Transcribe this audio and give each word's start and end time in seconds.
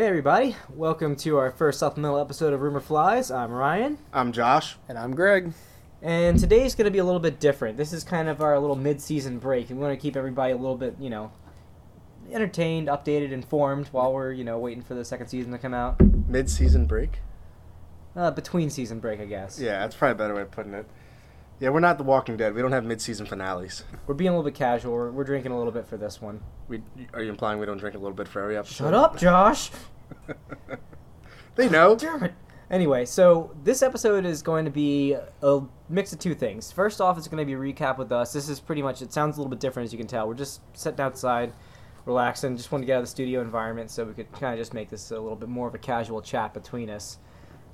Hey 0.00 0.06
everybody, 0.06 0.56
welcome 0.70 1.14
to 1.16 1.36
our 1.36 1.50
first 1.50 1.78
supplemental 1.78 2.18
episode 2.18 2.54
of 2.54 2.62
Rumor 2.62 2.80
Flies. 2.80 3.30
I'm 3.30 3.52
Ryan, 3.52 3.98
I'm 4.14 4.32
Josh. 4.32 4.76
And 4.88 4.96
I'm 4.96 5.14
Greg. 5.14 5.52
and 6.00 6.38
today's 6.38 6.74
going 6.74 6.86
to 6.86 6.90
be 6.90 7.00
a 7.00 7.04
little 7.04 7.20
bit 7.20 7.38
different. 7.38 7.76
This 7.76 7.92
is 7.92 8.02
kind 8.02 8.26
of 8.30 8.40
our 8.40 8.58
little 8.58 8.76
mid-season 8.76 9.38
break, 9.40 9.68
and 9.68 9.78
we 9.78 9.84
want 9.84 9.92
to 9.94 10.00
keep 10.00 10.16
everybody 10.16 10.54
a 10.54 10.56
little 10.56 10.78
bit, 10.78 10.96
you 10.98 11.10
know, 11.10 11.32
entertained, 12.32 12.88
updated, 12.88 13.30
informed 13.30 13.88
while 13.88 14.14
we're, 14.14 14.32
you 14.32 14.42
know, 14.42 14.58
waiting 14.58 14.82
for 14.82 14.94
the 14.94 15.04
second 15.04 15.26
season 15.26 15.52
to 15.52 15.58
come 15.58 15.74
out. 15.74 16.00
Mid-season 16.00 16.86
break. 16.86 17.18
Uh, 18.16 18.30
between 18.30 18.70
season 18.70 19.00
break, 19.00 19.20
I 19.20 19.26
guess. 19.26 19.60
Yeah, 19.60 19.80
that's 19.80 19.94
probably 19.94 20.12
a 20.12 20.14
better 20.14 20.34
way 20.34 20.40
of 20.40 20.50
putting 20.50 20.72
it. 20.72 20.86
Yeah, 21.60 21.68
we're 21.68 21.80
not 21.80 21.98
The 21.98 22.04
Walking 22.04 22.38
Dead. 22.38 22.54
We 22.54 22.62
don't 22.62 22.72
have 22.72 22.84
mid-season 22.84 23.26
finales. 23.26 23.84
We're 24.06 24.14
being 24.14 24.30
a 24.30 24.32
little 24.32 24.50
bit 24.50 24.54
casual. 24.54 24.94
We're, 24.94 25.10
we're 25.10 25.24
drinking 25.24 25.52
a 25.52 25.58
little 25.58 25.72
bit 25.72 25.86
for 25.86 25.98
this 25.98 26.20
one. 26.20 26.40
We 26.68 26.82
are 27.12 27.22
you 27.22 27.28
implying 27.28 27.58
we 27.58 27.66
don't 27.66 27.76
drink 27.76 27.94
a 27.94 27.98
little 27.98 28.16
bit 28.16 28.28
for 28.28 28.40
every 28.40 28.56
episode? 28.56 28.84
Shut 28.84 28.94
up, 28.94 29.18
Josh. 29.18 29.70
they 31.56 31.68
know. 31.68 31.94
Damn 31.96 32.24
it. 32.24 32.34
Anyway, 32.70 33.04
so 33.04 33.54
this 33.62 33.82
episode 33.82 34.24
is 34.24 34.40
going 34.40 34.64
to 34.64 34.70
be 34.70 35.16
a 35.42 35.60
mix 35.90 36.14
of 36.14 36.18
two 36.18 36.34
things. 36.34 36.72
First 36.72 36.98
off, 36.98 37.18
it's 37.18 37.28
going 37.28 37.40
to 37.40 37.44
be 37.44 37.52
a 37.52 37.58
recap 37.58 37.98
with 37.98 38.10
us. 38.10 38.32
This 38.32 38.48
is 38.48 38.58
pretty 38.58 38.80
much, 38.80 39.02
it 39.02 39.12
sounds 39.12 39.36
a 39.36 39.40
little 39.40 39.50
bit 39.50 39.60
different 39.60 39.86
as 39.86 39.92
you 39.92 39.98
can 39.98 40.06
tell. 40.06 40.26
We're 40.26 40.34
just 40.34 40.62
sitting 40.74 41.00
outside, 41.00 41.52
relaxing, 42.06 42.56
just 42.56 42.72
want 42.72 42.82
to 42.82 42.86
get 42.86 42.94
out 42.94 42.98
of 43.00 43.04
the 43.04 43.10
studio 43.10 43.42
environment 43.42 43.90
so 43.90 44.04
we 44.04 44.14
could 44.14 44.32
kind 44.32 44.54
of 44.54 44.58
just 44.58 44.72
make 44.72 44.88
this 44.88 45.10
a 45.10 45.18
little 45.18 45.36
bit 45.36 45.48
more 45.50 45.68
of 45.68 45.74
a 45.74 45.78
casual 45.78 46.22
chat 46.22 46.54
between 46.54 46.88
us. 46.88 47.18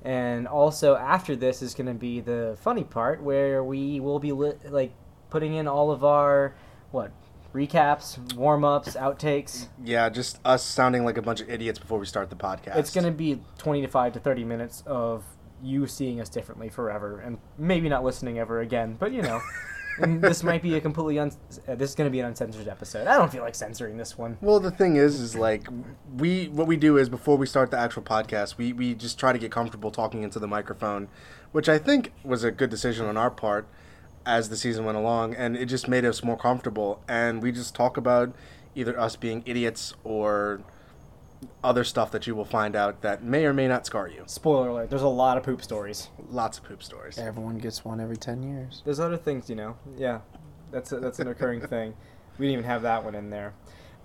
And 0.03 0.47
also, 0.47 0.95
after 0.95 1.35
this 1.35 1.61
is 1.61 1.73
going 1.73 1.87
to 1.87 1.93
be 1.93 2.21
the 2.21 2.57
funny 2.61 2.83
part 2.83 3.21
where 3.21 3.63
we 3.63 3.99
will 3.99 4.19
be 4.19 4.31
li- 4.31 4.53
like 4.69 4.91
putting 5.29 5.55
in 5.55 5.67
all 5.67 5.91
of 5.91 6.03
our, 6.03 6.55
what, 6.91 7.11
recaps, 7.53 8.17
warm 8.35 8.63
ups, 8.63 8.95
outtakes. 8.95 9.67
Yeah, 9.83 10.09
just 10.09 10.39
us 10.45 10.63
sounding 10.63 11.03
like 11.03 11.17
a 11.17 11.21
bunch 11.21 11.41
of 11.41 11.49
idiots 11.49 11.79
before 11.79 11.99
we 11.99 12.05
start 12.05 12.29
the 12.29 12.35
podcast. 12.35 12.77
It's 12.77 12.93
going 12.93 13.05
to 13.05 13.11
be 13.11 13.41
25 13.57 14.13
to 14.13 14.19
30 14.19 14.43
minutes 14.43 14.83
of 14.85 15.23
you 15.61 15.87
seeing 15.87 16.21
us 16.21 16.29
differently 16.29 16.69
forever 16.69 17.19
and 17.19 17.39
maybe 17.57 17.89
not 17.89 18.03
listening 18.03 18.37
ever 18.39 18.61
again. 18.61 18.95
But, 18.99 19.11
you 19.11 19.23
know, 19.23 19.41
this 19.99 20.43
might 20.43 20.61
be 20.61 20.75
a 20.75 20.81
completely 20.81 21.19
un- 21.19 21.31
uh, 21.67 21.75
this 21.75 21.89
is 21.89 21.95
going 21.95 22.07
to 22.07 22.11
be 22.11 22.19
an 22.19 22.25
uncensored 22.25 22.67
episode. 22.67 23.07
I 23.07 23.17
don't 23.17 23.31
feel 23.31 23.43
like 23.43 23.55
censoring 23.55 23.97
this 23.97 24.17
one. 24.17 24.37
Well, 24.41 24.59
the 24.59 24.71
thing 24.71 24.95
is, 24.95 25.19
is 25.19 25.35
like 25.35 25.67
we 26.17 26.47
what 26.49 26.67
we 26.67 26.77
do 26.77 26.97
is 26.97 27.09
before 27.09 27.37
we 27.37 27.45
start 27.45 27.71
the 27.71 27.77
actual 27.77 28.03
podcast, 28.03 28.57
we 28.57 28.73
we 28.73 28.93
just 28.93 29.19
try 29.19 29.33
to 29.33 29.39
get 29.39 29.51
comfortable 29.51 29.91
talking 29.91 30.23
into 30.23 30.39
the 30.39 30.47
microphone, 30.47 31.07
which 31.51 31.69
I 31.69 31.77
think 31.77 32.13
was 32.23 32.43
a 32.43 32.51
good 32.51 32.69
decision 32.69 33.05
on 33.05 33.17
our 33.17 33.31
part 33.31 33.67
as 34.25 34.49
the 34.49 34.57
season 34.57 34.85
went 34.85 34.97
along, 34.97 35.33
and 35.35 35.55
it 35.55 35.65
just 35.65 35.87
made 35.87 36.05
us 36.05 36.23
more 36.23 36.37
comfortable. 36.37 37.01
And 37.07 37.41
we 37.41 37.51
just 37.51 37.73
talk 37.73 37.97
about 37.97 38.33
either 38.75 38.99
us 38.99 39.15
being 39.15 39.41
idiots 39.45 39.93
or 40.03 40.61
other 41.63 41.83
stuff 41.83 42.11
that 42.11 42.27
you 42.27 42.35
will 42.35 42.45
find 42.45 42.75
out 42.75 43.01
that 43.01 43.23
may 43.23 43.45
or 43.45 43.53
may 43.53 43.67
not 43.67 43.85
scar 43.85 44.07
you. 44.07 44.23
Spoiler 44.25 44.69
alert, 44.69 44.89
there's 44.89 45.01
a 45.01 45.07
lot 45.07 45.37
of 45.37 45.43
poop 45.43 45.61
stories. 45.61 46.09
Lots 46.29 46.57
of 46.57 46.63
poop 46.63 46.83
stories. 46.83 47.17
Everyone 47.17 47.57
gets 47.57 47.83
one 47.85 47.99
every 47.99 48.17
10 48.17 48.43
years. 48.43 48.81
There's 48.85 48.99
other 48.99 49.17
things, 49.17 49.49
you 49.49 49.55
know. 49.55 49.77
Yeah. 49.97 50.21
That's 50.71 50.91
a, 50.91 50.99
that's 50.99 51.19
an 51.19 51.27
occurring 51.27 51.61
thing. 51.67 51.93
We 52.37 52.47
didn't 52.47 52.59
even 52.59 52.65
have 52.65 52.81
that 52.83 53.03
one 53.03 53.15
in 53.15 53.29
there. 53.29 53.53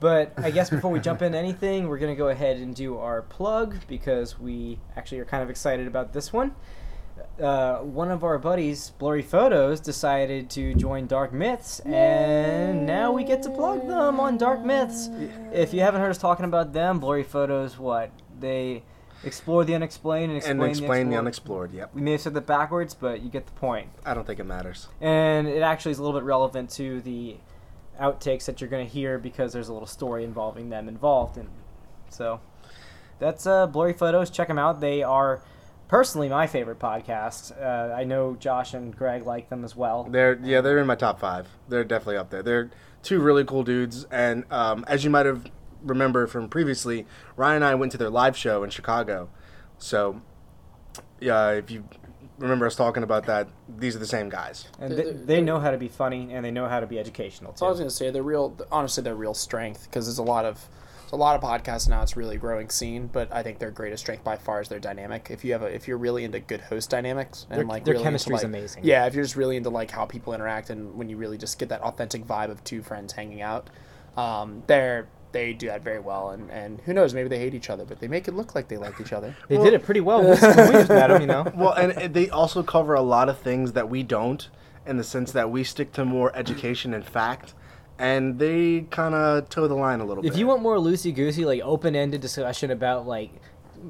But 0.01 0.33
I 0.37 0.51
guess 0.51 0.69
before 0.69 0.91
we 0.91 0.99
jump 0.99 1.23
into 1.23 1.39
anything, 1.39 1.87
we're 1.87 1.99
going 1.99 2.13
to 2.13 2.19
go 2.19 2.29
ahead 2.29 2.57
and 2.57 2.75
do 2.75 2.99
our 2.99 3.23
plug 3.23 3.77
because 3.87 4.39
we 4.39 4.81
actually 4.97 5.21
are 5.21 5.25
kind 5.25 5.45
of 5.45 5.51
excited 5.51 5.87
about 5.87 6.13
this 6.13 6.33
one. 6.33 6.57
Uh, 7.41 7.79
one 7.79 8.11
of 8.11 8.25
our 8.25 8.39
buddies, 8.39 8.91
Blurry 8.99 9.23
Photos, 9.23 9.81
decided 9.81 10.49
to 10.51 10.75
join 10.75 11.07
Dark 11.07 11.33
Myths, 11.33 11.81
and 11.81 12.87
now 12.87 13.13
we 13.13 13.25
get 13.25 13.43
to 13.43 13.51
plug 13.51 13.87
them 13.87 14.21
on 14.21 14.37
Dark 14.39 14.65
Myths. 14.65 15.09
If 15.53 15.73
you 15.75 15.81
haven't 15.81 16.01
heard 16.01 16.11
us 16.11 16.19
talking 16.19 16.45
about 16.45 16.73
them, 16.73 17.01
Blurry 17.01 17.23
Photos, 17.23 17.79
what? 17.79 18.11
They 18.39 18.83
explore 19.25 19.65
the 19.65 19.75
unexplained 19.75 20.31
and 20.33 20.37
explain, 20.39 20.61
and 20.61 20.71
explain 20.71 21.07
the 21.07 21.13
the, 21.13 21.19
unexplored. 21.21 21.73
Yep. 21.73 21.95
We 21.95 22.03
may 22.03 22.13
have 22.13 22.21
said 22.21 22.35
that 22.35 22.47
backwards, 22.47 22.93
but 22.95 23.23
you 23.23 23.31
get 23.31 23.47
the 23.47 23.53
point 23.53 23.89
I 24.05 24.15
don't 24.15 24.27
think 24.27 24.41
it 24.41 24.45
matters. 24.47 24.89
and 25.01 25.47
it 25.47 25.63
actually 25.63 25.93
is 25.93 25.99
a 25.99 26.03
little 26.03 26.19
bit 26.19 26.25
relevant 26.27 26.71
to 26.71 27.01
the 27.03 27.37
outtakes 28.01 28.47
that 28.47 28.61
you're 28.61 28.71
going 28.71 28.87
to 28.87 28.93
hear 28.93 29.19
because 29.19 29.53
there's 29.53 29.69
a 29.69 29.73
little 29.73 29.87
story 29.87 30.25
involving 30.25 30.71
them 30.71 30.89
involved 30.89 31.37
and 31.37 31.49
so 32.09 32.41
that's 33.21 33.47
uh 33.47 33.67
blurry 33.67 33.93
photos 33.93 34.29
check 34.31 34.49
them 34.49 34.59
out 34.59 34.81
they 34.81 35.03
are 35.03 35.41
personally 35.93 36.27
my 36.27 36.47
favorite 36.47 36.79
podcast 36.79 37.53
uh, 37.61 37.93
i 37.95 38.03
know 38.03 38.35
josh 38.37 38.73
and 38.73 38.97
greg 38.97 39.27
like 39.27 39.51
them 39.51 39.63
as 39.63 39.77
well 39.77 40.05
They're 40.05 40.41
yeah, 40.43 40.63
they're 40.63 40.79
in 40.79 40.87
my 40.87 40.95
top 40.95 41.21
five. 41.21 41.47
They're 41.69 41.85
definitely 41.85 42.17
up 42.17 42.31
there. 42.31 42.43
They're 42.43 42.71
two 43.03 43.21
really 43.21 43.45
cool 43.45 43.63
dudes, 43.63 44.07
and 44.11 44.45
um, 44.51 44.87
as 44.89 45.05
you 45.05 45.11
might 45.11 45.27
have 45.27 45.51
remembered 45.83 46.31
from 46.31 46.49
previously, 46.49 47.05
Ryan 47.37 47.57
and 47.57 47.65
I 47.67 47.75
went 47.75 47.93
to 47.93 47.99
their 47.99 48.09
live 48.09 48.37
show 48.39 48.65
in 48.65 48.71
Chicago. 48.71 49.29
So, 49.77 50.23
yeah, 51.21 51.51
if 51.51 51.71
you 51.71 51.85
remember 52.39 52.65
us 52.67 52.75
talking 52.75 53.03
about 53.03 53.27
that, 53.27 53.49
these 53.69 53.95
are 53.95 53.99
the 53.99 54.07
same 54.07 54.31
guys. 54.31 54.69
and 54.81 54.97
They're- 54.97 55.13
they, 55.13 55.41
know 55.43 55.61
how 55.61 55.73
to 55.73 55.79
be 55.79 55.89
funny 55.89 56.33
and 56.33 56.43
they 56.43 56.51
know 56.51 56.69
how 56.69 56.81
to 56.81 56.87
be 56.87 56.99
educational 56.99 57.55
So 57.55 57.67
I 57.67 57.69
was 57.69 57.79
gonna 57.79 57.91
say 57.91 58.11
they're 58.11 58.23
real. 58.23 58.57
Honestly, 58.71 59.03
they're 59.03 59.15
real 59.15 59.35
strength 59.35 59.85
because 59.85 60.07
there's 60.07 60.19
a 60.19 60.23
lot 60.23 60.47
of 60.47 60.57
there's 60.57 60.82
a 61.13 61.17
lot 61.17 61.37
of 61.37 61.43
podcasts 61.43 61.89
now. 61.89 62.03
It's 62.03 62.17
really 62.17 62.37
a 62.37 62.39
growing 62.39 62.71
scene, 62.71 63.09
but 63.13 63.31
I 63.33 63.43
think 63.43 63.59
their 63.59 63.71
greatest 63.71 64.03
strength 64.03 64.25
by 64.25 64.37
far 64.37 64.61
is 64.63 64.69
their 64.69 64.81
dynamic. 64.81 65.29
If 65.31 65.45
you 65.45 65.53
have 65.53 65.63
a 65.63 65.67
if 65.67 65.87
you're 65.87 65.99
really 65.99 66.25
into 66.25 66.41
good 66.41 66.63
host 66.63 66.89
dynamics 66.91 67.47
and 67.51 67.59
Their- 67.61 67.67
like 67.67 67.85
their 67.85 67.93
really 67.95 68.05
chemistry 68.05 68.35
is 68.35 68.41
like, 68.43 68.47
amazing. 68.49 68.85
Yeah, 68.85 69.07
if 69.07 69.15
you're 69.15 69.25
just 69.25 69.37
really 69.37 69.57
into 69.57 69.71
like 69.71 69.91
how 69.91 70.07
people 70.07 70.33
interact 70.33 70.71
and 70.71 70.95
when 70.97 71.09
you 71.09 71.17
really 71.17 71.39
just 71.39 71.59
get 71.59 71.69
that 71.69 71.83
authentic 71.83 72.25
vibe 72.27 72.51
of 72.51 72.65
two 72.65 72.83
friends 72.83 73.13
hanging 73.13 73.43
out, 73.43 73.69
um, 74.17 74.63
they're 74.67 75.07
they 75.33 75.53
do 75.55 75.67
that 75.67 75.83
very 75.83 76.01
well. 76.01 76.31
And 76.31 76.51
and 76.51 76.81
who 76.83 76.95
knows, 76.95 77.13
maybe 77.15 77.29
they 77.29 77.39
hate 77.39 77.55
each 77.55 77.69
other, 77.71 77.85
but 77.85 78.01
they 78.01 78.09
make 78.09 78.27
it 78.29 78.35
look 78.35 78.55
like 78.55 78.69
they 78.69 78.79
like 78.79 79.01
each 79.01 79.13
other. 79.13 79.37
they 79.49 79.59
did 79.59 79.75
it 79.75 79.83
pretty 79.83 80.01
well 80.01 80.23
when 80.23 80.31
we 80.31 80.37
just 80.37 80.89
them 80.89 81.21
you 81.21 81.27
know 81.27 81.51
Well, 81.55 81.73
and 81.73 81.93
and 81.93 82.15
they 82.15 82.31
also 82.31 82.63
cover 82.63 82.95
a 82.95 83.03
lot 83.03 83.29
of 83.29 83.39
things 83.39 83.73
that 83.73 83.89
we 83.91 84.03
don't, 84.03 84.49
in 84.87 84.97
the 84.97 85.05
sense 85.05 85.33
that 85.33 85.51
we 85.51 85.63
stick 85.65 85.93
to 85.93 86.05
more 86.05 86.35
education 86.35 86.95
and 86.95 87.05
fact, 87.05 87.55
and 88.03 88.39
they 88.39 88.83
kind 88.91 89.15
of 89.15 89.49
toe 89.49 89.67
the 89.69 89.75
line 89.75 90.01
a 90.01 90.05
little 90.05 90.23
bit. 90.23 90.33
if 90.33 90.39
you 90.39 90.47
want 90.47 90.61
more 90.61 90.77
loosey 90.77 91.15
goosey, 91.15 91.45
like 91.45 91.61
open 91.63 91.95
ended 91.97 92.21
discussion 92.21 92.71
about 92.71 93.07
like 93.07 93.31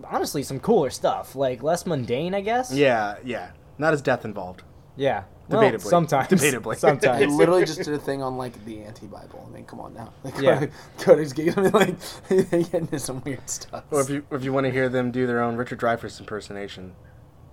honestly 0.04 0.42
some 0.42 0.60
cooler 0.60 0.90
stuff, 0.90 1.34
like 1.34 1.62
less 1.62 1.86
mundane, 1.86 2.34
I 2.34 2.40
guess. 2.42 2.72
yeah, 2.72 3.16
yeah, 3.24 3.50
not 3.78 3.92
as 3.92 4.02
death 4.02 4.24
involved. 4.24 4.62
Yeah. 4.96 5.24
Well, 5.48 5.60
Debatably. 5.62 5.80
sometimes. 5.80 6.28
Debatably. 6.28 6.72
I 6.74 6.76
Sometimes. 6.88 7.34
literally 7.34 7.64
just 7.64 7.78
did 7.82 7.92
a 7.94 7.98
thing 7.98 8.22
on 8.22 8.36
like 8.38 8.64
the 8.64 8.82
anti-Bible. 8.84 9.44
I 9.46 9.52
mean, 9.54 9.64
come 9.64 9.80
on 9.80 9.92
now. 9.92 10.12
Like, 10.24 10.38
Yeah. 10.38 10.66
Codex 10.98 11.32
Gigas. 11.32 11.58
I 11.58 11.62
mean, 11.62 11.72
like 11.72 12.50
they 12.50 12.62
get 12.62 12.74
into 12.74 12.98
some 12.98 13.22
weird 13.24 13.48
stuff. 13.50 13.84
Or 13.90 14.00
if 14.02 14.08
you 14.10 14.24
if 14.30 14.44
you 14.44 14.52
want 14.52 14.66
to 14.66 14.70
hear 14.70 14.88
them 14.88 15.10
do 15.10 15.26
their 15.26 15.42
own 15.42 15.56
Richard 15.56 15.80
Dreyfuss 15.80 16.20
impersonation, 16.20 16.94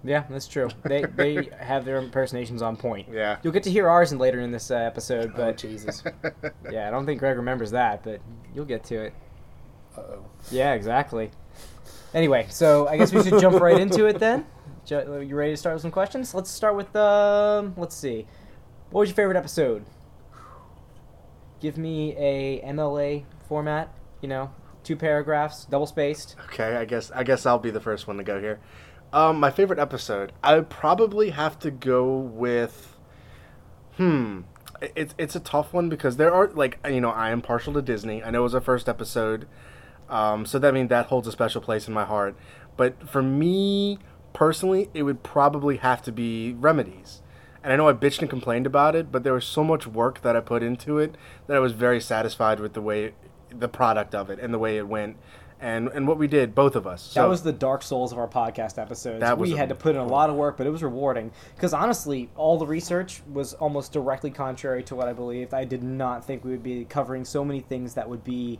yeah, 0.03 0.23
that's 0.29 0.47
true. 0.47 0.69
They 0.83 1.03
they 1.15 1.49
have 1.59 1.85
their 1.85 1.97
impersonations 1.97 2.61
on 2.61 2.77
point. 2.77 3.07
yeah. 3.11 3.37
You'll 3.43 3.53
get 3.53 3.63
to 3.63 3.71
hear 3.71 3.89
ours 3.89 4.11
in 4.11 4.17
later 4.17 4.39
in 4.39 4.51
this 4.51 4.71
uh, 4.71 4.75
episode, 4.75 5.31
oh 5.33 5.37
but 5.37 5.57
Jesus. 5.57 6.03
yeah, 6.71 6.87
I 6.87 6.91
don't 6.91 7.05
think 7.05 7.19
Greg 7.19 7.37
remembers 7.37 7.71
that, 7.71 8.03
but 8.03 8.21
you'll 8.53 8.65
get 8.65 8.83
to 8.85 8.95
it. 9.05 9.13
Uh 9.97 10.01
oh. 10.01 10.25
Yeah, 10.51 10.73
exactly. 10.73 11.31
Anyway, 12.13 12.47
so 12.49 12.87
I 12.87 12.97
guess 12.97 13.13
we 13.13 13.23
should 13.23 13.39
jump 13.39 13.59
right 13.59 13.79
into 13.79 14.05
it 14.05 14.19
then. 14.19 14.45
You 14.89 15.35
ready 15.35 15.51
to 15.51 15.57
start 15.57 15.75
with 15.75 15.83
some 15.83 15.91
questions? 15.91 16.33
Let's 16.33 16.49
start 16.49 16.75
with 16.75 16.95
um. 16.95 17.75
Let's 17.77 17.95
see. 17.95 18.25
What 18.89 19.01
was 19.01 19.09
your 19.09 19.15
favorite 19.15 19.37
episode? 19.37 19.85
Give 21.59 21.77
me 21.77 22.15
a 22.17 22.59
MLA 22.65 23.25
format. 23.47 23.93
You 24.21 24.29
know, 24.29 24.51
two 24.83 24.95
paragraphs, 24.95 25.65
double 25.65 25.85
spaced. 25.85 26.35
Okay, 26.45 26.75
I 26.75 26.85
guess 26.85 27.11
I 27.11 27.23
guess 27.23 27.45
I'll 27.45 27.59
be 27.59 27.69
the 27.69 27.79
first 27.79 28.07
one 28.07 28.17
to 28.17 28.23
go 28.23 28.39
here. 28.39 28.59
Um, 29.11 29.39
my 29.39 29.49
favorite 29.49 29.79
episode, 29.79 30.31
I 30.43 30.55
would 30.55 30.69
probably 30.69 31.31
have 31.31 31.57
to 31.59 31.71
go 31.71 32.15
with. 32.15 32.95
Hmm, 33.97 34.41
it's 34.95 35.15
it's 35.17 35.35
a 35.35 35.39
tough 35.39 35.73
one 35.73 35.89
because 35.89 36.17
there 36.17 36.33
are 36.33 36.47
like 36.47 36.79
you 36.87 37.01
know 37.01 37.09
I 37.09 37.31
am 37.31 37.41
partial 37.41 37.73
to 37.73 37.81
Disney. 37.81 38.23
I 38.23 38.29
know 38.31 38.41
it 38.41 38.43
was 38.43 38.55
our 38.55 38.61
first 38.61 38.87
episode, 38.87 39.47
um, 40.09 40.45
so 40.45 40.59
that 40.59 40.73
means 40.73 40.89
that 40.89 41.07
holds 41.07 41.27
a 41.27 41.31
special 41.31 41.61
place 41.61 41.87
in 41.87 41.93
my 41.93 42.05
heart. 42.05 42.35
But 42.77 43.09
for 43.09 43.21
me 43.21 43.99
personally, 44.33 44.89
it 44.93 45.03
would 45.03 45.23
probably 45.23 45.77
have 45.77 46.01
to 46.03 46.11
be 46.11 46.53
Remedies. 46.53 47.21
And 47.63 47.73
I 47.73 47.75
know 47.75 47.89
I 47.89 47.93
bitched 47.93 48.21
and 48.21 48.29
complained 48.29 48.65
about 48.65 48.95
it, 48.95 49.11
but 49.11 49.23
there 49.23 49.33
was 49.33 49.43
so 49.43 49.63
much 49.63 49.85
work 49.85 50.21
that 50.21 50.35
I 50.35 50.39
put 50.39 50.63
into 50.63 50.97
it 50.97 51.15
that 51.47 51.57
I 51.57 51.59
was 51.59 51.73
very 51.73 51.99
satisfied 51.99 52.59
with 52.59 52.73
the 52.73 52.81
way, 52.81 53.13
the 53.49 53.67
product 53.67 54.15
of 54.15 54.29
it, 54.29 54.39
and 54.39 54.53
the 54.53 54.59
way 54.59 54.77
it 54.77 54.87
went, 54.87 55.17
and 55.61 55.89
and 55.89 56.07
what 56.07 56.17
we 56.17 56.27
did, 56.27 56.55
both 56.55 56.75
of 56.75 56.87
us. 56.87 57.01
So 57.01 57.21
that 57.21 57.29
was 57.29 57.43
the 57.43 57.51
dark 57.51 57.83
souls 57.83 58.11
of 58.11 58.17
our 58.17 58.27
podcast 58.27 58.81
episodes. 58.81 59.19
That 59.19 59.37
was 59.37 59.49
we 59.49 59.55
a- 59.55 59.57
had 59.57 59.69
to 59.69 59.75
put 59.75 59.95
in 59.95 60.01
a 60.01 60.07
lot 60.07 60.29
of 60.29 60.35
work, 60.35 60.57
but 60.57 60.65
it 60.65 60.69
was 60.69 60.83
rewarding. 60.83 61.31
Because 61.55 61.73
honestly, 61.73 62.29
all 62.35 62.57
the 62.57 62.67
research 62.67 63.21
was 63.31 63.53
almost 63.55 63.91
directly 63.91 64.31
contrary 64.31 64.83
to 64.83 64.95
what 64.95 65.07
I 65.07 65.13
believed. 65.13 65.53
I 65.53 65.65
did 65.65 65.83
not 65.83 66.25
think 66.25 66.43
we 66.43 66.51
would 66.51 66.63
be 66.63 66.85
covering 66.85 67.25
so 67.25 67.43
many 67.43 67.59
things 67.61 67.93
that 67.95 68.09
would 68.09 68.23
be 68.23 68.59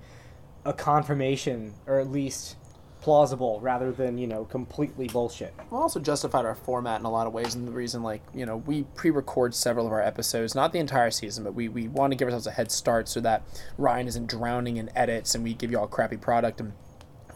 a 0.66 0.74
confirmation, 0.74 1.74
or 1.88 2.00
at 2.00 2.10
least 2.10 2.57
plausible, 3.01 3.62
rather 3.62 3.94
than 3.94 4.18
you 4.18 4.28
know 4.28 4.44
completely 4.44 5.07
bullshit. 5.07 5.54
We 5.72 5.78
also 5.78 6.01
justified 6.01 6.44
our 6.44 6.56
format 6.56 7.00
in 7.00 7.06
a 7.06 7.12
lot 7.12 7.28
of 7.28 7.34
ways, 7.34 7.56
and 7.56 7.66
the 7.66 7.72
reason, 7.72 8.04
like, 8.04 8.22
you 8.34 8.46
know, 8.46 8.57
we 8.57 8.84
pre-record 8.96 9.56
several 9.56 9.88
of 9.88 9.94
our 9.94 10.01
episodes, 10.01 10.54
not 10.54 10.74
the 10.74 10.80
entire 10.80 11.12
season, 11.12 11.46
but 11.46 11.54
we, 11.54 11.69
we 11.69 11.88
want 11.88 12.12
to 12.12 12.18
give 12.18 12.25
ourselves 12.25 12.48
a 12.48 12.51
head 12.51 12.72
start 12.72 13.07
so 13.07 13.22
that 13.22 13.44
Ryan 13.78 14.07
isn't 14.10 14.28
drowning 14.28 14.75
in 14.75 14.90
edits 14.98 15.34
and 15.34 15.46
we 15.46 15.54
give 15.54 15.72
you 15.72 15.78
all 15.78 15.86
a 15.86 15.88
crappy 15.88 16.18
product. 16.18 16.60
And 16.60 16.74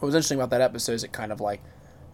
what 0.04 0.08
was 0.08 0.14
interesting 0.14 0.38
about 0.38 0.50
that 0.50 0.60
episode 0.60 0.92
is 0.92 1.02
it 1.02 1.12
kind 1.12 1.32
of 1.32 1.40
like 1.40 1.62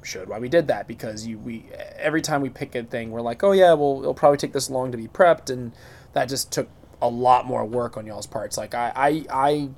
showed 0.03 0.29
why 0.29 0.39
we 0.39 0.49
did 0.49 0.69
that 0.69 0.87
because 0.87 1.27
you 1.27 1.37
we 1.37 1.67
every 1.99 2.23
time 2.23 2.41
we 2.41 2.49
pick 2.49 2.75
a 2.77 2.85
thing 2.85 3.11
we're 3.11 3.21
like 3.21 3.43
oh 3.43 3.51
yeah 3.51 3.73
well 3.73 3.99
it'll 4.01 4.15
probably 4.15 4.39
take 4.39 4.53
this 4.53 4.71
long 4.71 4.93
to 4.93 4.97
be 4.97 5.09
prepped 5.09 5.51
and 5.51 5.73
that 6.13 6.27
just 6.29 6.53
took 6.53 6.69
a 7.03 7.09
lot 7.09 7.47
more 7.47 7.65
work 7.65 7.97
on 7.97 8.07
y'all's 8.07 8.29
parts 8.29 8.57
like 8.57 8.75
i 8.75 8.93
i 8.95 9.25
i, 9.31 9.69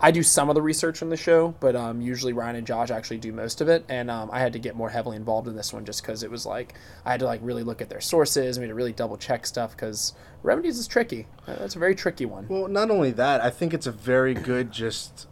I 0.00 0.10
do 0.12 0.22
some 0.22 0.48
of 0.48 0.54
the 0.54 0.62
research 0.62 1.02
on 1.02 1.10
the 1.10 1.16
show 1.16 1.56
but 1.58 1.74
um, 1.74 2.00
usually 2.00 2.32
ryan 2.32 2.54
and 2.54 2.66
josh 2.66 2.90
actually 2.92 3.18
do 3.18 3.32
most 3.32 3.60
of 3.60 3.68
it 3.68 3.84
and 3.88 4.10
um, 4.10 4.30
i 4.32 4.38
had 4.38 4.52
to 4.52 4.60
get 4.60 4.76
more 4.76 4.90
heavily 4.90 5.16
involved 5.16 5.48
in 5.48 5.56
this 5.56 5.72
one 5.72 5.84
just 5.84 6.02
because 6.02 6.22
it 6.22 6.30
was 6.30 6.46
like 6.46 6.74
i 7.04 7.10
had 7.10 7.20
to 7.20 7.26
like 7.26 7.40
really 7.42 7.64
look 7.64 7.82
at 7.82 7.90
their 7.90 8.00
sources 8.00 8.56
i 8.56 8.60
mean 8.60 8.68
to 8.68 8.74
really 8.74 8.92
double 8.92 9.16
check 9.16 9.44
stuff 9.44 9.72
because 9.72 10.14
remedies 10.44 10.78
is 10.78 10.86
tricky 10.86 11.26
that's 11.46 11.74
a 11.74 11.78
very 11.78 11.96
tricky 11.96 12.24
one 12.24 12.46
Well, 12.48 12.68
not 12.68 12.90
only 12.90 13.10
that, 13.10 13.40
I 13.42 13.50
think 13.50 13.74
it's 13.74 13.86
a 13.86 13.92
very 13.92 14.32
good 14.32 14.70
just. 14.70 15.26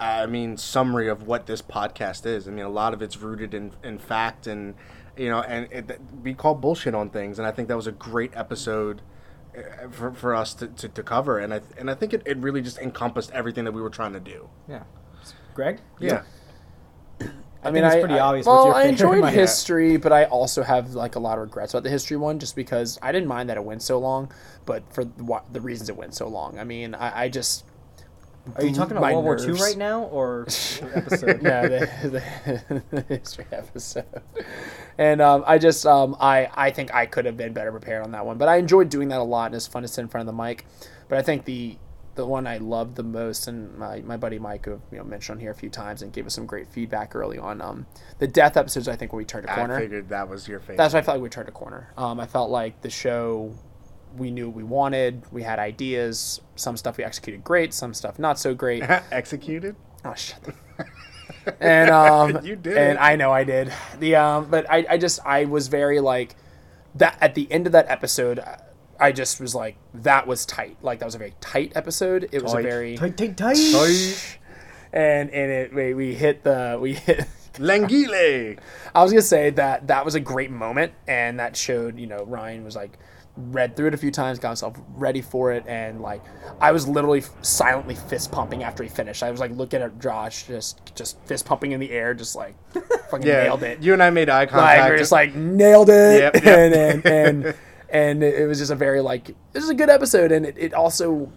I 0.00 0.26
mean, 0.26 0.56
summary 0.56 1.08
of 1.08 1.26
what 1.26 1.46
this 1.46 1.62
podcast 1.62 2.26
is. 2.26 2.46
I 2.46 2.50
mean, 2.50 2.64
a 2.64 2.70
lot 2.70 2.92
of 2.92 3.02
it's 3.02 3.16
rooted 3.16 3.54
in, 3.54 3.72
in 3.82 3.98
fact, 3.98 4.46
and 4.46 4.74
you 5.16 5.30
know, 5.30 5.40
and 5.40 5.68
it, 5.72 6.00
we 6.22 6.34
call 6.34 6.54
bullshit 6.54 6.94
on 6.94 7.10
things, 7.10 7.38
and 7.38 7.48
I 7.48 7.50
think 7.50 7.68
that 7.68 7.76
was 7.76 7.86
a 7.86 7.92
great 7.92 8.32
episode 8.34 9.00
uh, 9.56 9.88
for, 9.90 10.12
for 10.12 10.34
us 10.34 10.52
to, 10.54 10.66
to, 10.68 10.88
to 10.88 11.02
cover, 11.02 11.38
and 11.38 11.54
I 11.54 11.60
and 11.78 11.90
I 11.90 11.94
think 11.94 12.12
it, 12.12 12.22
it 12.26 12.36
really 12.38 12.60
just 12.60 12.78
encompassed 12.78 13.30
everything 13.32 13.64
that 13.64 13.72
we 13.72 13.80
were 13.80 13.90
trying 13.90 14.12
to 14.12 14.20
do. 14.20 14.48
Yeah. 14.68 14.82
Greg? 15.54 15.80
Yeah, 15.98 16.22
I, 17.66 17.70
mean, 17.70 17.84
it's 17.84 17.96
pretty 17.96 18.18
obvious. 18.18 18.46
Well, 18.46 18.66
your 18.66 18.74
I 18.74 18.84
enjoyed 18.84 19.20
Mike. 19.20 19.34
history, 19.34 19.96
but 19.96 20.12
I 20.12 20.24
also 20.24 20.62
have 20.62 20.94
like 20.94 21.16
a 21.16 21.18
lot 21.18 21.38
of 21.38 21.44
regrets 21.44 21.74
about 21.74 21.82
the 21.82 21.90
history 21.90 22.16
one, 22.16 22.38
just 22.38 22.54
because 22.54 22.98
I 23.02 23.10
didn't 23.10 23.28
mind 23.28 23.48
that 23.48 23.56
it 23.56 23.64
went 23.64 23.82
so 23.82 23.98
long, 23.98 24.30
but 24.66 24.82
for 24.92 25.04
the, 25.04 25.42
the 25.52 25.60
reasons 25.60 25.88
it 25.88 25.96
went 25.96 26.14
so 26.14 26.28
long. 26.28 26.58
I 26.58 26.64
mean, 26.64 26.94
I, 26.94 27.24
I 27.24 27.28
just 27.28 27.64
Are 28.54 28.64
you 28.64 28.74
talking 28.74 28.92
about 28.96 29.02
my 29.02 29.12
World 29.12 29.24
War 29.24 29.38
II 29.38 29.52
right 29.52 29.76
now 29.76 30.04
or 30.04 30.42
episode? 30.94 31.42
no, 31.42 31.68
the, 31.68 31.90
the, 32.02 32.82
the 32.90 33.00
history 33.08 33.46
episode. 33.50 34.22
And 34.98 35.20
um, 35.20 35.44
I 35.46 35.58
just, 35.58 35.84
um, 35.84 36.16
I, 36.20 36.48
I 36.54 36.70
think 36.70 36.94
I 36.94 37.06
could 37.06 37.24
have 37.24 37.36
been 37.36 37.52
better 37.52 37.70
prepared 37.70 38.04
on 38.04 38.12
that 38.12 38.24
one. 38.24 38.38
But 38.38 38.48
I 38.48 38.56
enjoyed 38.56 38.88
doing 38.88 39.08
that 39.08 39.20
a 39.20 39.24
lot, 39.24 39.46
and 39.46 39.54
it's 39.54 39.66
fun 39.66 39.82
to 39.82 39.88
sit 39.88 40.00
in 40.02 40.08
front 40.08 40.28
of 40.28 40.34
the 40.34 40.42
mic. 40.42 40.64
But 41.08 41.18
I 41.18 41.22
think 41.22 41.44
the 41.44 41.76
the 42.16 42.26
one 42.26 42.46
I 42.46 42.56
loved 42.56 42.96
the 42.96 43.02
most, 43.02 43.46
and 43.46 43.76
my, 43.76 44.00
my 44.00 44.16
buddy 44.16 44.38
Mike, 44.38 44.64
who 44.64 44.80
you 44.90 44.98
know 44.98 45.04
mentioned 45.04 45.36
on 45.36 45.40
here 45.40 45.50
a 45.50 45.54
few 45.54 45.68
times, 45.68 46.02
and 46.02 46.12
gave 46.12 46.26
us 46.26 46.34
some 46.34 46.46
great 46.46 46.66
feedback 46.66 47.14
early 47.14 47.38
on. 47.38 47.60
Um, 47.60 47.86
the 48.18 48.26
death 48.26 48.56
episodes, 48.56 48.88
I 48.88 48.96
think, 48.96 49.12
where 49.12 49.18
we 49.18 49.24
turned 49.24 49.44
a 49.44 49.54
corner. 49.54 49.76
I 49.76 49.80
figured 49.80 50.08
that 50.08 50.28
was 50.28 50.48
your 50.48 50.58
favorite. 50.58 50.78
That's 50.78 50.94
why 50.94 51.00
I 51.00 51.02
felt 51.02 51.18
like 51.18 51.22
we 51.22 51.28
turned 51.28 51.48
a 51.48 51.52
corner. 51.52 51.92
Um, 51.96 52.18
I 52.18 52.26
felt 52.26 52.50
like 52.50 52.80
the 52.80 52.90
show, 52.90 53.54
we 54.16 54.30
knew 54.30 54.48
what 54.48 54.56
we 54.56 54.62
wanted. 54.64 55.22
We 55.32 55.42
had 55.42 55.58
ideas. 55.58 56.40
Some 56.56 56.76
stuff 56.76 56.96
we 56.98 57.04
executed 57.04 57.44
great. 57.44 57.74
Some 57.74 57.94
stuff 57.94 58.18
not 58.18 58.38
so 58.38 58.54
great. 58.54 58.82
executed. 59.12 59.76
Oh 60.04 60.14
shut 60.14 60.42
the 60.44 60.54
and 61.60 61.90
um 61.90 62.44
You 62.44 62.56
did 62.56 62.76
and. 62.76 62.98
I 62.98 63.16
know 63.16 63.32
I 63.32 63.44
did 63.44 63.72
the 63.98 64.16
um 64.16 64.46
but 64.50 64.70
I, 64.70 64.86
I 64.90 64.98
just 64.98 65.20
I 65.24 65.44
was 65.44 65.68
very 65.68 66.00
like 66.00 66.34
that 66.96 67.18
at 67.20 67.34
the 67.34 67.50
end 67.50 67.66
of 67.66 67.72
that 67.72 67.88
episode 67.88 68.40
I 68.98 69.12
just 69.12 69.40
was 69.40 69.54
like 69.54 69.76
that 69.94 70.26
was 70.26 70.46
tight 70.46 70.76
like 70.82 71.00
that 71.00 71.04
was 71.04 71.14
a 71.14 71.18
very 71.18 71.34
tight 71.40 71.72
episode 71.74 72.28
it 72.32 72.42
was 72.42 72.52
a 72.52 72.56
Tight. 72.56 72.62
very 72.62 72.96
tight, 72.96 73.16
tight, 73.16 73.36
tight. 73.36 74.38
and 74.92 75.30
and 75.30 75.50
it 75.52 75.74
we, 75.74 75.94
we 75.94 76.14
hit 76.14 76.42
the 76.44 76.78
we 76.80 76.94
hit 76.94 77.26
Languille. 77.58 78.58
I 78.94 79.02
was 79.02 79.12
gonna 79.12 79.22
say 79.22 79.50
that 79.50 79.86
that 79.88 80.04
was 80.04 80.14
a 80.14 80.20
great 80.20 80.50
moment, 80.50 80.92
and 81.08 81.40
that 81.40 81.56
showed 81.56 81.98
you 81.98 82.06
know 82.06 82.22
Ryan 82.24 82.64
was 82.64 82.76
like 82.76 82.98
read 83.36 83.76
through 83.76 83.88
it 83.88 83.94
a 83.94 83.96
few 83.98 84.10
times, 84.10 84.38
got 84.38 84.50
myself 84.50 84.76
ready 84.94 85.20
for 85.20 85.52
it, 85.52 85.64
and 85.66 86.00
like 86.00 86.22
I 86.60 86.72
was 86.72 86.88
literally 86.88 87.22
silently 87.42 87.94
fist 87.94 88.32
pumping 88.32 88.62
after 88.62 88.82
he 88.82 88.88
finished. 88.88 89.22
I 89.22 89.30
was 89.30 89.40
like 89.40 89.50
looking 89.52 89.82
at 89.82 89.98
Josh, 90.00 90.46
just 90.46 90.94
just 90.94 91.18
fist 91.26 91.44
pumping 91.44 91.72
in 91.72 91.80
the 91.80 91.90
air, 91.90 92.14
just 92.14 92.34
like 92.36 92.54
fucking 93.10 93.26
Yeah, 93.26 93.44
nailed 93.44 93.62
it. 93.62 93.82
You 93.82 93.92
and 93.92 94.02
I 94.02 94.10
made 94.10 94.28
eye 94.28 94.40
like 94.40 94.50
contact. 94.50 94.88
we're 94.90 94.98
just 94.98 95.12
like 95.12 95.34
nailed 95.34 95.88
it, 95.90 96.20
Yep, 96.20 96.34
yep. 96.44 96.44
and 96.46 96.74
and 96.74 97.06
and 97.06 97.54
and 97.90 98.22
it 98.22 98.46
was 98.48 98.58
just 98.58 98.70
a 98.72 98.74
very 98.76 99.00
like 99.00 99.26
this 99.52 99.62
is 99.62 99.70
a 99.70 99.74
good 99.74 99.90
episode, 99.90 100.32
and 100.32 100.46
it, 100.46 100.56
it 100.58 100.74
also 100.74 101.30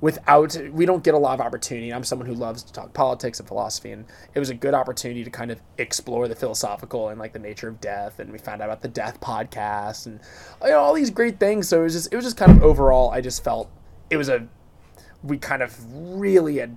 without 0.00 0.56
we 0.72 0.86
don't 0.86 1.02
get 1.02 1.14
a 1.14 1.18
lot 1.18 1.34
of 1.34 1.44
opportunity. 1.44 1.92
I'm 1.92 2.04
someone 2.04 2.26
who 2.26 2.34
loves 2.34 2.62
to 2.64 2.72
talk 2.72 2.92
politics 2.92 3.38
and 3.40 3.48
philosophy, 3.48 3.90
and 3.90 4.04
it 4.34 4.38
was 4.38 4.50
a 4.50 4.54
good 4.54 4.74
opportunity 4.74 5.24
to 5.24 5.30
kind 5.30 5.50
of 5.50 5.60
explore 5.78 6.28
the 6.28 6.36
philosophical 6.36 7.08
and 7.08 7.18
like 7.18 7.32
the 7.32 7.38
nature 7.38 7.68
of 7.68 7.80
death. 7.80 8.18
And 8.20 8.30
we 8.30 8.38
found 8.38 8.62
out 8.62 8.66
about 8.66 8.82
the 8.82 8.88
death 8.88 9.20
podcast 9.20 10.06
and 10.06 10.20
you 10.62 10.70
know, 10.70 10.78
all 10.78 10.94
these 10.94 11.10
great 11.10 11.40
things. 11.40 11.68
So 11.68 11.80
it 11.80 11.84
was 11.84 11.94
just 11.94 12.12
it 12.12 12.16
was 12.16 12.24
just 12.24 12.36
kind 12.36 12.52
of 12.52 12.62
overall. 12.62 13.10
I 13.10 13.20
just 13.20 13.42
felt 13.42 13.70
it 14.10 14.16
was 14.16 14.28
a 14.28 14.46
we 15.22 15.38
kind 15.38 15.62
of 15.62 15.76
really 15.92 16.58
had 16.58 16.76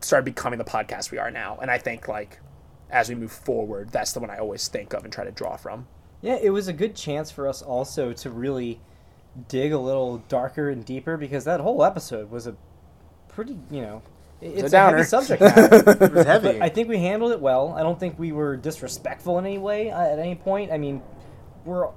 started 0.00 0.24
becoming 0.24 0.58
the 0.58 0.64
podcast 0.64 1.10
we 1.10 1.18
are 1.18 1.30
now, 1.30 1.58
and 1.60 1.70
I 1.70 1.78
think 1.78 2.08
like 2.08 2.40
as 2.90 3.08
we 3.08 3.14
move 3.14 3.32
forward, 3.32 3.90
that's 3.90 4.12
the 4.12 4.20
one 4.20 4.30
I 4.30 4.38
always 4.38 4.68
think 4.68 4.92
of 4.92 5.04
and 5.04 5.12
try 5.12 5.24
to 5.24 5.32
draw 5.32 5.56
from. 5.56 5.88
Yeah, 6.22 6.38
it 6.40 6.50
was 6.50 6.68
a 6.68 6.72
good 6.72 6.94
chance 6.96 7.30
for 7.30 7.48
us 7.48 7.62
also 7.62 8.12
to 8.12 8.30
really 8.30 8.80
dig 9.48 9.72
a 9.72 9.78
little 9.78 10.18
darker 10.28 10.70
and 10.70 10.84
deeper 10.84 11.16
because 11.16 11.44
that 11.44 11.60
whole 11.60 11.84
episode 11.84 12.30
was 12.30 12.46
a 12.46 12.54
pretty, 13.28 13.58
you 13.70 13.82
know, 13.82 14.02
it- 14.40 14.64
it's 14.64 14.72
a 14.72 14.76
a, 14.76 14.80
heavy 14.80 15.02
subject 15.04 15.40
matter. 15.42 15.76
it 16.04 16.12
was 16.12 16.26
heavy. 16.26 16.52
but 16.52 16.62
I 16.62 16.68
think 16.68 16.88
we 16.88 16.98
handled 16.98 17.32
it 17.32 17.40
well. 17.40 17.74
I 17.76 17.82
don't 17.82 17.98
think 17.98 18.18
we 18.18 18.32
were 18.32 18.56
disrespectful 18.56 19.38
in 19.38 19.46
any 19.46 19.58
way 19.58 19.90
uh, 19.90 20.00
at 20.00 20.18
any 20.18 20.34
point. 20.34 20.70
I 20.72 20.78
mean, 20.78 21.02
we're 21.64 21.88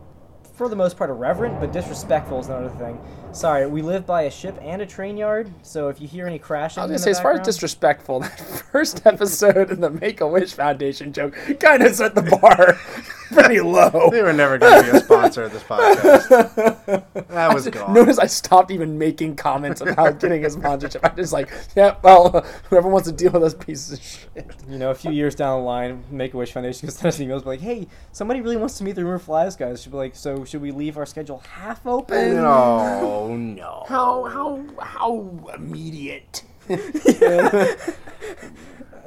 for 0.60 0.68
the 0.68 0.76
most 0.76 0.98
part 0.98 1.10
irreverent, 1.10 1.58
but 1.62 1.72
disrespectful 1.72 2.38
is 2.38 2.50
another 2.50 2.68
thing. 2.72 3.00
Sorry, 3.32 3.66
we 3.66 3.82
live 3.82 4.06
by 4.06 4.24
a 4.24 4.30
ship 4.30 4.60
and 4.62 4.82
a 4.82 4.86
train 4.86 5.16
yard, 5.16 5.50
so 5.62 5.88
if 5.88 6.02
you 6.02 6.08
hear 6.08 6.28
any 6.28 6.38
crashing, 6.38 6.82
I 6.82 6.86
was 6.86 6.90
in 6.90 6.96
gonna 6.96 7.04
say, 7.04 7.12
as 7.12 7.20
far 7.22 7.32
as 7.32 7.46
disrespectful, 7.46 8.20
that 8.20 8.38
first 8.70 9.06
episode 9.06 9.72
in 9.72 9.80
the 9.80 9.90
Make 9.90 10.20
a 10.20 10.28
Wish 10.28 10.52
Foundation 10.52 11.14
joke 11.14 11.34
kind 11.62 11.82
of 11.82 11.96
set 11.96 12.14
the 12.14 12.24
bar 12.24 12.74
pretty 13.32 13.62
low. 13.62 14.10
they 14.12 14.22
were 14.22 14.34
never 14.34 14.58
going 14.58 14.84
to 14.84 14.92
be 14.92 14.98
a 14.98 15.02
sponsor 15.02 15.44
of 15.44 15.54
this 15.54 15.64
podcast. 15.64 17.06
That 17.30 17.54
was 17.54 17.68
gone. 17.68 17.94
Notice 17.94 18.18
I 18.18 18.26
stopped 18.26 18.72
even 18.72 18.98
making 18.98 19.36
comments 19.36 19.82
about 19.82 20.20
getting 20.20 20.44
a 20.46 20.50
sponsorship. 20.50 21.06
I'm 21.06 21.16
just 21.16 21.32
like, 21.32 21.50
yeah, 21.76 21.96
well, 22.02 22.46
whoever 22.70 22.90
wants 22.90 23.08
to 23.08 23.14
deal 23.14 23.32
with 23.32 23.44
those 23.44 23.54
pieces 23.54 24.00
of 24.00 24.04
shit. 24.04 24.56
you 24.68 24.80
know, 24.80 24.90
a 24.90 24.96
few 24.96 25.12
years 25.12 25.36
down 25.36 25.60
the 25.60 25.64
line, 25.64 26.04
Make 26.10 26.34
a 26.34 26.38
Wish 26.38 26.52
Foundation 26.52 26.88
goes 26.88 26.96
send 26.96 27.08
us 27.08 27.20
emails 27.20 27.44
be 27.44 27.50
like, 27.50 27.62
"Hey, 27.62 27.88
somebody 28.12 28.42
really 28.42 28.58
wants 28.58 28.78
to 28.80 28.84
meet 28.84 28.96
the 28.96 29.04
Rumor 29.04 29.20
Flies 29.20 29.56
guys." 29.56 29.84
Should 29.84 29.92
be 29.92 29.98
like, 29.98 30.16
"So 30.16 30.44
should 30.50 30.62
we 30.62 30.72
leave 30.72 30.98
our 30.98 31.06
schedule 31.06 31.40
half 31.54 31.86
open?" 31.86 32.36
No, 32.36 33.36
no. 33.36 33.86
How 33.88 34.24
how 34.26 34.64
how 34.82 35.50
immediate? 35.56 36.44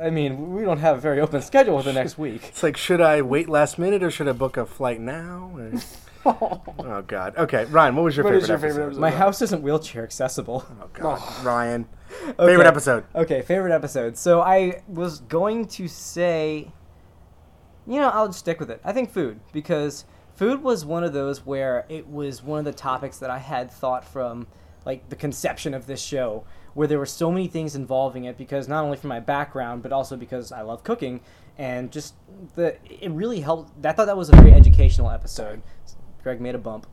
I 0.01 0.11
mean, 0.11 0.55
we 0.55 0.63
don't 0.65 0.79
have 0.79 0.97
a 0.99 1.01
very 1.01 1.21
open 1.21 1.43
schedule 1.43 1.79
for 1.79 1.85
the 1.85 1.93
next 1.93 2.19
week. 2.19 2.45
It's 2.49 2.63
like, 2.63 2.77
should 2.77 3.01
I 3.01 3.23
wait 3.23 3.49
last 3.49 3.79
minute 3.79 4.03
or 4.03 4.11
should 4.11 4.27
I 4.29 4.33
book 4.33 4.57
a 4.57 4.67
flight 4.67 5.01
now? 5.01 5.53
Or- 5.55 5.73
oh 6.79 7.03
God. 7.07 7.37
Okay, 7.37 7.67
Ryan, 7.67 7.95
what 7.95 8.05
was 8.05 8.17
your 8.17 8.25
What 8.25 8.31
favorite 8.31 8.43
is 8.43 8.49
your 8.49 8.57
episode? 8.57 8.69
favorite 8.69 8.87
episode? 8.87 9.01
My 9.01 9.11
house 9.11 9.43
isn't 9.43 9.63
wheelchair 9.63 10.03
accessible. 10.03 10.65
Oh 10.83 10.89
God, 10.93 11.19
oh. 11.23 11.41
Ryan. 11.45 11.87
Okay. 12.23 12.47
Favorite 12.47 12.67
episode? 12.67 13.05
Okay, 13.15 13.41
favorite 13.41 13.73
episode. 13.73 14.19
So 14.19 14.43
I 14.43 14.83
was 14.87 15.21
going 15.21 15.67
to 15.69 15.89
say, 15.89 16.71
you 17.87 18.01
know, 18.01 18.11
I'll 18.11 18.27
just 18.27 18.41
stick 18.41 18.61
with 18.61 18.71
it. 18.71 18.83
I 18.85 18.93
think 18.93 19.11
food 19.11 19.41
because 19.55 20.05
food 20.43 20.61
was 20.65 20.85
one 20.85 21.05
of 21.05 21.13
those 21.13 21.47
where 21.47 21.87
it 21.89 22.09
was 22.09 22.43
one 22.43 22.59
of 22.59 22.65
the 22.65 22.73
topics 22.73 23.19
that 23.19 23.31
I 23.31 23.39
had 23.39 23.71
thought 23.71 24.05
from 24.05 24.49
like 24.85 25.09
the 25.09 25.15
conception 25.15 25.73
of 25.73 25.87
this 25.87 26.03
show, 26.03 26.43
where 26.75 26.89
there 26.89 26.99
were 26.99 27.07
so 27.07 27.31
many 27.31 27.47
things 27.47 27.77
involving 27.77 28.25
it 28.25 28.37
because 28.37 28.67
not 28.67 28.83
only 28.83 28.97
from 28.97 29.07
my 29.07 29.21
background 29.21 29.85
but 29.85 29.93
also 29.93 30.17
because 30.17 30.51
I 30.51 30.63
love 30.63 30.83
cooking 30.83 31.21
and 31.57 31.93
just 31.93 32.15
the 32.57 32.77
it 32.91 33.13
really 33.13 33.39
helped. 33.39 33.87
I 33.87 33.93
thought 33.93 34.07
that 34.07 34.17
was 34.17 34.31
a 34.31 34.35
very 34.35 34.53
educational 34.53 35.11
episode. 35.11 35.63
Greg 36.25 36.41
made 36.41 36.57
a 36.57 36.59
bump. 36.59 36.89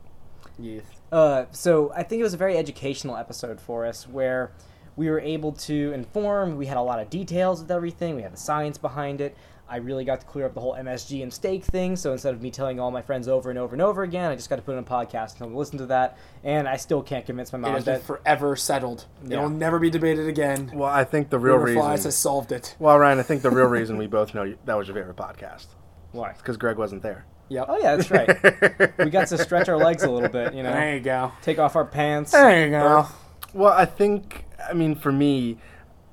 Youth. 0.60 1.02
Uh, 1.12 1.46
so 1.50 1.92
I 1.96 2.04
think 2.04 2.20
it 2.20 2.24
was 2.24 2.36
a 2.36 2.38
very 2.38 2.56
educational 2.56 3.18
episode 3.18 3.60
for 3.60 3.84
us 3.84 4.08
where 4.08 4.52
we 4.96 5.10
were 5.10 5.22
able 5.22 5.54
to 5.54 5.92
inform. 5.94 6.56
We 6.56 6.68
had 6.68 6.78
a 6.78 6.84
lot 6.84 7.00
of 7.00 7.10
details 7.10 7.62
with 7.62 7.72
everything. 7.72 8.16
We 8.16 8.22
had 8.22 8.34
the 8.34 8.38
science 8.38 8.78
behind 8.78 9.22
it. 9.22 9.36
I 9.70 9.78
really 9.78 10.04
got 10.04 10.20
to 10.22 10.26
clear 10.26 10.46
up 10.46 10.54
the 10.54 10.60
whole 10.62 10.76
MSG 10.76 11.22
and 11.24 11.32
steak 11.34 11.64
thing. 11.64 11.96
So 11.96 12.12
instead 12.12 12.34
of 12.34 12.42
me 12.42 12.50
telling 12.52 12.80
all 12.80 12.92
my 12.92 13.02
friends 13.02 13.28
over 13.28 13.50
and 13.50 13.60
over 13.60 13.74
and 13.76 13.82
over 13.82 14.04
again, 14.04 14.32
I 14.32 14.36
just 14.36 14.50
got 14.50 14.56
to 14.56 14.62
put 14.62 14.74
in 14.74 14.80
a 14.80 14.84
podcast 14.84 15.30
and 15.32 15.38
tell 15.38 15.48
them 15.48 15.54
to 15.54 15.60
listen 15.60 15.78
to 15.80 15.86
that. 15.88 16.18
And 16.44 16.68
I 16.68 16.78
still 16.78 17.02
can't 17.04 17.26
convince 17.26 17.54
my 17.54 17.60
mom 17.60 17.74
has 17.74 17.86
been 17.86 17.96
that. 17.96 18.04
forever 18.04 18.56
settled. 18.56 19.06
Yeah. 19.26 19.38
It'll 19.38 19.50
never 19.50 19.78
be 19.80 19.90
debated 19.90 20.28
again. 20.28 20.72
Well, 20.74 20.90
I 20.90 21.04
think 21.04 21.30
the 21.30 21.40
real 21.40 21.58
Rumor 21.58 21.74
Flies 21.82 22.00
reason. 22.00 22.08
has 22.08 22.16
solved 22.18 22.52
it. 22.52 22.76
Well, 22.80 22.98
Ryan, 22.98 23.20
I 23.20 23.24
think 23.24 23.42
the 23.42 23.52
real 23.52 23.68
reason 23.68 23.98
we 23.98 24.08
both 24.08 24.34
know 24.34 24.44
you, 24.44 24.58
that 24.66 24.76
was 24.78 24.88
your 24.88 24.96
favorite 24.96 25.18
podcast 25.18 25.68
Why? 26.12 26.34
because 26.34 26.58
Greg 26.58 26.78
wasn't 26.78 27.04
there. 27.04 27.26
Yep. 27.50 27.66
Oh 27.68 27.78
yeah, 27.80 27.96
that's 27.96 28.12
right. 28.12 28.98
we 29.00 29.10
got 29.10 29.28
to 29.30 29.38
stretch 29.38 29.70
our 29.70 29.78
legs 29.78 30.04
a 30.04 30.10
little 30.12 30.30
bit. 30.30 30.54
You 30.54 30.62
know, 30.64 30.72
There 30.72 30.96
you 30.96 31.02
go. 31.02 31.32
take 31.42 31.58
off 31.60 31.76
our 31.76 31.86
pants. 31.86 32.32
There 32.32 32.66
you 32.66 32.72
go. 32.72 33.08
Well, 33.54 33.74
I 33.74 33.86
think, 33.86 34.46
I 34.70 34.74
mean, 34.74 34.94
for 34.96 35.12
me, 35.12 35.58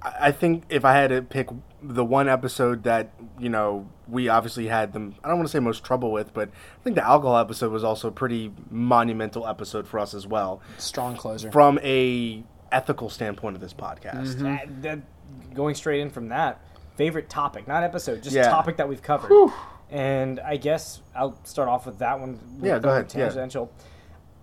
I 0.02 0.28
I 0.28 0.32
think 0.32 0.64
if 0.68 0.84
I 0.84 0.92
had 0.94 1.08
to 1.08 1.20
pick 1.20 1.48
the 1.82 2.04
one 2.04 2.28
episode 2.28 2.84
that, 2.84 3.10
you 3.38 3.48
know, 3.48 3.88
we 4.08 4.28
obviously 4.28 4.66
had 4.68 4.92
the, 4.92 5.12
I 5.22 5.28
don't 5.28 5.36
want 5.38 5.48
to 5.48 5.52
say 5.52 5.58
most 5.60 5.84
trouble 5.84 6.10
with, 6.12 6.32
but 6.32 6.48
I 6.48 6.82
think 6.84 6.96
the 6.96 7.04
alcohol 7.06 7.36
episode 7.36 7.72
was 7.72 7.84
also 7.84 8.08
a 8.08 8.12
pretty 8.12 8.52
monumental 8.70 9.46
episode 9.46 9.86
for 9.86 9.98
us 9.98 10.14
as 10.14 10.26
well. 10.26 10.60
Strong 10.78 11.16
closer. 11.16 11.50
From 11.50 11.78
a 11.82 12.42
ethical 12.72 13.10
standpoint 13.10 13.54
of 13.56 13.60
this 13.62 13.74
podcast. 13.74 14.26
Mm-hmm. 14.36 14.42
That- 14.44 14.82
that- 14.82 15.00
going 15.54 15.74
straight 15.74 16.00
in 16.00 16.10
from 16.10 16.28
that, 16.28 16.60
favorite 16.96 17.28
topic, 17.28 17.66
not 17.66 17.82
episode, 17.82 18.22
just 18.22 18.34
Yeah. 18.36 18.48
topic 18.48 18.76
that 18.76 18.88
we've 18.88 19.02
covered. 19.02 19.30
And 19.90 20.40
I 20.40 20.56
guess 20.56 21.00
I'll 21.14 21.38
start 21.44 21.68
off 21.68 21.86
with 21.86 21.98
that 21.98 22.18
one. 22.20 22.38
Yeah, 22.62 22.74
go 22.78 22.88
the 22.88 22.88
ahead, 22.90 23.12
yeah. 23.14 23.28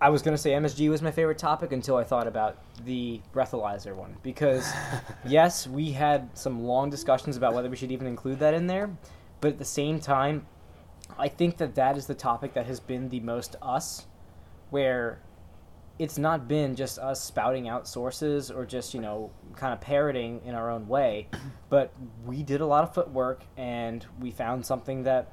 I 0.04 0.10
was 0.10 0.20
gonna 0.20 0.36
say 0.36 0.50
MSG 0.50 0.90
was 0.90 1.00
my 1.00 1.10
favorite 1.10 1.38
topic 1.38 1.72
until 1.72 1.96
I 1.96 2.04
thought 2.04 2.26
about 2.26 2.58
the 2.84 3.22
breathalyzer 3.32 3.96
one 3.96 4.14
because, 4.22 4.70
yes, 5.26 5.66
we 5.66 5.92
had 5.92 6.28
some 6.36 6.62
long 6.62 6.90
discussions 6.90 7.38
about 7.38 7.54
whether 7.54 7.70
we 7.70 7.76
should 7.76 7.90
even 7.90 8.06
include 8.06 8.38
that 8.40 8.52
in 8.52 8.66
there, 8.66 8.90
but 9.40 9.52
at 9.52 9.58
the 9.58 9.64
same 9.64 9.98
time, 9.98 10.46
I 11.18 11.28
think 11.28 11.56
that 11.56 11.74
that 11.76 11.96
is 11.96 12.06
the 12.06 12.14
topic 12.14 12.52
that 12.52 12.66
has 12.66 12.80
been 12.80 13.08
the 13.08 13.20
most 13.20 13.56
us, 13.62 14.06
where 14.68 15.20
it's 15.98 16.18
not 16.18 16.48
been 16.48 16.76
just 16.76 16.98
us 16.98 17.22
spouting 17.24 17.66
out 17.66 17.88
sources 17.88 18.50
or 18.50 18.66
just 18.66 18.92
you 18.92 19.00
know 19.00 19.30
kind 19.56 19.72
of 19.72 19.80
parroting 19.80 20.42
in 20.44 20.54
our 20.54 20.70
own 20.70 20.86
way, 20.86 21.28
but 21.70 21.94
we 22.26 22.42
did 22.42 22.60
a 22.60 22.66
lot 22.66 22.84
of 22.84 22.92
footwork 22.92 23.42
and 23.56 24.04
we 24.20 24.30
found 24.30 24.66
something 24.66 25.04
that 25.04 25.32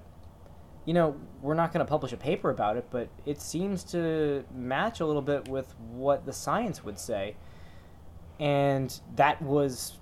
you 0.85 0.93
know, 0.93 1.15
we're 1.41 1.53
not 1.53 1.71
going 1.71 1.85
to 1.85 1.89
publish 1.89 2.11
a 2.11 2.17
paper 2.17 2.49
about 2.49 2.75
it, 2.77 2.87
but 2.89 3.07
it 3.25 3.39
seems 3.39 3.83
to 3.85 4.43
match 4.53 4.99
a 4.99 5.05
little 5.05 5.21
bit 5.21 5.47
with 5.47 5.73
what 5.91 6.25
the 6.25 6.33
science 6.33 6.83
would 6.83 6.97
say. 6.99 7.35
And 8.39 8.99
that 9.15 9.41
was 9.41 9.99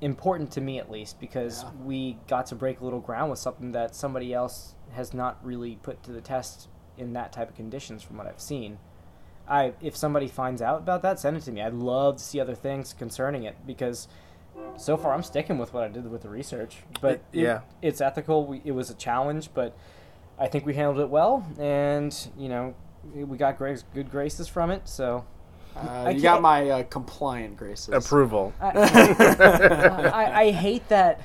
important 0.00 0.50
to 0.52 0.60
me 0.60 0.78
at 0.78 0.90
least 0.90 1.20
because 1.20 1.62
Yeah. 1.62 1.70
we 1.84 2.18
got 2.26 2.46
to 2.46 2.54
break 2.54 2.80
a 2.80 2.84
little 2.84 3.00
ground 3.00 3.30
with 3.30 3.38
something 3.38 3.72
that 3.72 3.94
somebody 3.94 4.32
else 4.32 4.74
has 4.92 5.12
not 5.14 5.38
really 5.44 5.76
put 5.82 6.02
to 6.04 6.12
the 6.12 6.20
test 6.20 6.68
in 6.96 7.12
that 7.12 7.32
type 7.32 7.50
of 7.50 7.54
conditions 7.54 8.02
from 8.02 8.16
what 8.16 8.26
I've 8.26 8.40
seen. 8.40 8.78
I 9.46 9.74
if 9.80 9.96
somebody 9.96 10.26
finds 10.28 10.62
out 10.62 10.78
about 10.78 11.02
that, 11.02 11.20
send 11.20 11.36
it 11.36 11.40
to 11.42 11.52
me. 11.52 11.60
I'd 11.60 11.74
love 11.74 12.16
to 12.16 12.22
see 12.24 12.40
other 12.40 12.54
things 12.54 12.92
concerning 12.94 13.44
it 13.44 13.56
because 13.66 14.08
so 14.76 14.96
far 14.96 15.12
I'm 15.12 15.22
sticking 15.22 15.58
with 15.58 15.72
what 15.74 15.84
I 15.84 15.88
did 15.88 16.10
with 16.10 16.22
the 16.22 16.28
research. 16.30 16.78
But 17.00 17.20
It- 17.32 17.40
yeah. 17.42 17.60
it's 17.82 18.00
ethical. 18.00 18.46
We, 18.46 18.62
it 18.64 18.72
was 18.72 18.90
a 18.90 18.94
challenge, 18.94 19.50
but 19.54 19.76
I 20.40 20.48
think 20.48 20.64
we 20.66 20.74
handled 20.74 21.00
it 21.00 21.08
well, 21.10 21.46
and 21.58 22.16
you 22.38 22.48
know, 22.48 22.74
we 23.14 23.36
got 23.36 23.58
Greg's 23.58 23.84
good 23.94 24.10
graces 24.10 24.48
from 24.48 24.70
it. 24.70 24.88
So 24.88 25.24
Uh, 25.76 25.80
I 26.06 26.10
you 26.10 26.20
got 26.20 26.40
my 26.42 26.68
uh, 26.70 26.82
compliant 26.84 27.56
graces. 27.56 27.94
Approval. 27.94 28.52
I, 28.60 28.70
I, 30.12 30.40
I 30.42 30.50
hate 30.50 30.88
that 30.88 31.20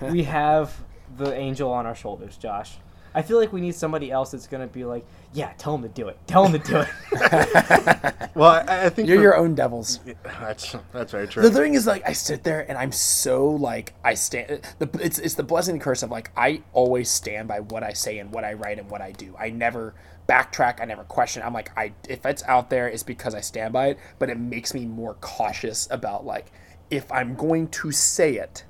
we 0.00 0.22
have 0.22 0.72
the 1.18 1.34
angel 1.34 1.70
on 1.70 1.84
our 1.84 1.94
shoulders, 1.94 2.36
Josh. 2.36 2.78
I 3.14 3.22
feel 3.22 3.38
like 3.38 3.52
we 3.52 3.60
need 3.60 3.74
somebody 3.74 4.10
else 4.10 4.30
that's 4.30 4.46
gonna 4.46 4.66
be 4.66 4.84
like, 4.84 5.04
yeah, 5.32 5.52
tell 5.58 5.74
him 5.74 5.82
to 5.82 5.88
do 5.88 6.08
it. 6.08 6.18
Tell 6.26 6.46
him 6.46 6.52
to 6.52 6.58
do 6.58 6.84
it. 7.12 8.14
Well, 8.34 8.64
I, 8.68 8.86
I 8.86 8.88
think 8.88 9.08
You're 9.08 9.18
for- 9.18 9.22
your 9.22 9.36
own 9.36 9.54
devils. 9.54 9.98
That's 10.24 10.74
that's 10.92 11.12
very 11.12 11.26
true. 11.26 11.42
The 11.42 11.50
thing 11.50 11.74
is, 11.74 11.86
like, 11.86 12.08
I 12.08 12.12
sit 12.12 12.44
there 12.44 12.64
and 12.68 12.78
I'm 12.78 12.92
so 12.92 13.48
like 13.48 13.92
I 14.04 14.14
stand. 14.14 14.62
The 14.78 14.88
it's 15.02 15.18
it's 15.18 15.34
the 15.34 15.42
blessing 15.42 15.74
and 15.74 15.82
curse 15.82 16.02
of 16.02 16.10
like 16.10 16.30
I 16.36 16.62
always 16.72 17.10
stand 17.10 17.48
by 17.48 17.60
what 17.60 17.82
I 17.82 17.92
say 17.92 18.18
and 18.18 18.30
what 18.32 18.44
I 18.44 18.52
write 18.54 18.78
and 18.78 18.88
what 18.88 19.00
I 19.02 19.10
do. 19.12 19.34
I 19.38 19.50
never 19.50 19.94
backtrack. 20.28 20.80
I 20.80 20.84
never 20.84 21.02
question. 21.04 21.42
I'm 21.42 21.52
like 21.52 21.76
I 21.76 21.92
if 22.08 22.24
it's 22.24 22.42
out 22.44 22.70
there, 22.70 22.88
it's 22.88 23.02
because 23.02 23.34
I 23.34 23.40
stand 23.40 23.72
by 23.72 23.88
it. 23.88 23.98
But 24.18 24.30
it 24.30 24.38
makes 24.38 24.72
me 24.74 24.86
more 24.86 25.14
cautious 25.20 25.88
about 25.90 26.24
like 26.24 26.52
if 26.90 27.10
I'm 27.12 27.34
going 27.34 27.68
to 27.68 27.90
say 27.90 28.36
it, 28.36 28.64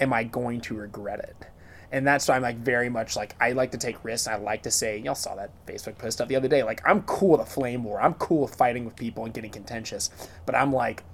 am 0.00 0.12
I 0.12 0.24
going 0.24 0.60
to 0.62 0.74
regret 0.74 1.20
it? 1.20 1.46
And 1.94 2.04
that's 2.04 2.26
why 2.26 2.34
I'm 2.34 2.42
like 2.42 2.56
very 2.58 2.88
much 2.88 3.14
like 3.14 3.36
I 3.40 3.52
like 3.52 3.70
to 3.70 3.78
take 3.78 4.02
risks. 4.04 4.26
I 4.26 4.34
like 4.34 4.64
to 4.64 4.70
say, 4.70 4.98
y'all 4.98 5.14
saw 5.14 5.36
that 5.36 5.50
Facebook 5.66 5.96
post 5.96 6.20
up 6.20 6.26
the 6.28 6.34
other 6.34 6.48
day. 6.48 6.62
Like 6.64 6.82
I'm 6.84 7.02
cool 7.02 7.30
with 7.38 7.40
a 7.42 7.46
flame 7.46 7.84
war. 7.84 8.00
I'm 8.00 8.14
cool 8.14 8.42
with 8.42 8.54
fighting 8.56 8.84
with 8.84 8.96
people 8.96 9.24
and 9.24 9.32
getting 9.32 9.50
contentious. 9.52 10.10
But 10.44 10.56
I'm 10.56 10.72
like, 10.72 11.04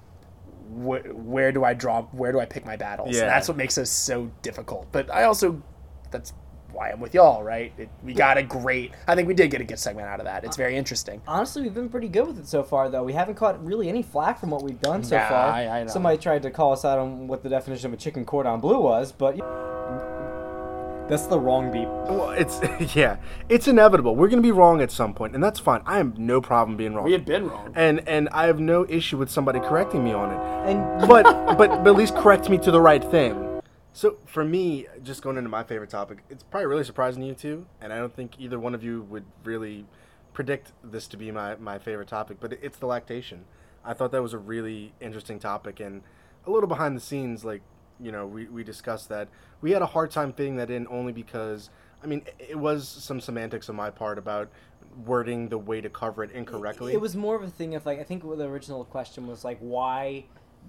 wh- 0.71 1.05
where 1.13 1.51
do 1.51 1.63
I 1.63 1.73
draw? 1.75 2.01
Where 2.03 2.31
do 2.31 2.39
I 2.39 2.45
pick 2.45 2.65
my 2.65 2.77
battles? 2.77 3.15
Yeah. 3.15 3.21
And 3.21 3.29
that's 3.29 3.47
what 3.47 3.57
makes 3.57 3.77
us 3.77 3.89
so 3.91 4.31
difficult. 4.41 4.87
But 4.91 5.11
I 5.13 5.25
also, 5.25 5.61
that's 6.09 6.33
why 6.71 6.89
I'm 6.89 6.99
with 6.99 7.13
y'all, 7.13 7.43
right? 7.43 7.73
It, 7.77 7.89
we 8.01 8.13
got 8.15 8.37
a 8.37 8.43
great. 8.43 8.93
I 9.07 9.13
think 9.13 9.27
we 9.27 9.33
did 9.35 9.51
get 9.51 9.61
a 9.61 9.65
good 9.65 9.77
segment 9.77 10.07
out 10.07 10.19
of 10.19 10.25
that. 10.25 10.43
It's 10.45 10.55
uh, 10.55 10.63
very 10.63 10.77
interesting. 10.77 11.21
Honestly, 11.27 11.61
we've 11.61 11.73
been 11.75 11.89
pretty 11.89 12.07
good 12.07 12.25
with 12.25 12.39
it 12.39 12.47
so 12.47 12.63
far, 12.63 12.89
though. 12.89 13.03
We 13.03 13.13
haven't 13.13 13.35
caught 13.35 13.63
really 13.63 13.87
any 13.87 14.01
flack 14.01 14.39
from 14.39 14.49
what 14.49 14.63
we've 14.63 14.81
done 14.81 15.03
so 15.03 15.17
Nah, 15.17 15.27
far. 15.29 15.51
I- 15.51 15.67
I 15.67 15.83
know. 15.83 15.91
Somebody 15.91 16.17
tried 16.17 16.41
to 16.43 16.49
call 16.49 16.71
us 16.73 16.85
out 16.85 16.97
on 16.97 17.27
what 17.27 17.43
the 17.43 17.49
definition 17.49 17.87
of 17.87 17.93
a 17.93 17.97
chicken 17.97 18.25
cordon 18.25 18.59
bleu 18.61 18.79
was, 18.79 19.11
but 19.11 19.35
that's 21.11 21.27
the 21.27 21.39
wrong 21.39 21.71
beep. 21.71 21.87
Well, 21.87 22.29
it's 22.31 22.61
yeah, 22.95 23.17
it's 23.49 23.67
inevitable. 23.67 24.15
We're 24.15 24.29
gonna 24.29 24.41
be 24.41 24.51
wrong 24.51 24.81
at 24.81 24.91
some 24.91 25.13
point, 25.13 25.35
and 25.35 25.43
that's 25.43 25.59
fine. 25.59 25.81
I 25.85 25.97
have 25.97 26.17
no 26.17 26.39
problem 26.41 26.77
being 26.77 26.95
wrong. 26.95 27.05
We 27.05 27.11
had 27.11 27.25
been 27.25 27.49
wrong. 27.49 27.73
and 27.75 28.07
and 28.07 28.29
I 28.29 28.47
have 28.47 28.59
no 28.59 28.85
issue 28.87 29.17
with 29.17 29.29
somebody 29.29 29.59
correcting 29.59 30.03
me 30.03 30.13
on 30.13 30.31
it. 30.31 30.71
And 30.71 31.01
But 31.07 31.23
but 31.57 31.83
but 31.83 31.87
at 31.87 31.95
least 31.95 32.15
correct 32.15 32.49
me 32.49 32.57
to 32.59 32.71
the 32.71 32.81
right 32.81 33.03
thing. 33.03 33.61
So 33.93 34.17
for 34.25 34.45
me, 34.45 34.87
just 35.03 35.21
going 35.21 35.35
into 35.37 35.49
my 35.49 35.63
favorite 35.63 35.89
topic, 35.89 36.19
it's 36.29 36.43
probably 36.43 36.67
really 36.67 36.85
surprising 36.85 37.21
to 37.23 37.27
you 37.27 37.33
two, 37.33 37.65
and 37.81 37.91
I 37.91 37.97
don't 37.97 38.15
think 38.15 38.39
either 38.39 38.57
one 38.57 38.73
of 38.73 38.81
you 38.83 39.01
would 39.09 39.25
really 39.43 39.85
predict 40.33 40.71
this 40.81 41.07
to 41.07 41.17
be 41.17 41.29
my, 41.29 41.55
my 41.55 41.77
favorite 41.77 42.07
topic, 42.07 42.37
but 42.39 42.53
it's 42.53 42.77
the 42.77 42.85
lactation. 42.85 43.43
I 43.83 43.93
thought 43.93 44.13
that 44.13 44.21
was 44.21 44.33
a 44.33 44.37
really 44.37 44.93
interesting 45.01 45.39
topic 45.39 45.81
and 45.81 46.03
a 46.47 46.51
little 46.51 46.69
behind 46.69 46.95
the 46.95 47.01
scenes, 47.01 47.43
like, 47.43 47.61
you 48.01 48.11
know, 48.11 48.25
we, 48.25 48.45
we 48.45 48.63
discussed 48.63 49.09
that. 49.09 49.27
We 49.61 49.71
had 49.71 49.81
a 49.81 49.87
hard 49.87 50.11
time 50.11 50.33
fitting 50.33 50.55
that 50.57 50.69
in 50.69 50.87
only 50.89 51.11
because, 51.11 51.69
I 52.03 52.07
mean, 52.07 52.23
it 52.39 52.57
was 52.57 52.87
some 52.87 53.21
semantics 53.21 53.69
on 53.69 53.75
my 53.75 53.89
part 53.89 54.17
about 54.17 54.49
wording 55.05 55.49
the 55.49 55.57
way 55.57 55.81
to 55.81 55.89
cover 55.89 56.23
it 56.23 56.31
incorrectly. 56.31 56.93
It 56.93 57.01
was 57.01 57.15
more 57.15 57.35
of 57.35 57.43
a 57.43 57.49
thing 57.49 57.75
of 57.75 57.85
like 57.85 57.99
I 57.99 58.03
think 58.03 58.23
the 58.23 58.47
original 58.47 58.83
question 58.83 59.27
was 59.27 59.43
like 59.45 59.57
why 59.59 60.25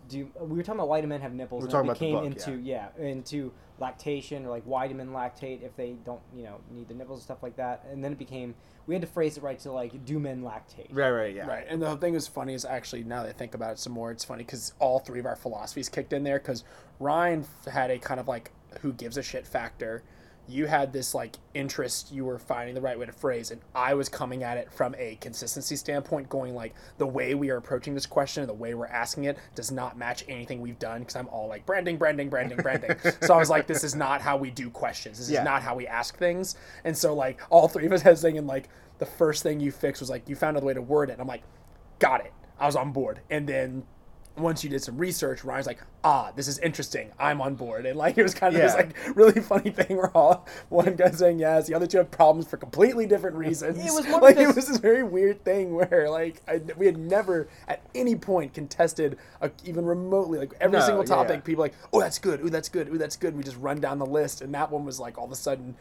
do 0.08 0.28
we 0.40 0.56
were 0.56 0.62
talking 0.62 0.78
about 0.78 0.88
why 0.88 1.00
do 1.00 1.06
men 1.06 1.20
have 1.20 1.32
nipples? 1.32 1.62
We 1.62 1.68
and 1.68 1.72
were 1.72 1.80
it 1.80 1.98
talking 1.98 2.10
about 2.10 2.24
the 2.24 2.30
became 2.30 2.34
book, 2.34 2.46
into 2.46 2.62
yeah. 2.62 2.88
into 2.98 3.52
lactation 3.78 4.44
or 4.46 4.50
like 4.50 4.62
why 4.64 4.86
do 4.86 4.94
men 4.94 5.08
lactate 5.08 5.62
if 5.62 5.74
they 5.76 5.96
don't 6.04 6.20
you 6.36 6.44
know 6.44 6.58
need 6.70 6.88
the 6.88 6.94
nipples 6.94 7.20
and 7.20 7.24
stuff 7.24 7.42
like 7.42 7.56
that. 7.56 7.84
And 7.90 8.04
then 8.04 8.12
it 8.12 8.18
became 8.18 8.54
we 8.86 8.94
had 8.94 9.02
to 9.02 9.08
phrase 9.08 9.36
it 9.36 9.42
right 9.42 9.58
to 9.60 9.72
like 9.72 10.04
do 10.04 10.18
men 10.18 10.42
lactate? 10.42 10.88
right, 10.90 11.10
right, 11.10 11.34
yeah. 11.34 11.46
Right, 11.46 11.64
and 11.68 11.80
the 11.80 11.96
thing 11.96 12.14
is 12.14 12.26
funny 12.26 12.54
is 12.54 12.64
actually 12.64 13.04
now 13.04 13.22
that 13.22 13.30
I 13.30 13.32
think 13.32 13.54
about 13.54 13.72
it 13.72 13.78
some 13.78 13.92
more, 13.92 14.10
it's 14.10 14.24
funny 14.24 14.44
because 14.44 14.74
all 14.78 14.98
three 14.98 15.20
of 15.20 15.26
our 15.26 15.36
philosophies 15.36 15.88
kicked 15.88 16.12
in 16.12 16.24
there. 16.24 16.38
Because 16.38 16.64
Ryan 16.98 17.44
had 17.70 17.90
a 17.90 17.98
kind 17.98 18.20
of 18.20 18.28
like 18.28 18.50
who 18.80 18.92
gives 18.92 19.16
a 19.16 19.22
shit 19.22 19.46
factor. 19.46 20.02
You 20.48 20.66
had 20.66 20.92
this 20.92 21.14
like 21.14 21.36
interest 21.54 22.12
you 22.12 22.24
were 22.24 22.38
finding 22.38 22.74
the 22.74 22.80
right 22.80 22.98
way 22.98 23.06
to 23.06 23.12
phrase, 23.12 23.50
and 23.50 23.60
I 23.74 23.94
was 23.94 24.08
coming 24.08 24.42
at 24.42 24.58
it 24.58 24.72
from 24.72 24.94
a 24.98 25.16
consistency 25.20 25.76
standpoint, 25.76 26.28
going 26.28 26.54
like 26.54 26.74
the 26.98 27.06
way 27.06 27.34
we 27.34 27.50
are 27.50 27.56
approaching 27.56 27.94
this 27.94 28.06
question, 28.06 28.42
and 28.42 28.50
the 28.50 28.54
way 28.54 28.74
we're 28.74 28.86
asking 28.86 29.24
it 29.24 29.38
does 29.54 29.70
not 29.70 29.96
match 29.96 30.24
anything 30.28 30.60
we've 30.60 30.78
done. 30.78 31.00
Because 31.00 31.16
I'm 31.16 31.28
all 31.28 31.48
like 31.48 31.64
branding, 31.64 31.96
branding, 31.96 32.28
branding, 32.28 32.58
branding. 32.58 32.96
so 33.22 33.34
I 33.34 33.38
was 33.38 33.50
like, 33.50 33.66
this 33.66 33.84
is 33.84 33.94
not 33.94 34.20
how 34.20 34.36
we 34.36 34.50
do 34.50 34.68
questions. 34.68 35.18
This 35.18 35.30
Yeah. 35.30 35.40
is 35.40 35.44
not 35.44 35.62
how 35.62 35.74
we 35.76 35.86
ask 35.86 36.16
things. 36.18 36.56
And 36.84 36.96
so 36.96 37.14
like 37.14 37.40
all 37.50 37.68
three 37.68 37.86
of 37.86 37.92
us 37.92 38.02
had 38.02 38.18
saying, 38.18 38.36
and 38.36 38.46
like 38.46 38.68
the 38.98 39.06
first 39.06 39.42
thing 39.42 39.60
you 39.60 39.72
fixed 39.72 40.00
was 40.02 40.10
like 40.10 40.28
you 40.28 40.36
found 40.36 40.56
a 40.56 40.60
way 40.60 40.74
to 40.74 40.82
word 40.82 41.08
it. 41.08 41.14
And 41.14 41.22
I'm 41.22 41.28
like, 41.28 41.42
got 41.98 42.24
it. 42.24 42.32
I 42.58 42.66
was 42.66 42.76
on 42.76 42.92
board. 42.92 43.20
And 43.30 43.48
then 43.48 43.84
once 44.36 44.64
you 44.64 44.70
did 44.70 44.82
some 44.82 44.96
research, 44.96 45.44
Ryan's 45.44 45.66
like, 45.66 45.80
ah, 46.04 46.32
this 46.34 46.48
is 46.48 46.58
interesting. 46.60 47.10
I'm 47.18 47.42
on 47.42 47.54
board. 47.54 47.84
And 47.84 47.98
like 47.98 48.16
it 48.16 48.22
was 48.22 48.32
kind 48.34 48.54
of 48.56 48.62
this 48.62 48.74
like 48.74 48.96
really 49.16 49.40
funny 49.42 49.70
thing 49.70 49.96
where 49.98 50.10
all 50.16 50.46
one 50.70 50.96
guy 50.96 51.10
saying 51.10 51.38
yes, 51.38 51.66
the 51.66 51.74
other 51.74 51.86
two 51.86 51.98
have 51.98 52.10
problems 52.10 52.48
for 52.48 52.56
completely 52.56 53.04
different 53.06 53.36
reasons. 53.36 53.78
It 53.78 53.92
was 53.92 54.06
more 54.08 54.20
like 54.20 54.36
because- 54.36 54.52
it 54.52 54.56
was 54.56 54.68
this 54.68 54.78
very 54.78 55.02
weird 55.02 55.44
thing 55.44 55.74
where 55.74 56.08
like 56.08 56.40
I, 56.48 56.62
we 56.78 56.86
had 56.86 56.96
never 56.96 57.48
at 57.68 57.82
any 57.94 58.16
point 58.16 58.54
contested 58.54 59.18
a, 59.42 59.50
even 59.64 59.84
remotely 59.84 60.38
like 60.38 60.54
every 60.60 60.78
No, 60.78 60.84
single 60.86 61.04
yeah, 61.04 61.08
topic. 61.14 61.36
yeah. 61.36 61.40
People 61.40 61.62
like, 61.62 61.74
oh, 61.92 62.00
that's 62.00 62.18
good. 62.18 62.40
Oh, 62.42 62.48
that's 62.48 62.70
good. 62.70 62.88
Oh, 62.90 62.96
that's 62.96 63.16
good. 63.16 63.36
We 63.36 63.42
just 63.42 63.58
run 63.58 63.80
down 63.80 63.98
the 63.98 64.06
list, 64.06 64.40
and 64.40 64.54
that 64.54 64.70
one 64.70 64.84
was 64.86 64.98
like 64.98 65.18
all 65.18 65.26
of 65.26 65.32
a 65.32 65.36
sudden 65.36 65.74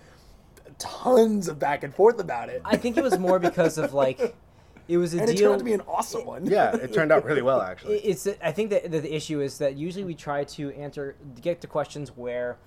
tons 0.78 1.48
of 1.48 1.60
back 1.60 1.84
and 1.84 1.94
forth 1.94 2.20
about 2.20 2.50
it. 2.50 2.62
I 2.66 2.78
think 2.78 2.98
it 2.98 3.04
was 3.04 3.18
more 3.20 3.40
because 3.40 3.78
of 3.78 3.94
like 3.94 4.36
it 4.88 4.98
was 4.98 5.14
a 5.14 5.20
and 5.20 5.24
it 5.24 5.28
turned 5.34 5.38
deal. 5.40 5.54
out 5.54 5.60
to 5.60 5.66
be 5.66 5.74
an 5.74 5.82
awesome 5.88 6.26
one. 6.26 6.46
Yeah, 6.46 6.76
it 6.76 6.94
turned 6.94 7.12
out 7.12 7.24
really 7.26 7.42
well, 7.42 7.62
actually. 7.72 8.00
It's 8.00 8.28
I 8.44 8.52
think 8.52 8.70
that 8.72 8.92
the 8.92 9.14
issue 9.16 9.42
is 9.42 9.58
that 9.60 9.76
usually 9.76 10.06
we 10.06 10.16
try 10.16 10.44
to 10.44 10.72
answer 10.72 11.16
get 11.42 11.62
to 11.62 11.68
questions 11.68 12.16
where 12.16 12.58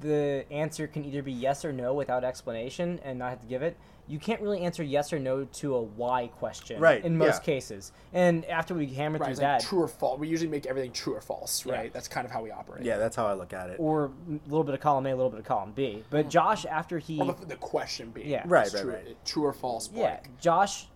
the 0.00 0.44
answer 0.50 0.86
can 0.86 1.04
either 1.04 1.22
be 1.22 1.32
yes 1.32 1.64
or 1.64 1.72
no 1.72 1.94
without 1.94 2.24
explanation 2.24 2.98
and 3.04 3.18
not 3.18 3.30
have 3.30 3.40
to 3.40 3.46
give 3.46 3.62
it. 3.62 3.76
You 4.08 4.18
can't 4.18 4.40
really 4.40 4.60
answer 4.62 4.82
yes 4.82 5.12
or 5.12 5.20
no 5.20 5.44
to 5.44 5.76
a 5.76 5.80
why 5.82 6.26
question 6.26 6.80
Right, 6.80 7.04
in 7.04 7.16
most 7.16 7.42
yeah. 7.42 7.54
cases. 7.54 7.92
And 8.12 8.44
after 8.46 8.74
we 8.74 8.86
hammer 8.88 9.18
Right, 9.18 9.26
through 9.26 9.32
it's 9.34 9.40
like 9.40 9.60
that, 9.60 9.66
true 9.66 9.80
or 9.82 9.86
false. 9.88 10.18
We 10.18 10.26
usually 10.26 10.50
make 10.50 10.66
everything 10.66 10.90
true 10.90 11.14
or 11.14 11.20
false, 11.20 11.64
Yeah. 11.64 11.74
right? 11.74 11.92
That's 11.92 12.08
kind 12.08 12.24
of 12.24 12.32
how 12.32 12.42
we 12.42 12.50
operate. 12.50 12.84
Yeah, 12.84 12.98
that's 12.98 13.14
how 13.14 13.26
I 13.28 13.34
look 13.34 13.52
at 13.52 13.70
it. 13.70 13.76
or 13.78 14.06
a 14.06 14.10
little 14.48 14.64
bit 14.64 14.74
of 14.74 14.80
column 14.80 15.06
A, 15.06 15.10
a 15.10 15.14
little 15.14 15.30
bit 15.30 15.38
of 15.38 15.46
column 15.46 15.70
B. 15.72 16.02
But 16.10 16.26
mm. 16.26 16.30
Josh, 16.30 16.66
after 16.66 16.98
he 16.98 17.18
Well, 17.18 17.32
the, 17.32 17.46
the 17.46 17.56
question 17.56 18.10
being, 18.10 18.28
Yeah. 18.28 18.42
Right, 18.44 18.70
right, 18.74 18.82
true, 18.82 18.92
right. 18.92 19.16
true 19.24 19.44
or 19.44 19.52
false. 19.52 19.88
Yeah. 19.94 20.18
Josh. 20.40 20.88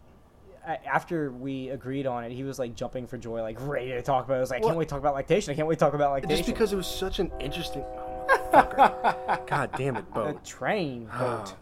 After 0.67 1.31
we 1.31 1.69
agreed 1.71 2.07
on 2.07 2.25
it, 2.25 2.33
he 2.33 2.43
was 2.43 2.59
like 2.59 2.75
jumping 2.75 3.07
for 3.07 3.17
joy, 3.19 3.41
like 3.43 3.57
ready 3.61 3.91
to 3.91 4.03
talk 4.03 4.25
about. 4.25 4.35
it. 4.35 4.39
I 4.39 4.41
was 4.41 4.51
like, 4.51 4.63
I 4.63 4.67
can't 4.67 4.77
wait 4.77 4.89
to 4.89 4.91
talk 4.95 5.01
about 5.01 5.15
lactation. 5.15 5.53
I 5.53 5.55
can't 5.55 5.69
wait 5.69 5.77
to 5.79 5.85
talk 5.85 5.95
about 5.95 6.13
lactation. 6.13 6.37
Just 6.39 6.49
because 6.49 6.73
it 6.73 6.77
was 6.77 6.87
such 6.89 7.19
an 7.21 7.31
interesting. 7.41 7.83
Oh. 7.83 8.13
God 9.47 9.71
damn 9.77 9.97
it, 9.97 10.13
boat. 10.13 10.43
the 10.43 10.49
train 10.49 11.07
boat. 11.19 11.55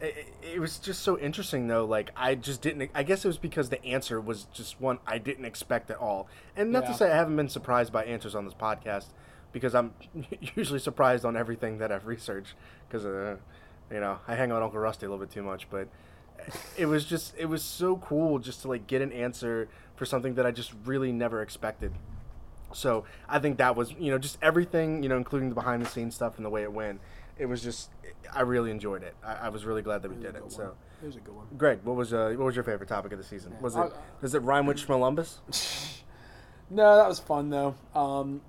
It, 0.00 0.32
it 0.54 0.60
was 0.60 0.78
just 0.78 1.02
so 1.02 1.18
interesting 1.18 1.66
though. 1.66 1.84
Like 1.84 2.10
I 2.16 2.34
just 2.36 2.62
didn't. 2.62 2.90
I 2.94 3.02
guess 3.02 3.24
it 3.24 3.28
was 3.28 3.38
because 3.38 3.68
the 3.68 3.84
answer 3.84 4.20
was 4.20 4.44
just 4.52 4.80
one 4.80 4.98
I 5.06 5.18
didn't 5.18 5.44
expect 5.44 5.90
at 5.90 5.98
all. 5.98 6.28
And 6.56 6.70
not 6.72 6.84
Yeah. 6.84 6.92
to 6.92 6.96
say 6.96 7.10
I 7.12 7.16
haven't 7.16 7.36
been 7.36 7.48
surprised 7.48 7.92
by 7.92 8.04
answers 8.04 8.34
on 8.34 8.44
this 8.44 8.54
podcast, 8.54 9.06
because 9.52 9.74
I'm 9.74 9.92
usually 10.54 10.78
surprised 10.78 11.24
on 11.24 11.36
everything 11.36 11.78
that 11.78 11.90
I've 11.92 12.06
researched 12.06 12.54
because 12.88 13.04
uh, 13.04 13.36
you 13.90 14.00
know 14.00 14.18
I 14.28 14.36
hang 14.36 14.52
on 14.52 14.62
Uncle 14.62 14.78
Rusty 14.78 15.04
a 15.06 15.08
little 15.10 15.24
bit 15.24 15.32
too 15.34 15.42
much, 15.42 15.68
but 15.68 15.88
it 16.76 16.86
was 16.86 17.04
just 17.04 17.34
it 17.38 17.46
was 17.46 17.62
so 17.62 17.96
cool 17.96 18.38
just 18.38 18.62
to 18.62 18.68
like 18.68 18.86
get 18.86 19.02
an 19.02 19.12
answer 19.12 19.68
for 19.96 20.04
something 20.06 20.34
that 20.34 20.46
I 20.46 20.50
just 20.50 20.72
really 20.84 21.12
never 21.12 21.42
expected. 21.42 21.92
So 22.72 23.04
I 23.28 23.38
think 23.38 23.58
that 23.58 23.76
was 23.76 23.92
you 23.98 24.10
know 24.10 24.18
just 24.18 24.38
everything 24.42 25.02
you 25.02 25.08
know 25.08 25.16
including 25.16 25.48
the 25.48 25.54
behind 25.54 25.82
the 25.82 25.88
scenes 25.88 26.14
stuff 26.14 26.36
and 26.36 26.44
the 26.44 26.50
way 26.50 26.62
it 26.62 26.72
went. 26.72 27.00
It 27.38 27.46
was 27.46 27.62
just 27.62 27.90
I 28.34 28.42
really 28.42 28.70
enjoyed 28.70 29.02
it. 29.02 29.14
I, 29.24 29.34
I 29.34 29.48
was 29.48 29.64
really 29.64 29.82
glad 29.82 30.02
that 30.02 30.10
we 30.10 30.16
did 30.22 30.34
it. 30.34 30.50
So. 30.52 30.74
It 31.00 31.06
was 31.06 31.14
a 31.14 31.20
good 31.20 31.36
one. 31.36 31.46
Greg, 31.56 31.78
what 31.84 31.94
was 31.94 32.12
uh, 32.12 32.34
what 32.36 32.46
was 32.46 32.56
your 32.56 32.64
favorite 32.64 32.88
topic 32.88 33.12
of 33.12 33.18
the 33.18 33.24
season? 33.24 33.54
Was 33.60 33.76
it 33.76 33.80
I- 33.80 33.90
does 34.20 34.34
it 34.34 34.42
rhyme 34.42 34.66
with 34.66 34.78
Schmalumbus? 34.78 35.36
No, 36.70 36.96
that 36.96 37.08
was 37.08 37.18
fun 37.18 37.48
though. 37.48 37.74
Um, 37.94 38.42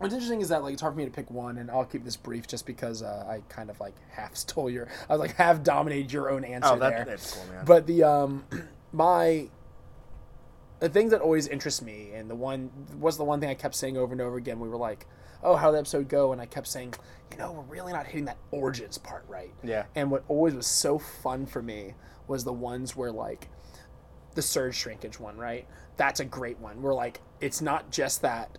what's 0.00 0.12
interesting 0.14 0.40
is 0.40 0.48
that 0.48 0.62
like 0.62 0.72
it's 0.72 0.82
hard 0.82 0.94
for 0.94 0.98
me 0.98 1.04
to 1.04 1.10
pick 1.10 1.30
one, 1.30 1.58
and 1.58 1.70
I'll 1.70 1.84
keep 1.84 2.04
this 2.04 2.16
brief 2.16 2.46
just 2.48 2.66
because 2.66 3.02
uh, 3.02 3.24
I 3.28 3.42
kind 3.48 3.70
of 3.70 3.78
like 3.80 3.94
half 4.10 4.34
stole 4.36 4.68
your, 4.68 4.88
I 5.08 5.12
was 5.12 5.20
like 5.20 5.36
half 5.36 5.62
dominated 5.62 6.12
your 6.12 6.30
own 6.30 6.44
answer 6.44 6.70
Oh, 6.72 6.78
that, 6.78 6.90
there. 6.90 7.04
that's 7.04 7.34
cool, 7.34 7.44
man. 7.52 7.64
But 7.64 7.86
the 7.86 8.02
um, 8.02 8.44
my 8.92 9.48
the 10.80 10.88
thing 10.88 11.10
that 11.10 11.20
always 11.20 11.46
interests 11.46 11.82
me, 11.82 12.10
and 12.14 12.28
the 12.30 12.34
one 12.34 12.70
was 12.98 13.16
the 13.18 13.24
one 13.24 13.38
thing 13.40 13.50
I 13.50 13.54
kept 13.54 13.74
saying 13.74 13.96
over 13.96 14.12
and 14.12 14.20
over 14.20 14.36
again. 14.36 14.58
We 14.58 14.68
were 14.68 14.78
like, 14.78 15.06
"Oh, 15.42 15.54
how 15.56 15.66
did 15.70 15.74
the 15.74 15.78
episode 15.80 16.08
go?" 16.08 16.32
And 16.32 16.40
I 16.40 16.46
kept 16.46 16.66
saying, 16.66 16.94
"You 17.30 17.36
know, 17.36 17.52
we're 17.52 17.74
really 17.74 17.92
not 17.92 18.06
hitting 18.06 18.24
that 18.24 18.38
origins 18.50 18.96
part 18.96 19.24
right." 19.28 19.52
Yeah. 19.62 19.84
And 19.94 20.10
what 20.10 20.24
always 20.28 20.54
was 20.54 20.66
so 20.66 20.98
fun 20.98 21.44
for 21.44 21.60
me 21.62 21.94
was 22.26 22.44
the 22.44 22.52
ones 22.52 22.96
where 22.96 23.12
like 23.12 23.48
the 24.34 24.42
surge 24.42 24.76
shrinkage 24.76 25.20
one, 25.20 25.36
right? 25.36 25.66
That's 25.98 26.20
a 26.20 26.24
great 26.24 26.58
one. 26.58 26.80
Where 26.80 26.94
like 26.94 27.20
it's 27.42 27.60
not 27.60 27.90
just 27.90 28.22
that 28.22 28.56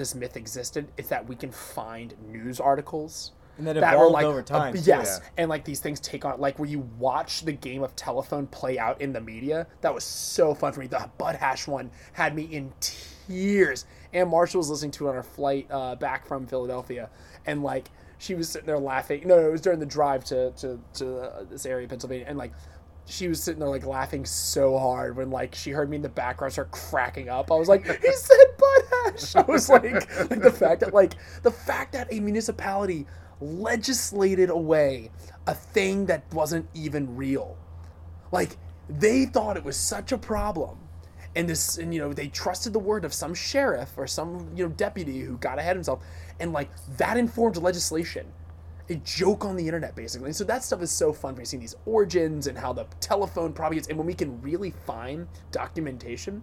this 0.00 0.14
myth 0.14 0.36
existed; 0.36 0.88
is 0.96 1.08
that 1.08 1.28
we 1.28 1.36
can 1.36 1.50
find 1.52 2.14
news 2.28 2.58
articles 2.58 3.32
And 3.58 3.66
that 3.66 3.74
that 3.74 3.94
evolved 3.94 4.06
were 4.06 4.10
like 4.12 4.24
over 4.26 4.42
time. 4.42 4.72
too. 4.74 4.80
yes, 4.80 5.20
Yeah. 5.22 5.28
and 5.36 5.48
like 5.50 5.64
these 5.64 5.80
things 5.80 6.00
take 6.00 6.24
on 6.24 6.40
like 6.40 6.58
where 6.58 6.68
you 6.68 6.80
watch 6.98 7.42
the 7.42 7.52
game 7.52 7.82
of 7.82 7.94
telephone 7.96 8.46
play 8.46 8.78
out 8.78 9.00
in 9.00 9.12
the 9.12 9.20
media. 9.20 9.66
That 9.82 9.94
was 9.94 10.02
so 10.04 10.54
fun 10.54 10.72
for 10.72 10.80
me. 10.80 10.86
The 10.86 11.08
Butt 11.18 11.36
Hash 11.36 11.66
one 11.68 11.90
had 12.14 12.34
me 12.34 12.42
in 12.44 12.72
tears. 12.80 13.84
And 14.12 14.28
Marshall 14.28 14.58
was 14.58 14.70
listening 14.70 14.90
to 14.92 15.06
it 15.06 15.10
on 15.10 15.16
our 15.16 15.22
flight 15.22 15.66
uh, 15.70 15.94
back 15.94 16.26
from 16.26 16.46
Philadelphia, 16.46 17.10
and 17.46 17.62
like 17.62 17.90
she 18.18 18.34
was 18.34 18.48
sitting 18.48 18.66
there 18.66 18.78
laughing. 18.78 19.22
No, 19.26 19.38
it 19.38 19.52
was 19.52 19.60
during 19.60 19.78
the 19.78 19.86
drive 19.86 20.24
to 20.24 20.50
to 20.52 20.80
to 20.94 21.18
uh, 21.20 21.44
this 21.44 21.64
area 21.66 21.84
of 21.84 21.90
Pennsylvania, 21.90 22.24
and 22.28 22.36
like. 22.38 22.52
She 23.10 23.28
was 23.28 23.42
sitting 23.42 23.60
there 23.60 23.68
like 23.68 23.84
laughing 23.84 24.24
so 24.24 24.78
hard 24.78 25.16
when 25.16 25.30
like 25.30 25.54
she 25.54 25.70
heard 25.70 25.90
me 25.90 25.96
in 25.96 26.02
the 26.02 26.08
background 26.08 26.52
start 26.52 26.70
cracking 26.70 27.28
up. 27.28 27.50
I 27.50 27.56
was 27.56 27.68
like, 27.68 27.84
"He 27.84 28.12
said 28.12 28.36
Hash." 29.04 29.36
I 29.36 29.42
was 29.42 29.68
like, 29.68 29.92
like 30.30 30.40
the 30.40 30.52
fact 30.52 30.80
that 30.80 30.94
like 30.94 31.14
the 31.42 31.50
fact 31.50 31.92
that 31.92 32.12
a 32.12 32.20
municipality 32.20 33.06
legislated 33.40 34.50
away 34.50 35.10
a 35.46 35.54
thing 35.54 36.06
that 36.06 36.22
wasn't 36.32 36.68
even 36.74 37.16
real. 37.16 37.56
Like 38.32 38.56
they 38.88 39.26
thought 39.26 39.56
it 39.56 39.64
was 39.64 39.76
such 39.76 40.12
a 40.12 40.18
problem. 40.18 40.78
And 41.36 41.48
this 41.48 41.78
and 41.78 41.94
you 41.94 42.00
know, 42.00 42.12
they 42.12 42.28
trusted 42.28 42.72
the 42.72 42.78
word 42.78 43.04
of 43.04 43.12
some 43.12 43.34
sheriff 43.34 43.92
or 43.96 44.06
some, 44.06 44.50
you 44.54 44.64
know, 44.64 44.70
deputy 44.70 45.20
who 45.20 45.36
got 45.38 45.58
ahead 45.58 45.72
of 45.72 45.78
himself 45.78 46.04
and 46.38 46.52
like 46.52 46.70
that 46.96 47.16
informed 47.16 47.56
legislation. 47.56 48.26
A 48.90 48.96
joke 48.96 49.44
on 49.44 49.56
the 49.56 49.64
internet 49.64 49.94
basically. 49.94 50.26
And 50.26 50.36
so 50.36 50.44
that 50.44 50.62
stuff 50.62 50.82
is 50.82 50.90
so 50.90 51.12
fun 51.12 51.34
for 51.34 51.40
me 51.40 51.44
seeing 51.44 51.60
these 51.60 51.76
origins 51.86 52.46
and 52.46 52.58
how 52.58 52.72
the 52.72 52.86
telephone 53.00 53.52
propagates 53.52 53.88
and 53.88 53.96
when 53.96 54.06
we 54.06 54.14
can 54.14 54.40
really 54.42 54.72
find 54.86 55.26
documentation 55.52 56.42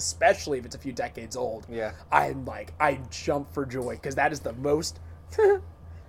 especially 0.00 0.58
if 0.58 0.64
it's 0.64 0.74
a 0.74 0.78
few 0.78 0.92
decades 0.92 1.36
old. 1.36 1.66
Yeah. 1.70 1.92
I'm 2.10 2.44
like 2.46 2.72
I 2.80 3.00
jump 3.10 3.52
for 3.52 3.66
joy 3.66 3.96
because 3.96 4.14
that 4.14 4.32
is 4.32 4.40
the 4.40 4.54
most. 4.54 4.98
that 5.36 5.60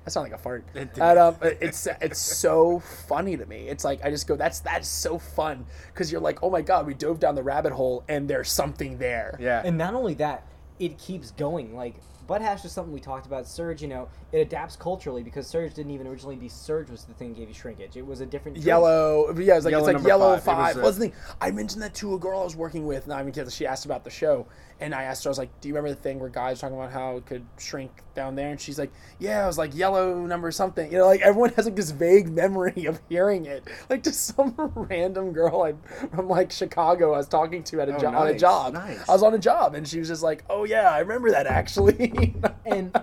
sounds 0.08 0.30
like 0.30 0.32
a 0.32 0.38
fart. 0.38 0.66
It 0.74 0.94
did. 0.94 1.04
And, 1.04 1.20
um, 1.20 1.36
it's 1.42 1.88
it's 2.00 2.20
so 2.20 2.80
funny 2.80 3.36
to 3.36 3.46
me. 3.46 3.68
It's 3.68 3.84
like 3.84 4.04
I 4.04 4.10
just 4.10 4.28
go, 4.28 4.36
that's 4.36 4.62
that's 4.62 4.88
so 4.88 5.20
fun 5.20 5.66
because 5.94 6.12
you're 6.12 6.22
like, 6.22 6.42
oh 6.42 6.50
my 6.50 6.62
god, 6.62 6.88
we 6.88 6.94
dove 6.94 7.20
down 7.20 7.36
the 7.36 7.44
rabbit 7.44 7.74
hole 7.74 8.04
and 8.08 8.30
there's 8.30 8.52
something 8.52 8.98
there. 8.98 9.38
yeah. 9.40 9.62
And 9.64 9.78
not 9.78 9.94
only 9.94 10.14
that, 10.16 10.48
it 10.80 10.98
keeps 10.98 11.32
going. 11.32 11.76
Like 11.76 11.96
Butt 12.28 12.42
Hash 12.42 12.64
is 12.66 12.72
something 12.72 12.94
we 12.94 13.00
talked 13.00 13.26
about. 13.26 13.48
Surge, 13.48 13.82
you 13.82 13.88
know, 13.88 14.08
it 14.32 14.38
adapts 14.40 14.76
culturally 14.76 15.24
because 15.24 15.48
Surge 15.48 15.74
didn't 15.74 15.92
even 15.92 16.08
originally 16.08 16.36
be 16.36 16.48
Surge 16.48 16.90
was 16.90 17.04
the 17.04 17.14
thing 17.14 17.30
that 17.30 17.38
gave 17.40 17.48
you 17.48 17.54
shrinkage. 17.54 17.98
It 17.98 18.06
was 18.06 18.22
a 18.22 18.26
different 18.26 18.56
drink. 18.56 18.66
Yellow, 18.68 19.34
yeah, 19.38 19.56
it's 19.58 19.66
like 19.66 19.72
Yellow 19.72 19.88
it's 19.90 19.98
like 20.00 20.08
yellow 20.08 20.38
five. 20.38 20.38
It 20.38 20.46
was 20.46 20.46
five. 20.46 20.78
a- 20.78 20.82
What's 20.82 20.98
the 20.98 21.04
thing? 21.06 21.14
I 21.42 21.52
mentioned 21.52 21.82
that 21.82 21.94
to 21.96 22.14
a 22.16 22.20
girl 22.20 22.42
I 22.42 22.44
was 22.44 22.56
working 22.56 22.86
with. 22.86 23.08
Not 23.08 23.20
even 23.22 23.32
kidding. 23.34 23.50
She 23.50 23.66
asked 23.66 23.86
about 23.86 24.04
the 24.04 24.10
show, 24.10 24.46
and 24.80 24.94
I 24.96 25.04
asked 25.04 25.24
her. 25.24 25.30
I 25.30 25.32
was 25.32 25.38
like, 25.38 25.50
"Do 25.62 25.68
you 25.68 25.74
remember 25.76 25.94
the 25.96 26.02
thing 26.02 26.20
where 26.20 26.30
guys 26.30 26.58
were 26.58 26.70
talking 26.70 26.78
about 26.78 26.92
how 26.92 27.18
it 27.18 27.26
could 27.26 27.46
shrink 27.58 27.92
down 28.16 28.36
there?" 28.36 28.50
And 28.52 28.60
she's 28.62 28.80
like, 28.80 28.92
"Yeah." 29.20 29.44
I 29.44 29.48
was 29.48 29.58
like, 29.58 29.76
"Yellow 29.76 30.26
number 30.26 30.52
something." 30.52 30.92
You 30.92 31.00
know, 31.00 31.06
like 31.08 31.22
everyone 31.22 31.50
has 31.54 31.66
like 31.66 31.76
this 31.76 31.92
vague 31.92 32.30
memory 32.32 32.86
of 32.86 33.02
hearing 33.10 33.46
it. 33.46 33.68
Like 33.90 34.04
to 34.04 34.14
some 34.14 34.54
random 34.76 35.32
girl 35.34 35.64
I, 35.64 35.74
from 36.08 36.28
like 36.30 36.52
Chicago 36.52 37.14
I 37.14 37.18
was 37.18 37.28
talking 37.28 37.64
to 37.64 37.82
at 37.82 37.90
a 37.90 37.96
Oh, 37.96 38.00
job 38.00 38.16
on 38.16 38.28
a 38.28 38.38
job. 38.38 38.74
nice. 38.74 39.10
I 39.10 39.12
was 39.14 39.24
on 39.24 39.34
a 39.34 39.40
job, 39.40 39.76
and 39.76 39.88
she 39.88 40.00
was 40.00 40.08
just 40.08 40.24
like, 40.24 40.44
"Oh 40.50 40.64
yeah, 40.64 40.90
I 40.92 41.00
remember 41.00 41.32
that 41.32 41.48
actually." 41.48 42.11
and 42.66 42.96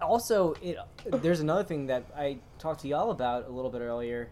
also 0.00 0.54
it 0.62 0.76
there's 1.22 1.40
another 1.40 1.64
thing 1.64 1.86
that 1.86 2.04
I 2.16 2.38
talked 2.58 2.80
to 2.80 2.88
y'all 2.88 3.10
about 3.10 3.48
a 3.48 3.50
little 3.50 3.70
bit 3.70 3.80
earlier 3.80 4.30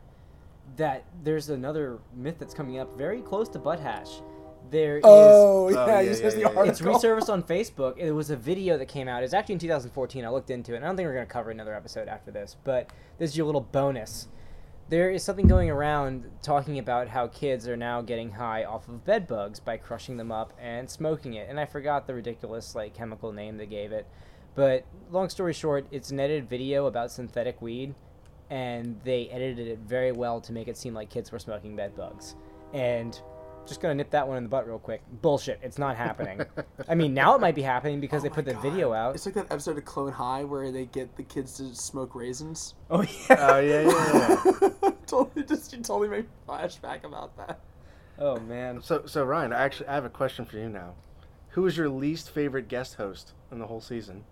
that 0.76 1.04
there's 1.22 1.50
another 1.50 1.98
myth 2.14 2.37
that's 2.38 2.54
coming 2.54 2.78
up 2.78 2.96
very 2.96 3.20
close 3.20 3.48
to 3.50 3.58
butt 3.58 3.80
hash. 3.80 4.20
There 4.70 4.98
is 4.98 5.02
oh 5.04 5.68
yeah, 5.68 5.87
yeah, 5.87 6.00
you 6.00 6.08
yeah, 6.08 6.14
says 6.14 6.37
yeah, 6.37 6.48
the 6.48 6.54
yeah. 6.54 6.64
it's 6.64 6.80
resurfaced 6.80 7.28
on 7.28 7.42
Facebook. 7.42 7.98
It 7.98 8.12
was 8.12 8.30
a 8.30 8.37
video 8.37 8.78
that 8.78 8.87
came 8.87 9.06
out. 9.06 9.22
It's 9.22 9.35
actually 9.35 9.54
in 9.54 9.58
2014. 9.58 10.24
I 10.24 10.28
looked 10.30 10.50
into 10.50 10.72
it. 10.72 10.76
and 10.76 10.85
I 10.85 10.88
don't 10.88 10.96
think 10.96 11.06
we're 11.06 11.14
going 11.14 11.26
to 11.26 11.32
cover 11.32 11.50
another 11.50 11.74
episode 11.74 12.08
after 12.08 12.30
this, 12.30 12.56
but 12.64 12.90
this 13.18 13.30
is 13.30 13.37
your 13.37 13.44
little 13.44 13.61
bonus. 13.61 14.28
There 14.88 15.11
is 15.11 15.23
something 15.23 15.47
going 15.47 15.71
around 15.71 16.31
talking 16.42 16.79
about 16.79 17.09
how 17.09 17.29
kids 17.29 17.66
are 17.66 17.77
now 17.77 18.03
getting 18.03 18.31
high 18.33 18.64
off 18.64 18.88
of 18.88 19.05
bed 19.07 19.27
bugs 19.27 19.59
by 19.59 19.79
crushing 19.79 20.18
them 20.18 20.31
up 20.31 20.53
and 20.61 20.90
smoking 20.90 21.35
it. 21.35 21.49
And 21.49 21.59
I 21.59 21.64
forgot 21.64 22.07
the 22.07 22.14
ridiculous 22.14 22.75
like 22.75 22.92
chemical 22.92 23.33
name 23.33 23.57
they 23.57 23.66
gave 23.66 23.92
it. 23.92 24.07
But 24.55 24.85
long 25.11 25.31
story 25.31 25.55
short, 25.55 25.87
it's 25.90 26.11
an 26.11 26.21
edited 26.21 26.49
video 26.49 26.87
about 26.87 27.11
synthetic 27.11 27.62
weed, 27.62 27.95
and 28.51 29.01
they 29.03 29.29
edited 29.31 29.66
it 29.66 29.79
very 29.79 30.12
well 30.12 30.42
to 30.42 30.53
make 30.53 30.68
it 30.68 30.77
seem 30.77 30.92
like 30.92 31.09
kids 31.09 31.33
were 31.33 31.38
smoking 31.38 31.75
bed 31.75 31.97
bugs. 31.97 32.35
And 32.75 33.18
just 33.66 33.81
gonna 33.81 33.94
nip 33.94 34.11
that 34.11 34.27
one 34.27 34.37
in 34.37 34.42
the 34.42 34.48
butt 34.48 34.66
real 34.66 34.79
quick. 34.79 35.03
Bullshit. 35.20 35.61
It's 35.62 35.79
not 35.79 35.96
happening. 35.96 36.42
I 36.88 36.94
mean, 36.94 37.14
now 37.14 37.35
it 37.35 37.40
might 37.40 37.55
be 37.55 37.62
happening 37.62 38.01
because 38.01 38.20
oh 38.20 38.25
they 38.25 38.31
Oh 38.31 38.35
put 38.35 38.46
my 38.46 38.53
the 38.53 38.59
video 38.61 38.92
out. 38.92 39.14
It's 39.14 39.27
like 39.27 39.35
that 39.37 39.51
episode 39.51 39.79
of 39.79 39.85
Clone 39.85 40.12
High 40.12 40.44
where 40.44 40.70
they 40.70 40.87
get 40.87 41.16
the 41.16 41.22
kids 41.22 41.57
to 41.59 41.75
smoke 41.75 42.14
raisins. 42.14 42.75
Oh 42.90 43.03
yeah. 43.03 43.37
Oh 43.38 43.59
yeah, 43.61 43.81
yeah, 43.83 44.42
yeah. 44.61 44.90
totally, 45.07 45.44
just 45.44 45.72
you 45.72 45.79
totally 45.83 46.09
made 46.09 46.27
flashback 46.48 47.05
about 47.05 47.37
that. 47.37 47.61
Oh 48.18 48.38
man. 48.40 48.83
so 48.83 49.07
so 49.07 49.25
Ryan, 49.25 49.53
I 49.53 49.62
actually 49.62 49.88
I 49.88 49.94
have 49.94 50.05
a 50.05 50.11
question 50.11 50.44
for 50.44 50.59
you 50.59 50.68
now. 50.68 50.94
Who 51.51 51.66
is 51.66 51.77
your 51.77 51.88
least 51.88 52.31
favorite 52.31 52.68
guest 52.68 52.94
host 52.94 53.33
in 53.51 53.59
the 53.59 53.66
whole 53.66 53.81
season? 53.81 54.25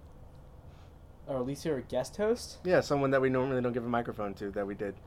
Or 1.27 1.37
at 1.37 1.47
least 1.47 1.65
you're 1.65 1.81
guest 1.83 2.17
host. 2.17 2.59
Yeah, 2.65 2.81
someone 2.81 3.11
that 3.13 3.21
we 3.21 3.31
normally 3.31 3.63
don't 3.63 3.73
give 3.73 3.85
a 3.85 3.89
microphone 3.89 4.35
to 4.35 4.51
that 4.51 4.67
we 4.67 4.75
did. 4.75 4.97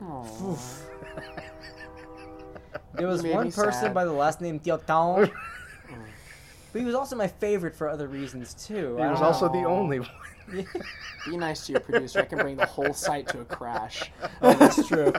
There 2.94 3.06
was 3.06 3.22
You 3.24 3.32
one 3.32 3.50
person 3.52 3.72
sad. 3.72 3.94
by 3.94 4.04
the 4.04 4.12
last 4.12 4.40
name 4.40 4.60
Tiotan. 4.60 5.30
but 6.72 6.78
he 6.78 6.84
was 6.84 6.94
also 6.94 7.16
my 7.16 7.28
favorite 7.28 7.74
for 7.74 7.88
other 7.88 8.08
reasons 8.08 8.54
too. 8.54 8.96
He 8.96 9.02
I 9.02 9.10
was 9.10 9.20
don't 9.20 9.26
also 9.28 9.48
the 9.48 9.64
only 9.64 10.00
one. 10.00 10.08
know. 10.52 10.64
Be 11.26 11.36
nice 11.36 11.66
to 11.66 11.72
your 11.72 11.80
producer. 11.80 12.20
I 12.20 12.24
can 12.24 12.38
bring 12.38 12.56
the 12.56 12.66
whole 12.66 12.92
site 12.92 13.28
to 13.28 13.40
a 13.40 13.44
crash. 13.44 14.10
oh, 14.42 14.52
that's 14.54 14.86
true. 14.86 15.12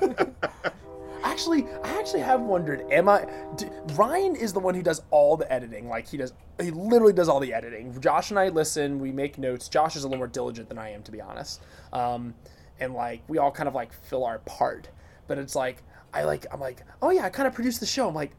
Actually, 1.24 1.66
I 1.84 1.98
actually 2.00 2.22
have 2.22 2.42
wondered, 2.42 2.86
am 2.92 3.10
I? 3.10 3.26
D- 3.56 3.66
Ryan 3.96 4.36
is 4.36 4.54
the 4.54 4.60
one 4.60 4.76
who 4.76 4.84
does 4.84 5.02
all 5.10 5.36
the 5.36 5.52
editing. 5.52 5.90
Like 5.90 6.08
he 6.08 6.18
does, 6.18 6.34
he 6.62 6.70
literally 6.70 7.14
does 7.14 7.28
all 7.28 7.40
the 7.40 7.52
editing. 7.54 8.00
Josh 8.00 8.30
and 8.30 8.38
I 8.40 8.50
listen, 8.50 9.00
we 9.00 9.12
make 9.12 9.40
notes. 9.40 9.68
Josh 9.68 9.96
is 9.96 10.04
a 10.04 10.08
little 10.08 10.20
more 10.20 10.28
diligent 10.28 10.70
than 10.70 10.78
I 10.78 10.90
am, 10.92 11.02
to 11.04 11.12
be 11.12 11.22
honest. 11.22 11.62
Um, 11.92 12.36
and 12.80 12.94
like 12.94 13.22
we 13.28 13.40
all 13.40 13.52
kind 13.52 13.68
of 13.68 13.74
like 13.74 13.92
fill 13.94 14.24
our 14.24 14.38
part. 14.40 14.90
But 15.28 15.40
it's 15.40 15.56
like 15.56 15.82
I 16.16 16.24
like 16.24 16.48
I'm 16.52 16.60
like, 16.60 16.84
oh 17.02 17.12
yeah, 17.12 17.26
I 17.26 17.30
kind 17.30 17.48
of 17.48 17.54
produce 17.54 17.78
the 17.78 17.86
show. 17.86 18.08
I'm 18.08 18.16
like. 18.16 18.32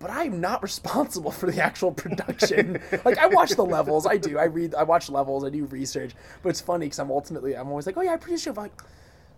But 0.00 0.10
I'm 0.10 0.40
not 0.40 0.62
responsible 0.70 1.30
for 1.30 1.50
the 1.50 1.62
actual 1.62 1.92
production. 1.92 2.80
like 3.04 3.18
I 3.18 3.26
watch 3.26 3.50
the 3.50 3.66
levels, 3.66 4.06
I 4.06 4.16
do. 4.16 4.38
I 4.38 4.44
read, 4.44 4.74
I 4.74 4.82
watch 4.82 5.10
levels, 5.10 5.44
I 5.44 5.50
do 5.50 5.66
research. 5.66 6.14
But 6.42 6.48
it's 6.48 6.60
funny 6.62 6.86
because 6.86 6.98
I'm 7.00 7.10
ultimately, 7.10 7.54
I'm 7.54 7.68
always 7.68 7.84
like, 7.84 7.98
oh 7.98 8.00
yeah, 8.00 8.14
I 8.14 8.16
produce 8.16 8.40
the 8.40 8.44
show. 8.44 8.50
I'm 8.52 8.62
like, 8.62 8.82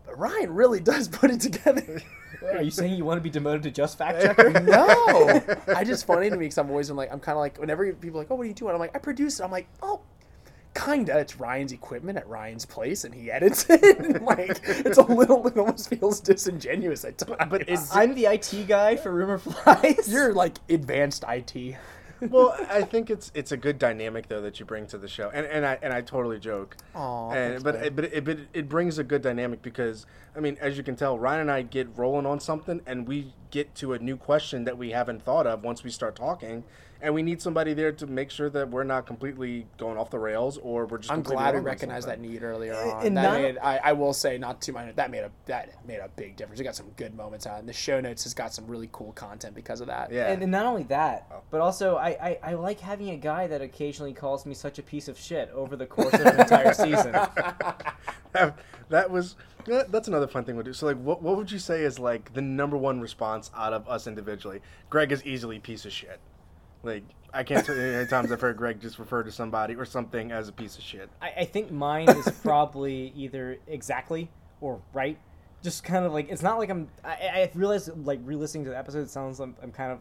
but 0.06 0.18
Ryan 0.18 0.54
really 0.54 0.80
does 0.80 1.08
put 1.08 1.30
it 1.30 1.40
together. 1.40 2.00
Are 2.42 2.62
you 2.62 2.70
saying 2.70 2.94
you 2.94 3.04
want 3.04 3.18
to 3.18 3.22
be 3.22 3.30
demoted 3.30 3.62
to 3.64 3.70
just 3.70 3.98
fact 3.98 4.22
checker? 4.22 4.50
No, 4.60 5.42
I 5.74 5.84
just 5.84 6.06
funny 6.06 6.28
to 6.28 6.36
me 6.36 6.46
because 6.46 6.58
I'm 6.58 6.70
always 6.70 6.88
been 6.88 6.96
like 6.96 7.12
I'm 7.12 7.20
kind 7.20 7.36
of 7.36 7.40
like 7.40 7.58
whenever 7.58 7.92
people 7.92 8.18
are 8.18 8.22
like 8.22 8.30
oh 8.30 8.34
what 8.34 8.44
are 8.44 8.48
you 8.48 8.54
doing 8.54 8.72
I'm 8.72 8.80
like 8.80 8.94
I 8.96 8.98
produce 8.98 9.38
it 9.38 9.44
I'm 9.44 9.50
like 9.50 9.68
oh 9.80 10.00
kinda 10.74 11.18
it's 11.18 11.38
Ryan's 11.38 11.72
equipment 11.72 12.16
at 12.18 12.26
Ryan's 12.28 12.64
place 12.64 13.04
and 13.04 13.14
he 13.14 13.30
edits 13.30 13.66
it 13.70 13.98
and 13.98 14.22
like 14.22 14.60
it's 14.64 14.98
a 14.98 15.02
little 15.02 15.46
it 15.46 15.56
almost 15.58 15.88
feels 15.90 16.20
disingenuous 16.20 17.04
at 17.04 17.18
times. 17.18 17.50
but 17.50 17.62
it's- 17.62 17.94
I'm 17.94 18.14
the 18.14 18.26
IT 18.26 18.66
guy 18.66 18.96
for 18.96 19.12
Rumor 19.12 19.38
Flies. 19.38 20.08
you're 20.12 20.32
like 20.32 20.58
advanced 20.68 21.24
IT 21.28 21.76
well, 22.30 22.54
I 22.70 22.82
think 22.82 23.10
it's 23.10 23.32
it's 23.34 23.50
a 23.50 23.56
good 23.56 23.80
dynamic 23.80 24.28
though 24.28 24.42
that 24.42 24.60
you 24.60 24.64
bring 24.64 24.86
to 24.86 24.96
the 24.98 25.08
show, 25.08 25.28
and 25.34 25.44
and 25.44 25.66
I 25.66 25.76
and 25.82 25.92
I 25.92 26.02
totally 26.02 26.38
joke. 26.38 26.76
Aw, 26.94 27.32
and 27.32 27.64
but 27.64 27.74
it, 27.74 27.96
but 27.96 28.04
it, 28.04 28.24
but 28.24 28.38
it 28.52 28.68
brings 28.68 28.96
a 28.98 29.02
good 29.02 29.22
dynamic 29.22 29.60
because 29.60 30.06
I 30.36 30.38
mean, 30.38 30.56
as 30.60 30.76
you 30.76 30.84
can 30.84 30.94
tell, 30.94 31.18
Ryan 31.18 31.40
and 31.40 31.50
I 31.50 31.62
get 31.62 31.88
rolling 31.98 32.24
on 32.26 32.38
something, 32.38 32.80
and 32.86 33.08
we 33.08 33.34
get 33.50 33.74
to 33.74 33.92
a 33.94 33.98
new 33.98 34.16
question 34.16 34.62
that 34.66 34.78
we 34.78 34.92
haven't 34.92 35.22
thought 35.24 35.48
of 35.48 35.64
once 35.64 35.82
we 35.82 35.90
start 35.90 36.14
talking, 36.14 36.62
and 37.02 37.12
we 37.12 37.22
need 37.22 37.42
somebody 37.42 37.74
there 37.74 37.90
to 37.90 38.06
make 38.06 38.30
sure 38.30 38.48
that 38.48 38.70
we're 38.70 38.84
not 38.84 39.06
completely 39.06 39.66
going 39.76 39.98
off 39.98 40.10
the 40.10 40.18
rails 40.20 40.56
or 40.58 40.86
we're 40.86 40.98
just. 40.98 41.10
I'm 41.10 41.22
glad 41.22 41.54
we 41.54 41.60
recognized 41.60 42.06
that 42.06 42.20
need 42.20 42.44
earlier 42.44 42.74
And- 42.74 42.92
on. 42.92 43.06
and 43.06 43.16
that 43.16 43.22
not- 43.22 43.42
made, 43.42 43.58
I, 43.58 43.78
I 43.78 43.92
will 43.92 44.12
say, 44.12 44.38
not 44.38 44.62
too 44.62 44.72
minor. 44.72 44.92
That 44.92 45.10
made 45.10 45.24
a 45.24 45.30
that 45.46 45.86
made 45.86 45.98
a 45.98 46.08
big 46.14 46.36
difference. 46.36 46.60
We 46.60 46.64
got 46.64 46.76
some 46.76 46.90
good 46.96 47.14
moments 47.14 47.46
out, 47.46 47.58
and 47.58 47.68
the 47.68 47.72
show 47.72 48.00
notes 48.00 48.22
has 48.22 48.34
got 48.34 48.54
some 48.54 48.66
really 48.68 48.88
cool 48.92 49.12
content 49.12 49.54
because 49.54 49.80
of 49.80 49.88
that. 49.88 50.12
Yeah. 50.12 50.30
And, 50.30 50.42
and 50.42 50.52
not 50.52 50.64
only 50.64 50.84
that, 50.84 51.26
oh. 51.32 51.40
but 51.50 51.60
also 51.60 51.96
I, 51.96 52.08
I, 52.10 52.38
I 52.42 52.54
like 52.54 52.78
having 52.78 53.10
a 53.10 53.16
guy 53.16 53.48
that 53.48 53.60
occasionally 53.60 54.12
calls 54.12 54.46
me 54.46 54.54
such 54.54 54.78
a 54.78 54.82
piece 54.82 55.08
of 55.08 55.18
shit 55.18 55.50
over 55.50 55.74
the 55.74 55.86
course 55.86 56.14
of 56.14 56.20
an 56.20 56.40
entire 56.40 56.72
season. 56.72 57.12
that, 58.32 58.56
that 58.90 59.10
was 59.10 59.34
that's 59.66 60.08
another 60.08 60.28
fun 60.28 60.44
thing 60.44 60.56
we 60.56 60.62
do. 60.62 60.72
So 60.72 60.86
like, 60.86 60.98
what 60.98 61.20
what 61.20 61.36
would 61.36 61.50
you 61.50 61.58
say 61.58 61.82
is 61.82 61.98
like 61.98 62.32
the 62.32 62.42
number 62.42 62.76
one 62.76 63.00
response 63.00 63.50
out 63.56 63.72
of 63.72 63.88
us 63.88 64.06
individually? 64.06 64.60
Greg 64.88 65.10
is 65.10 65.24
easily 65.24 65.58
piece 65.58 65.84
of 65.84 65.92
shit. 65.92 66.20
Like 66.82 67.04
I 67.32 67.44
can't 67.44 67.64
tell 67.64 67.76
you 67.76 67.82
how 67.82 67.88
many 67.88 68.06
times 68.06 68.32
I've 68.32 68.40
heard 68.40 68.56
Greg 68.56 68.80
just 68.80 68.98
refer 68.98 69.22
to 69.22 69.32
somebody 69.32 69.74
or 69.74 69.84
something 69.84 70.32
as 70.32 70.48
a 70.48 70.52
piece 70.52 70.76
of 70.76 70.82
shit. 70.82 71.08
I, 71.20 71.32
I 71.38 71.44
think 71.44 71.70
mine 71.70 72.08
is 72.08 72.28
probably 72.42 73.12
either 73.16 73.58
exactly 73.66 74.30
or 74.60 74.80
right. 74.92 75.18
Just 75.62 75.84
kind 75.84 76.04
of 76.04 76.12
like 76.12 76.30
it's 76.30 76.42
not 76.42 76.58
like 76.58 76.70
I'm. 76.70 76.88
I, 77.04 77.12
I 77.12 77.50
realize 77.54 77.88
like 77.88 78.20
re-listening 78.24 78.64
to 78.64 78.70
the 78.70 78.78
episode, 78.78 79.00
it 79.00 79.10
sounds 79.10 79.38
like 79.38 79.50
I'm 79.62 79.70
kind 79.70 79.92
of 79.92 80.00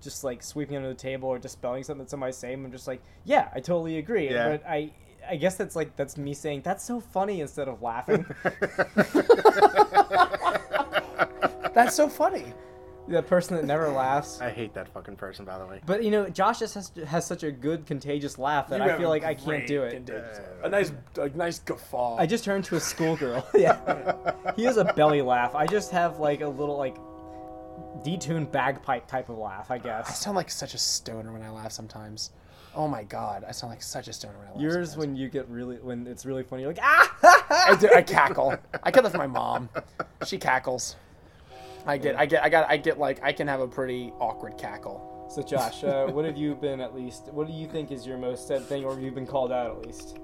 just 0.00 0.22
like 0.22 0.42
sweeping 0.42 0.76
under 0.76 0.88
the 0.88 0.94
table 0.94 1.28
or 1.28 1.38
dispelling 1.38 1.82
something 1.82 2.04
that 2.04 2.10
somebody's 2.10 2.36
saying. 2.36 2.64
I'm 2.64 2.70
just 2.70 2.86
like, 2.86 3.02
yeah, 3.24 3.48
I 3.52 3.60
totally 3.60 3.98
agree. 3.98 4.30
Yeah. 4.30 4.50
But 4.50 4.64
I, 4.68 4.92
I 5.28 5.36
guess 5.36 5.56
that's 5.56 5.74
like 5.74 5.96
that's 5.96 6.16
me 6.16 6.32
saying 6.32 6.62
that's 6.62 6.84
so 6.84 7.00
funny 7.00 7.40
instead 7.40 7.66
of 7.66 7.82
laughing. 7.82 8.24
That's 11.74 11.96
so 11.96 12.08
funny. 12.08 12.44
The 13.08 13.22
person 13.22 13.56
that 13.56 13.64
never 13.64 13.88
laughs. 13.88 14.40
I 14.40 14.50
hate 14.50 14.72
that 14.74 14.88
fucking 14.88 15.16
person, 15.16 15.44
by 15.44 15.58
the 15.58 15.66
way. 15.66 15.80
But 15.84 16.02
you 16.04 16.10
know, 16.10 16.28
Josh 16.28 16.60
just 16.60 16.74
has, 16.74 16.92
has 17.06 17.26
such 17.26 17.42
a 17.42 17.50
good 17.52 17.84
contagious 17.86 18.38
laugh 18.38 18.68
that 18.68 18.78
You 18.78 18.84
I 18.84 18.88
have 18.88 18.98
feel 18.98 19.08
a 19.08 19.10
like 19.10 19.24
I 19.24 19.34
can't 19.34 19.46
great 19.46 19.66
do 19.66 19.82
it. 19.82 19.92
contagious- 19.92 20.40
A 20.62 20.68
nice, 20.68 20.92
a 21.18 21.28
nice 21.30 21.58
guffaw. 21.58 22.16
I 22.16 22.26
just 22.26 22.44
turned 22.44 22.64
to 22.66 22.76
a 22.76 22.80
schoolgirl. 22.80 23.46
yeah, 23.54 24.32
he 24.56 24.64
has 24.64 24.76
a 24.78 24.84
belly 24.84 25.22
laugh. 25.22 25.54
I 25.54 25.66
just 25.66 25.90
have 25.92 26.18
like 26.18 26.40
a 26.40 26.48
little 26.48 26.76
like 26.78 26.96
detuned 28.04 28.50
bagpipe 28.52 29.06
type 29.06 29.28
of 29.28 29.38
laugh, 29.38 29.70
I 29.70 29.78
guess. 29.78 30.06
I 30.06 30.10
guess. 30.10 30.20
sound 30.20 30.36
like 30.36 30.50
such 30.50 30.74
a 30.74 30.78
stoner 30.78 31.32
when 31.32 31.42
I 31.42 31.50
laugh 31.50 31.72
sometimes. 31.72 32.30
Oh 32.76 32.88
my 32.88 33.04
god, 33.04 33.44
I 33.46 33.52
sound 33.52 33.70
like 33.70 33.82
such 33.82 34.08
a 34.08 34.12
stoner 34.12 34.36
when 34.38 34.48
I 34.48 34.50
laugh. 34.52 34.60
Yours 34.60 34.90
sometimes. 34.90 34.96
when 34.96 35.16
you 35.16 35.28
get 35.28 35.48
really 35.48 35.76
when 35.76 36.06
it's 36.06 36.26
really 36.26 36.42
funny, 36.42 36.62
you're 36.62 36.72
like 36.72 36.82
ah. 36.82 37.44
I, 37.68 37.76
do, 37.76 37.88
I 37.94 38.02
cackle. 38.18 38.56
I 38.82 38.90
get 38.90 39.02
that 39.04 39.10
from 39.10 39.18
my 39.20 39.26
mom. 39.26 39.68
She 40.26 40.38
cackles. 40.38 40.96
I 41.86 41.98
get, 41.98 42.18
I 42.18 42.26
get, 42.26 42.42
I 42.42 42.48
got, 42.48 42.70
I 42.70 42.76
get 42.76 42.98
like 42.98 43.22
I 43.22 43.32
can 43.32 43.46
have 43.48 43.60
a 43.60 43.68
pretty 43.68 44.12
awkward 44.18 44.56
cackle. 44.58 45.26
so 45.30 45.42
Josh, 45.42 45.84
uh, 45.84 46.06
what 46.12 46.24
have 46.24 46.36
you 46.36 46.54
been 46.54 46.80
at 46.80 46.94
least? 46.94 47.28
What 47.32 47.46
do 47.46 47.52
you 47.52 47.66
think 47.68 47.90
is 47.92 48.06
your 48.06 48.18
most 48.18 48.46
said 48.48 48.62
thing, 48.62 48.84
or 48.84 48.94
have 48.94 49.02
you 49.02 49.10
been 49.10 49.26
called 49.26 49.52
out 49.52 49.70
at 49.70 49.86
least? 49.86 50.18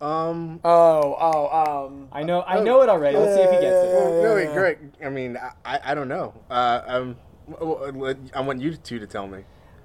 Um, 0.00 0.58
Oh, 0.64 1.16
oh, 1.20 1.86
um. 1.86 2.08
I 2.10 2.24
know, 2.24 2.42
I 2.42 2.60
know 2.60 2.82
it 2.82 2.88
already. 2.88 3.16
Let's 3.16 3.34
see 3.36 3.40
if 3.40 3.50
he 3.52 3.60
gets 3.60 3.84
it. 3.84 3.92
no, 4.22 4.34
wait, 4.34 4.52
Greg. 4.52 4.78
I 5.04 5.08
mean, 5.10 5.36
I, 5.36 5.52
I, 5.76 5.80
I 5.92 5.94
don't 5.94 6.08
know. 6.08 6.34
Uh, 6.50 6.80
um, 6.86 7.16
w- 7.48 7.92
w- 7.92 8.16
I 8.34 8.40
want 8.40 8.60
you 8.60 8.74
two 8.76 8.98
to 8.98 9.06
tell 9.06 9.28
me. 9.28 9.44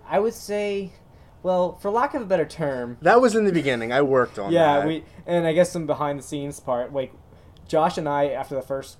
I 0.10 0.18
would 0.20 0.34
say, 0.34 0.92
well, 1.44 1.78
for 1.78 1.92
lack 1.92 2.16
of 2.16 2.24
a 2.24 2.26
better 2.26 2.46
term, 2.46 2.98
That 3.04 3.22
was 3.22 3.36
in 3.36 3.46
the 3.46 3.52
beginning. 3.52 3.92
I 3.94 4.02
worked 4.02 4.40
on 4.40 4.52
yeah, 4.52 4.80
that. 4.80 4.88
we 4.88 5.04
and 5.28 5.46
I 5.46 5.54
guess 5.54 5.72
some 5.72 5.86
behind 5.86 6.18
the 6.18 6.24
scenes 6.24 6.60
part, 6.60 6.92
like 6.94 7.14
Josh 7.68 8.00
and 8.00 8.10
I 8.10 8.30
after 8.30 8.56
the 8.56 8.62
first 8.64 8.98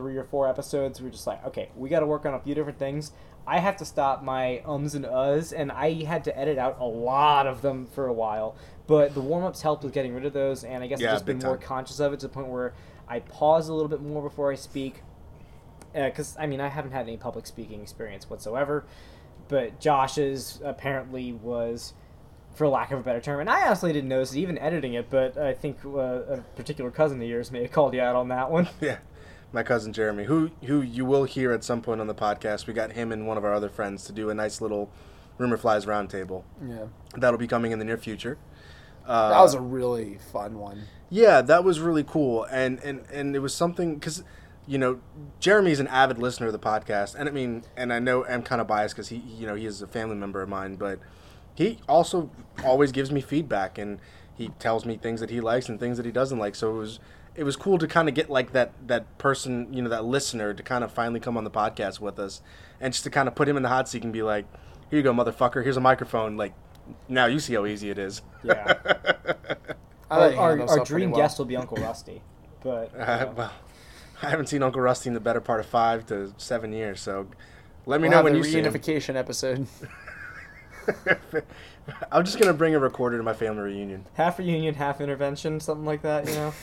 three 0.00 0.16
or 0.16 0.24
four 0.24 0.48
episodes, 0.48 0.98
we 0.98 1.04
were 1.04 1.12
just 1.12 1.26
like, 1.26 1.44
okay, 1.44 1.68
we 1.76 1.90
got 1.90 2.00
to 2.00 2.06
work 2.06 2.24
on 2.24 2.32
a 2.32 2.40
few 2.40 2.54
different 2.54 2.78
things. 2.78 3.12
I 3.46 3.58
have 3.58 3.76
to 3.78 3.84
stop 3.84 4.22
my 4.22 4.62
ums 4.64 4.94
and 4.94 5.04
uhs, 5.04 5.52
and 5.56 5.70
I 5.70 6.04
had 6.04 6.24
to 6.24 6.38
edit 6.38 6.56
out 6.56 6.78
a 6.80 6.84
lot 6.84 7.46
of 7.46 7.60
them 7.60 7.86
for 7.86 8.06
a 8.06 8.12
while. 8.12 8.56
But 8.86 9.14
the 9.14 9.20
warm 9.20 9.44
ups 9.44 9.60
helped 9.60 9.84
with 9.84 9.92
getting 9.92 10.14
rid 10.14 10.24
of 10.24 10.32
those, 10.32 10.64
and 10.64 10.82
I 10.82 10.86
guess 10.86 11.00
Yeah, 11.00 11.08
I've 11.08 11.14
just 11.16 11.26
been 11.26 11.38
big 11.38 11.46
more 11.46 11.56
conscious 11.58 12.00
of 12.00 12.12
it 12.14 12.20
to 12.20 12.28
the 12.28 12.32
point 12.32 12.48
where 12.48 12.72
I 13.08 13.20
pause 13.20 13.68
a 13.68 13.74
little 13.74 13.88
bit 13.88 14.00
more 14.00 14.22
before 14.22 14.50
I 14.50 14.54
speak. 14.54 15.02
Because 15.92 16.36
I 16.38 16.46
mean, 16.46 16.60
I 16.60 16.68
haven't 16.68 16.92
had 16.92 17.06
any 17.06 17.16
public 17.16 17.46
speaking 17.46 17.82
experience 17.82 18.30
whatsoever, 18.30 18.84
but 19.48 19.80
Josh's 19.80 20.60
apparently 20.64 21.32
was 21.32 21.92
for 22.54 22.68
lack 22.68 22.90
of 22.90 23.00
a 23.00 23.02
better 23.02 23.20
term. 23.20 23.40
And 23.40 23.50
I 23.50 23.66
honestly 23.66 23.92
didn't 23.92 24.08
notice 24.08 24.32
it 24.32 24.38
even 24.38 24.58
editing 24.58 24.94
it, 24.94 25.08
but 25.10 25.38
I 25.38 25.54
think 25.54 25.78
uh, 25.84 25.88
a 25.98 26.44
particular 26.56 26.90
cousin 26.90 27.20
of 27.22 27.28
yours 27.28 27.50
may 27.50 27.62
have 27.62 27.72
called 27.72 27.94
you 27.94 28.00
out 28.00 28.16
on 28.16 28.28
that 28.28 28.50
one. 28.50 28.68
Yeah, 28.80 28.98
my 29.52 29.62
cousin 29.62 29.92
Jeremy, 29.92 30.24
who 30.24 30.50
who 30.64 30.80
you 30.80 31.04
will 31.04 31.24
hear 31.24 31.52
at 31.52 31.64
some 31.64 31.82
point 31.82 32.00
on 32.00 32.06
the 32.06 32.14
podcast. 32.14 32.66
We 32.66 32.74
got 32.74 32.92
him 32.92 33.12
and 33.12 33.26
one 33.26 33.36
of 33.36 33.44
our 33.44 33.52
other 33.54 33.68
friends 33.68 34.04
to 34.04 34.12
do 34.12 34.30
a 34.30 34.34
nice 34.34 34.60
little 34.60 34.90
rumor 35.38 35.56
flies 35.56 35.86
roundtable. 35.86 36.44
Yeah, 36.64 36.86
That'll 37.16 37.38
be 37.38 37.46
coming 37.46 37.72
in 37.72 37.78
the 37.78 37.84
near 37.84 37.96
future. 37.96 38.38
Uh, 39.06 39.30
that 39.30 39.40
was 39.40 39.54
a 39.54 39.60
really 39.60 40.18
fun 40.32 40.58
one. 40.58 40.82
Yeah, 41.08 41.40
that 41.40 41.64
was 41.64 41.80
really 41.80 42.04
cool, 42.04 42.44
and 42.44 42.78
and 42.84 43.04
and 43.12 43.34
it 43.34 43.40
was 43.40 43.54
something 43.54 43.94
because, 43.94 44.22
you 44.66 44.78
know, 44.78 45.00
Jeremy's 45.40 45.80
an 45.80 45.88
avid 45.88 46.18
listener 46.18 46.46
of 46.46 46.52
the 46.52 46.58
podcast, 46.58 47.16
and 47.16 47.28
I 47.28 47.32
mean, 47.32 47.64
and 47.76 47.92
I 47.92 47.98
know 47.98 48.24
I'm 48.26 48.42
kind 48.42 48.60
of 48.60 48.66
biased 48.66 48.94
because 48.94 49.08
he, 49.08 49.16
you 49.16 49.46
know, 49.46 49.54
he 49.54 49.66
is 49.66 49.82
a 49.82 49.86
family 49.88 50.16
member 50.16 50.42
of 50.42 50.48
mine, 50.48 50.76
but 50.76 51.00
he 51.54 51.78
also 51.88 52.30
always 52.64 52.92
gives 52.92 53.10
me 53.10 53.20
feedback, 53.20 53.78
and 53.78 53.98
he 54.36 54.48
tells 54.60 54.84
me 54.84 54.96
things 54.96 55.20
that 55.20 55.30
he 55.30 55.40
likes 55.40 55.68
and 55.68 55.80
things 55.80 55.96
that 55.96 56.06
he 56.06 56.12
doesn't 56.12 56.38
like. 56.38 56.54
So 56.54 56.70
it 56.70 56.78
was 56.78 57.00
it 57.34 57.44
was 57.44 57.56
cool 57.56 57.78
to 57.78 57.86
kind 57.86 58.08
of 58.08 58.14
get 58.14 58.28
like 58.30 58.52
that 58.52 58.72
that 58.88 59.18
person, 59.18 59.72
you 59.72 59.82
know, 59.82 59.88
that 59.90 60.04
listener 60.04 60.52
to 60.54 60.62
kind 60.62 60.84
of 60.84 60.92
finally 60.92 61.20
come 61.20 61.36
on 61.36 61.44
the 61.44 61.50
podcast 61.50 62.00
with 62.00 62.18
us, 62.18 62.40
and 62.80 62.92
just 62.92 63.04
to 63.04 63.10
kind 63.10 63.28
of 63.28 63.34
put 63.34 63.48
him 63.48 63.56
in 63.56 63.62
the 63.62 63.68
hot 63.68 63.88
seat 63.88 64.02
and 64.04 64.12
be 64.12 64.22
like, 64.22 64.46
"Here 64.90 64.98
you 64.98 65.02
go, 65.02 65.12
motherfucker. 65.12 65.62
Here's 65.62 65.76
a 65.76 65.80
microphone. 65.80 66.36
Like, 66.36 66.52
now 67.08 67.26
you 67.26 67.38
see 67.38 67.54
how 67.54 67.66
easy 67.66 67.90
it 67.90 67.98
is." 67.98 68.22
Yeah. 68.42 68.74
I 70.10 70.34
our 70.34 70.60
our, 70.60 70.68
our 70.78 70.84
dream 70.84 71.12
well. 71.12 71.20
guest 71.20 71.38
will 71.38 71.44
be 71.46 71.56
Uncle 71.56 71.76
Rusty, 71.76 72.20
but 72.62 72.92
Uh, 72.98 73.00
uh, 73.02 73.32
well, 73.36 73.52
I 74.22 74.28
haven't 74.30 74.46
seen 74.48 74.62
Uncle 74.62 74.80
Rusty 74.82 75.08
in 75.08 75.14
the 75.14 75.20
better 75.20 75.40
part 75.40 75.60
of 75.60 75.66
five 75.66 76.04
to 76.06 76.34
seven 76.36 76.72
years, 76.72 77.00
so 77.00 77.28
let 77.86 78.00
me 78.00 78.08
We'll 78.08 78.18
know 78.18 78.24
when 78.24 78.32
the 78.32 78.38
you 78.40 78.44
see 78.44 78.58
him. 78.58 78.64
reunification 78.66 79.14
episode. 79.14 79.68
I'm 82.12 82.24
just 82.24 82.38
gonna 82.38 82.52
bring 82.52 82.74
a 82.74 82.78
recorder 82.78 83.16
to 83.18 83.22
my 83.22 83.32
family 83.32 83.62
reunion. 83.62 84.06
half 84.14 84.38
reunion, 84.38 84.74
half 84.74 85.00
intervention, 85.00 85.60
something 85.60 85.84
like 85.86 86.02
that. 86.02 86.26
You 86.26 86.34
know. 86.34 86.54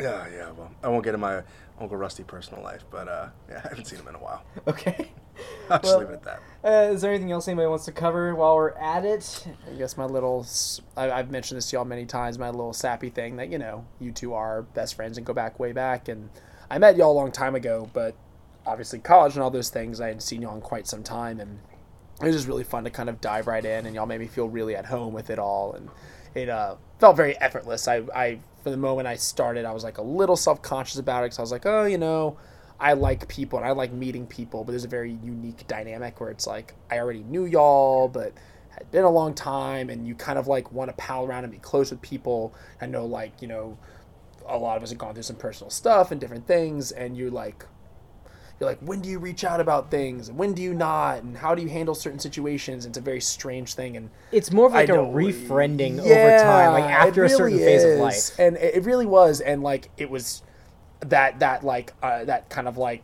Yeah, 0.00 0.26
yeah. 0.34 0.50
Well, 0.52 0.70
I 0.82 0.88
won't 0.88 1.04
get 1.04 1.14
in 1.14 1.20
my 1.20 1.42
Uncle 1.80 1.96
Rusty 1.96 2.22
personal 2.24 2.62
life, 2.62 2.84
but 2.90 3.08
uh, 3.08 3.28
yeah, 3.48 3.60
I 3.64 3.68
haven't 3.68 3.86
seen 3.86 3.98
him 3.98 4.08
in 4.08 4.14
a 4.14 4.18
while. 4.18 4.42
Okay. 4.66 5.10
I'll 5.70 5.78
just 5.80 5.84
Well- 5.84 6.00
leave 6.00 6.10
it 6.10 6.14
at 6.14 6.22
that. 6.24 6.40
Uh, 6.64 6.92
is 6.92 7.00
there 7.00 7.10
anything 7.10 7.32
else 7.32 7.48
anybody 7.48 7.66
wants 7.66 7.86
to 7.86 7.92
cover 7.92 8.34
while 8.34 8.54
we're 8.54 8.70
at 8.72 9.04
it? 9.04 9.46
I 9.68 9.74
guess 9.76 9.96
my 9.96 10.04
little, 10.04 10.46
I, 10.96 11.06
have 11.06 11.30
mentioned 11.30 11.56
this 11.58 11.70
to 11.70 11.76
y'all 11.76 11.84
many 11.84 12.04
times, 12.06 12.38
my 12.38 12.50
little 12.50 12.72
sappy 12.72 13.08
thing 13.10 13.36
that, 13.36 13.50
you 13.50 13.58
know, 13.58 13.84
you 13.98 14.12
two 14.12 14.34
are 14.34 14.62
best 14.62 14.94
friends 14.94 15.16
and 15.16 15.26
go 15.26 15.32
back 15.32 15.58
way 15.58 15.72
back. 15.72 16.08
And 16.08 16.28
I 16.70 16.78
met 16.78 16.96
y'all 16.96 17.10
a 17.10 17.18
long 17.18 17.32
time 17.32 17.54
ago, 17.54 17.90
but 17.92 18.14
obviously 18.66 18.98
college 19.00 19.34
and 19.34 19.42
all 19.42 19.50
those 19.50 19.70
things, 19.70 20.00
I 20.00 20.06
hadn't 20.08 20.20
seen 20.20 20.42
y'all 20.42 20.54
in 20.54 20.60
quite 20.60 20.86
some 20.86 21.02
time. 21.02 21.40
And 21.40 21.58
it 22.20 22.26
was 22.26 22.36
just 22.36 22.46
really 22.46 22.62
fun 22.62 22.84
to 22.84 22.90
kind 22.90 23.08
of 23.08 23.20
dive 23.20 23.46
right 23.48 23.64
in, 23.64 23.86
and 23.86 23.94
y'all 23.96 24.06
made 24.06 24.20
me 24.20 24.28
feel 24.28 24.48
really 24.48 24.76
at 24.76 24.86
home 24.86 25.12
with 25.12 25.30
it 25.30 25.38
all. 25.40 25.72
And 25.72 25.88
it 26.34 26.48
uh, 26.48 26.76
felt 26.98 27.16
very 27.16 27.36
effortless. 27.38 27.88
I, 27.88 28.02
I, 28.14 28.38
from 28.62 28.72
the 28.72 28.78
moment 28.78 29.08
I 29.08 29.16
started, 29.16 29.64
I 29.64 29.72
was 29.72 29.84
like 29.84 29.98
a 29.98 30.02
little 30.02 30.36
self 30.36 30.62
conscious 30.62 30.98
about 30.98 31.22
it 31.22 31.26
because 31.26 31.38
I 31.38 31.42
was 31.42 31.52
like, 31.52 31.66
oh, 31.66 31.84
you 31.84 31.98
know, 31.98 32.38
I 32.80 32.94
like 32.94 33.28
people 33.28 33.58
and 33.58 33.66
I 33.66 33.72
like 33.72 33.92
meeting 33.92 34.26
people, 34.26 34.64
but 34.64 34.72
there's 34.72 34.84
a 34.84 34.88
very 34.88 35.12
unique 35.22 35.66
dynamic 35.68 36.20
where 36.20 36.30
it's 36.30 36.46
like 36.46 36.74
I 36.90 36.98
already 36.98 37.22
knew 37.22 37.44
y'all, 37.44 38.08
but 38.08 38.32
had 38.70 38.90
been 38.90 39.04
a 39.04 39.10
long 39.10 39.34
time, 39.34 39.90
and 39.90 40.06
you 40.06 40.14
kind 40.14 40.38
of 40.38 40.48
like 40.48 40.72
want 40.72 40.90
to 40.90 40.96
pal 40.96 41.24
around 41.24 41.44
and 41.44 41.52
be 41.52 41.58
close 41.58 41.90
with 41.90 42.00
people. 42.02 42.54
I 42.80 42.86
know, 42.86 43.04
like 43.04 43.42
you 43.42 43.48
know, 43.48 43.78
a 44.46 44.56
lot 44.56 44.76
of 44.76 44.82
us 44.82 44.90
have 44.90 44.98
gone 44.98 45.14
through 45.14 45.22
some 45.22 45.36
personal 45.36 45.70
stuff 45.70 46.10
and 46.10 46.20
different 46.20 46.46
things, 46.46 46.90
and 46.90 47.16
you're 47.16 47.30
like, 47.30 47.66
you're 48.62 48.70
like, 48.70 48.78
when 48.80 49.00
do 49.00 49.08
you 49.08 49.18
reach 49.18 49.42
out 49.42 49.60
about 49.60 49.90
things, 49.90 50.28
and 50.28 50.38
when 50.38 50.52
do 50.52 50.62
you 50.62 50.72
not, 50.72 51.24
and 51.24 51.36
how 51.36 51.52
do 51.52 51.62
you 51.62 51.68
handle 51.68 51.96
certain 51.96 52.20
situations? 52.20 52.86
It's 52.86 52.96
a 52.96 53.00
very 53.00 53.20
strange 53.20 53.74
thing, 53.74 53.96
and 53.96 54.08
It's 54.30 54.52
more 54.52 54.66
of 54.66 54.72
like 54.72 54.88
I 54.88 54.94
a 54.94 54.98
refriending 54.98 55.98
over 55.98 56.38
time, 56.38 56.72
like 56.72 56.84
after 56.84 57.24
a 57.24 57.28
certain 57.28 57.58
really 57.58 57.64
phase 57.64 57.82
of 57.82 57.98
life. 57.98 58.38
and 58.38 58.56
it 58.56 58.76
it 58.76 58.84
really 58.84 59.06
was, 59.06 59.40
and 59.40 59.64
like 59.64 59.90
it 59.96 60.08
was 60.08 60.42
that 61.00 61.40
that 61.40 61.64
like 61.64 61.92
uh, 62.04 62.24
that 62.24 62.48
kind 62.50 62.68
of 62.68 62.78
like 62.78 63.02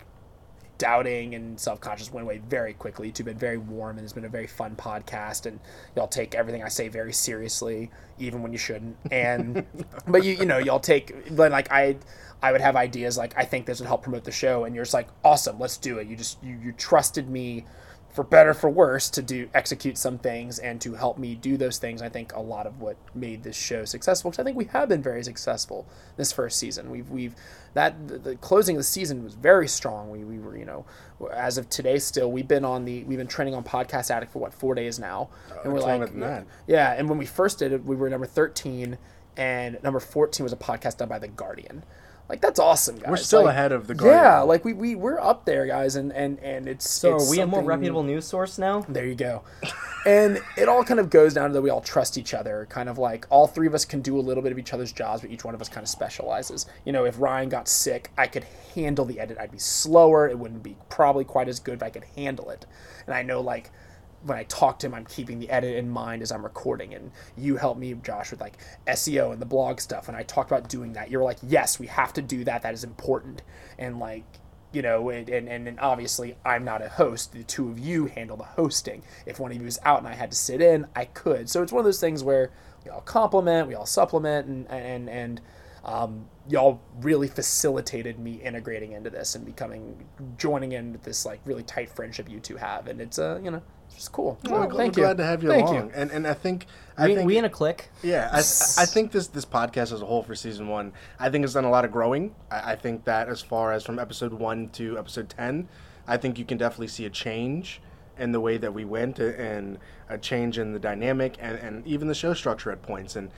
doubting 0.78 1.34
and 1.34 1.58
self-conscious 1.58 2.12
went 2.12 2.24
away 2.24 2.40
very 2.48 2.72
quickly. 2.72 3.08
You've 3.08 3.26
been 3.26 3.38
very 3.38 3.58
warm, 3.58 3.98
and 3.98 4.04
it's 4.04 4.12
been 4.12 4.24
a 4.24 4.28
very 4.28 4.46
fun 4.46 4.76
podcast, 4.76 5.46
and 5.46 5.60
y'all 5.96 6.08
take 6.08 6.34
everything 6.34 6.62
I 6.62 6.68
say 6.68 6.88
very 6.88 7.12
seriously, 7.12 7.90
even 8.18 8.42
when 8.42 8.52
you 8.52 8.58
shouldn't. 8.58 8.96
And 9.10 9.66
but 10.08 10.24
you 10.24 10.34
you 10.34 10.46
know 10.46 10.58
y'all 10.58 10.80
take 10.80 11.30
like 11.30 11.70
I. 11.70 11.96
I 12.40 12.52
would 12.52 12.60
have 12.60 12.76
ideas 12.76 13.18
like 13.18 13.36
I 13.36 13.44
think 13.44 13.66
this 13.66 13.80
would 13.80 13.88
help 13.88 14.04
promote 14.04 14.22
the 14.22 14.30
show, 14.30 14.62
and 14.62 14.72
you're 14.72 14.84
just 14.84 14.94
like, 14.94 15.08
awesome, 15.24 15.58
let's 15.58 15.76
do 15.76 15.98
it. 15.98 16.06
You 16.06 16.14
just 16.14 16.40
you, 16.40 16.56
you 16.62 16.70
trusted 16.70 17.28
me 17.28 17.64
for 18.18 18.24
better 18.24 18.52
for 18.52 18.68
worse 18.68 19.08
to 19.08 19.22
do 19.22 19.48
execute 19.54 19.96
some 19.96 20.18
things 20.18 20.58
and 20.58 20.80
to 20.80 20.94
help 20.94 21.18
me 21.18 21.36
do 21.36 21.56
those 21.56 21.78
things 21.78 22.02
i 22.02 22.08
think 22.08 22.32
a 22.34 22.40
lot 22.40 22.66
of 22.66 22.80
what 22.80 22.96
made 23.14 23.44
this 23.44 23.56
show 23.56 23.84
successful 23.84 24.28
because 24.28 24.42
i 24.42 24.44
think 24.44 24.56
we 24.56 24.64
have 24.64 24.88
been 24.88 25.00
very 25.00 25.22
successful 25.22 25.86
this 26.18 26.32
first 26.32 26.58
season. 26.58 26.90
We've 26.90 27.08
we've 27.08 27.34
that 27.74 28.08
the, 28.08 28.18
the 28.18 28.36
closing 28.36 28.76
of 28.76 28.80
the 28.80 28.84
season 28.84 29.22
was 29.24 29.34
very 29.34 29.68
strong. 29.68 30.10
We, 30.10 30.24
we 30.24 30.38
were 30.38 30.56
you 30.58 30.64
know 30.64 30.84
as 31.32 31.56
of 31.56 31.70
today 31.70 31.98
still 31.98 32.30
we've 32.30 32.48
been 32.48 32.64
on 32.64 32.84
the 32.84 33.04
we've 33.04 33.18
been 33.18 33.26
trending 33.26 33.54
on 33.54 33.64
podcast 33.64 34.10
addict 34.10 34.32
for 34.32 34.40
what 34.40 34.52
four 34.52 34.74
days 34.74 34.98
now? 34.98 35.30
And 35.64 35.72
we're 35.72 35.80
like 35.80 35.88
longer 35.88 36.06
than 36.06 36.20
that. 36.20 36.46
yeah 36.66 36.94
and 36.98 37.08
when 37.08 37.18
we 37.18 37.26
first 37.26 37.58
did 37.60 37.72
it 37.72 37.84
we 37.84 37.96
were 37.96 38.10
number 38.10 38.26
13 38.26 38.98
and 39.36 39.78
number 39.82 40.00
14 40.00 40.44
was 40.44 40.52
a 40.52 40.56
podcast 40.56 40.98
done 40.98 41.08
by 41.08 41.18
the 41.18 41.28
guardian 41.28 41.84
like 42.28 42.40
that's 42.40 42.58
awesome 42.58 42.96
guys 42.98 43.08
We're 43.08 43.16
still 43.16 43.44
Like, 43.44 43.52
ahead 43.54 43.72
of 43.72 43.86
the 43.86 43.94
Guardian. 43.94 44.22
yeah 44.22 44.40
like 44.40 44.64
we, 44.64 44.72
we 44.72 44.94
we're 44.94 45.18
up 45.20 45.44
there 45.44 45.66
guys 45.66 45.96
and 45.96 46.12
and 46.12 46.38
and 46.40 46.68
it's 46.68 46.88
So 46.88 47.16
it's 47.16 47.26
are 47.26 47.30
we 47.30 47.40
a 47.40 47.46
more 47.46 47.62
reputable 47.62 48.02
news 48.02 48.26
source 48.26 48.58
now? 48.58 48.84
there 48.88 49.06
you 49.06 49.14
go. 49.14 49.42
And 50.06 50.40
it 50.56 50.68
all 50.68 50.84
kind 50.84 51.00
of 51.00 51.10
goes 51.10 51.34
down 51.34 51.50
to 51.50 51.54
that 51.54 51.60
we 51.62 51.68
all 51.70 51.80
trust 51.82 52.16
each 52.16 52.32
other. 52.32 52.66
Kind 52.70 52.88
of 52.88 52.96
like 52.98 53.26
all 53.30 53.46
three 53.46 53.66
of 53.66 53.74
us 53.74 53.84
can 53.84 54.00
do 54.00 54.18
a 54.18 54.22
little 54.22 54.42
bit 54.42 54.52
of 54.52 54.58
each 54.58 54.72
other's 54.72 54.92
jobs, 54.92 55.20
but 55.22 55.30
each 55.30 55.44
one 55.44 55.54
of 55.54 55.60
us 55.60 55.68
kind 55.68 55.82
of 55.84 55.88
specializes. 55.88 56.66
You 56.86 56.92
know, 56.92 57.04
if 57.04 57.20
Ryan 57.20 57.48
got 57.50 57.68
sick, 57.68 58.10
I 58.16 58.26
could 58.26 58.44
handle 58.74 59.04
the 59.04 59.20
edit. 59.20 59.36
I'd 59.38 59.50
be 59.50 59.58
slower. 59.58 60.26
It 60.28 60.38
wouldn't 60.38 60.62
be 60.62 60.76
probably 60.88 61.24
quite 61.24 61.48
as 61.48 61.60
good, 61.60 61.78
but 61.80 61.86
I 61.86 61.90
could 61.90 62.04
handle 62.16 62.48
it. 62.48 62.64
And 63.06 63.14
I 63.14 63.22
know 63.22 63.40
like 63.40 63.70
when 64.28 64.38
I 64.38 64.44
talk 64.44 64.78
to 64.80 64.86
him, 64.86 64.94
I'm 64.94 65.06
keeping 65.06 65.38
the 65.38 65.50
edit 65.50 65.76
in 65.76 65.88
mind 65.88 66.22
as 66.22 66.30
I'm 66.30 66.42
recording. 66.42 66.94
And 66.94 67.10
you 67.36 67.56
help 67.56 67.78
me, 67.78 67.94
Josh, 67.94 68.30
with 68.30 68.40
like 68.40 68.58
SEO 68.86 69.32
and 69.32 69.40
the 69.40 69.46
blog 69.46 69.80
stuff. 69.80 70.08
And 70.08 70.16
I 70.16 70.22
talked 70.22 70.50
about 70.50 70.68
doing 70.68 70.92
that. 70.92 71.10
You're 71.10 71.24
like, 71.24 71.38
yes, 71.42 71.78
we 71.78 71.86
have 71.86 72.12
to 72.14 72.22
do 72.22 72.44
that. 72.44 72.62
That 72.62 72.74
is 72.74 72.84
important. 72.84 73.42
And 73.78 73.98
like, 73.98 74.24
you 74.72 74.82
know, 74.82 75.08
and, 75.08 75.28
and, 75.28 75.48
and 75.48 75.80
obviously 75.80 76.36
I'm 76.44 76.64
not 76.64 76.82
a 76.82 76.88
host. 76.88 77.32
The 77.32 77.42
two 77.42 77.70
of 77.70 77.78
you 77.78 78.06
handle 78.06 78.36
the 78.36 78.44
hosting. 78.44 79.02
If 79.24 79.40
one 79.40 79.50
of 79.50 79.56
you 79.56 79.64
was 79.64 79.78
out 79.82 79.98
and 79.98 80.08
I 80.08 80.14
had 80.14 80.30
to 80.30 80.36
sit 80.36 80.60
in, 80.60 80.86
I 80.94 81.06
could. 81.06 81.48
So 81.48 81.62
it's 81.62 81.72
one 81.72 81.80
of 81.80 81.84
those 81.84 82.00
things 82.00 82.22
where 82.22 82.50
we 82.84 82.90
all 82.90 83.00
complement, 83.00 83.68
we 83.68 83.74
all 83.74 83.86
supplement, 83.86 84.46
and 84.46 84.68
and 84.70 85.10
and 85.10 85.40
um, 85.84 86.26
y'all 86.48 86.80
really 87.00 87.28
facilitated 87.28 88.18
me 88.18 88.34
integrating 88.34 88.92
into 88.92 89.10
this 89.10 89.34
and 89.34 89.44
becoming 89.44 90.06
joining 90.36 90.72
in 90.72 90.92
with 90.92 91.02
this 91.02 91.26
like 91.26 91.40
really 91.44 91.62
tight 91.62 91.88
friendship 91.88 92.28
you 92.30 92.40
two 92.40 92.56
have, 92.56 92.86
and 92.86 93.00
it's 93.00 93.18
uh 93.18 93.40
you 93.42 93.50
know 93.50 93.62
it's 93.98 94.08
cool. 94.08 94.38
Well, 94.44 94.62
I'm 94.62 94.70
thank 94.70 94.94
glad 94.94 95.16
to 95.16 95.24
have 95.24 95.42
you 95.42 95.48
Thank 95.48 95.68
along. 95.68 95.86
you. 95.86 95.92
And 95.92 96.10
and 96.12 96.26
I 96.26 96.32
think 96.34 96.66
I 96.96 97.08
We, 97.08 97.14
think 97.16 97.26
we 97.26 97.36
in 97.36 97.44
a 97.44 97.50
click. 97.50 97.90
Yeah, 98.02 98.28
I, 98.32 98.38
I 98.38 98.86
think 98.86 99.10
this 99.10 99.26
this 99.26 99.44
podcast 99.44 99.92
as 99.92 100.00
a 100.02 100.06
whole 100.06 100.22
for 100.22 100.36
season 100.36 100.68
one, 100.68 100.92
I 101.18 101.30
think 101.30 101.42
has 101.42 101.52
done 101.54 101.64
a 101.64 101.70
lot 101.70 101.84
of 101.84 101.90
growing. 101.90 102.34
I, 102.50 102.72
I 102.72 102.76
think 102.76 103.04
that 103.04 103.28
as 103.28 103.42
far 103.42 103.72
as 103.72 103.84
from 103.84 103.98
episode 103.98 104.32
one 104.32 104.68
to 104.70 104.96
episode 104.98 105.28
ten, 105.28 105.68
I 106.06 106.16
think 106.16 106.38
you 106.38 106.44
can 106.44 106.58
definitely 106.58 106.88
see 106.88 107.06
a 107.06 107.10
change 107.10 107.80
in 108.18 108.30
the 108.32 108.40
way 108.40 108.56
that 108.56 108.72
we 108.72 108.84
went 108.84 109.18
and 109.18 109.78
a 110.08 110.16
change 110.16 110.58
in 110.58 110.72
the 110.72 110.78
dynamic 110.78 111.36
and, 111.40 111.58
and 111.58 111.86
even 111.86 112.06
the 112.08 112.14
show 112.14 112.34
structure 112.34 112.70
at 112.70 112.82
points. 112.82 113.16
And 113.16 113.30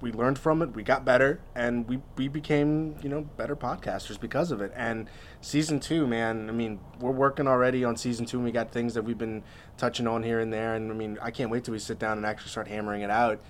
we 0.00 0.12
learned 0.12 0.38
from 0.38 0.62
it, 0.62 0.74
we 0.74 0.82
got 0.82 1.04
better, 1.04 1.40
and 1.54 1.88
we, 1.88 2.00
we 2.16 2.28
became, 2.28 2.96
you 3.02 3.08
know, 3.08 3.22
better 3.22 3.56
podcasters 3.56 4.20
because 4.20 4.50
of 4.50 4.60
it. 4.60 4.72
And 4.76 5.08
season 5.40 5.80
two, 5.80 6.06
man, 6.06 6.48
I 6.48 6.52
mean, 6.52 6.80
we're 7.00 7.10
working 7.10 7.46
already 7.46 7.84
on 7.84 7.96
season 7.96 8.26
two 8.26 8.38
and 8.38 8.44
we 8.44 8.52
got 8.52 8.70
things 8.70 8.94
that 8.94 9.02
we've 9.02 9.18
been 9.18 9.42
touching 9.76 10.06
on 10.06 10.22
here 10.22 10.40
and 10.40 10.52
there. 10.52 10.74
And 10.74 10.90
I 10.90 10.94
mean, 10.94 11.18
I 11.22 11.30
can't 11.30 11.50
wait 11.50 11.64
till 11.64 11.72
we 11.72 11.78
sit 11.78 11.98
down 11.98 12.16
and 12.18 12.26
actually 12.26 12.50
start 12.50 12.68
hammering 12.68 13.02
it 13.02 13.10
out. 13.10 13.40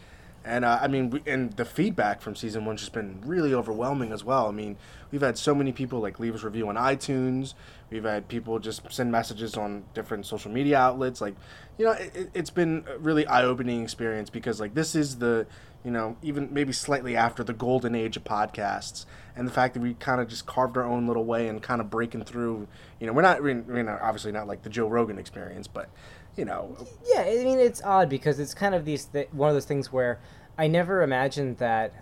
And 0.47 0.65
uh, 0.65 0.79
I 0.81 0.87
mean, 0.87 1.11
we, 1.11 1.23
and 1.27 1.53
the 1.55 1.65
feedback 1.65 2.21
from 2.21 2.37
season 2.37 2.65
one's 2.65 2.81
just 2.81 2.93
been 2.93 3.21
really 3.25 3.53
overwhelming 3.53 4.13
as 4.13 4.23
well. 4.23 4.47
I 4.47 4.53
mean, 4.53 4.77
we've 5.11 5.21
had 5.21 5.37
so 5.37 5.57
many 5.57 5.73
people 5.73 5.99
like 5.99 6.21
leave 6.21 6.37
us 6.37 6.45
review 6.45 6.69
on 6.69 6.77
iTunes. 6.77 7.55
We've 7.91 8.05
had 8.05 8.29
people 8.29 8.61
just 8.61 8.83
send 8.93 9.11
messages 9.11 9.57
on 9.57 9.83
different 9.93 10.25
social 10.25 10.53
media 10.53 10.79
outlets. 10.79 11.21
Like, 11.21 11.35
you 11.79 11.87
know, 11.87 11.93
it, 11.93 12.31
it's 12.33 12.51
been 12.51 12.85
a 12.89 12.97
really 12.99 13.27
eye-opening 13.27 13.83
experience 13.83 14.31
because 14.31 14.61
like 14.61 14.75
this 14.75 14.95
is 14.95 15.19
the, 15.19 15.49
you 15.87 15.93
know, 15.93 16.17
even 16.21 16.53
maybe 16.53 16.73
slightly 16.73 17.15
after 17.15 17.45
the 17.45 17.53
golden 17.53 17.95
age 17.95 18.17
of 18.17 18.25
podcasts, 18.25 19.07
and 19.37 19.47
the 19.47 19.53
fact 19.53 19.75
that 19.75 19.81
we 19.81 19.95
kind 19.95 20.21
of 20.21 20.27
just 20.27 20.45
carved 20.45 20.77
our 20.77 20.83
own 20.83 21.07
little 21.07 21.25
way 21.25 21.47
and 21.47 21.63
kind 21.63 21.81
of 21.81 21.89
breaking 21.89 22.25
through. 22.25 22.67
You 22.99 23.07
know, 23.07 23.13
we're 23.13 23.23
not, 23.23 23.41
we're 23.41 23.55
not 23.55 24.01
obviously 24.03 24.33
not 24.33 24.49
like 24.49 24.63
the 24.63 24.69
Joe 24.69 24.89
Rogan 24.89 25.17
experience, 25.17 25.69
but 25.69 25.89
you 26.37 26.45
know, 26.45 26.77
Yeah, 27.07 27.21
I 27.21 27.45
mean 27.45 27.61
it's 27.61 27.81
odd 27.85 28.09
because 28.09 28.41
it's 28.41 28.53
kind 28.53 28.75
of 28.75 28.85
these 28.85 29.05
th- 29.05 29.29
one 29.31 29.49
of 29.49 29.55
those 29.55 29.65
things 29.65 29.93
where 29.93 30.19
I 30.59 30.67
never 30.67 31.03
imagined 31.03 31.59
that 31.59 31.95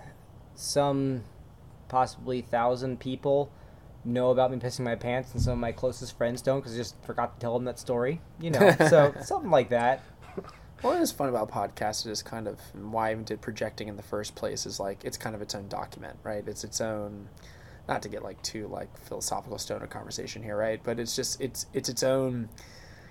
some 0.55 1.25
possibly 1.89 2.41
thousand 2.41 3.01
people 3.01 3.53
know 4.03 4.31
about 4.31 4.51
me 4.51 4.57
pissing 4.57 4.81
my 4.81 4.95
pants 4.95 5.35
and 5.35 5.43
some 5.43 5.53
of 5.53 5.59
my 5.59 5.73
closest 5.73 6.17
friends 6.17 6.41
don't 6.41 6.61
because 6.61 6.73
I 6.73 6.79
just 6.79 6.97
forgot 7.05 7.35
to 7.35 7.41
tell 7.41 7.53
them 7.53 7.67
that 7.67 7.79
story. 7.79 8.23
You 8.41 8.51
know, 8.51 8.75
so 8.89 9.13
something 9.23 9.51
like 9.51 9.69
that. 9.69 10.03
What 10.85 11.01
is 11.01 11.11
fun 11.13 11.31
about 11.31 11.51
podcasts 11.51 12.07
is 12.07 12.23
kind 12.23 12.47
of 12.47 12.61
why 12.75 13.09
I 13.09 13.13
even 13.13 13.25
did 13.25 13.41
projecting 13.41 13.89
in 13.89 13.97
the 13.97 14.03
first 14.03 14.35
place 14.35 14.67
is 14.67 14.79
like 14.79 15.03
it's 15.03 15.17
kind 15.17 15.35
of 15.35 15.41
its 15.41 15.55
own 15.55 15.67
document, 15.69 16.19
right? 16.23 16.47
It's 16.47 16.63
its 16.63 16.79
own 16.83 17.29
not 17.89 18.03
to 18.03 18.11
get 18.11 18.23
like 18.23 18.41
too 18.43 18.67
like 18.69 18.95
philosophical 18.99 19.59
stoner 19.59 19.87
conversation 19.87 20.43
here, 20.43 20.59
right? 20.59 20.81
But 20.85 21.01
it's 21.01 21.17
just 21.17 21.41
it's 21.41 21.65
it's 21.73 21.89
its 21.89 22.03
own 22.03 22.51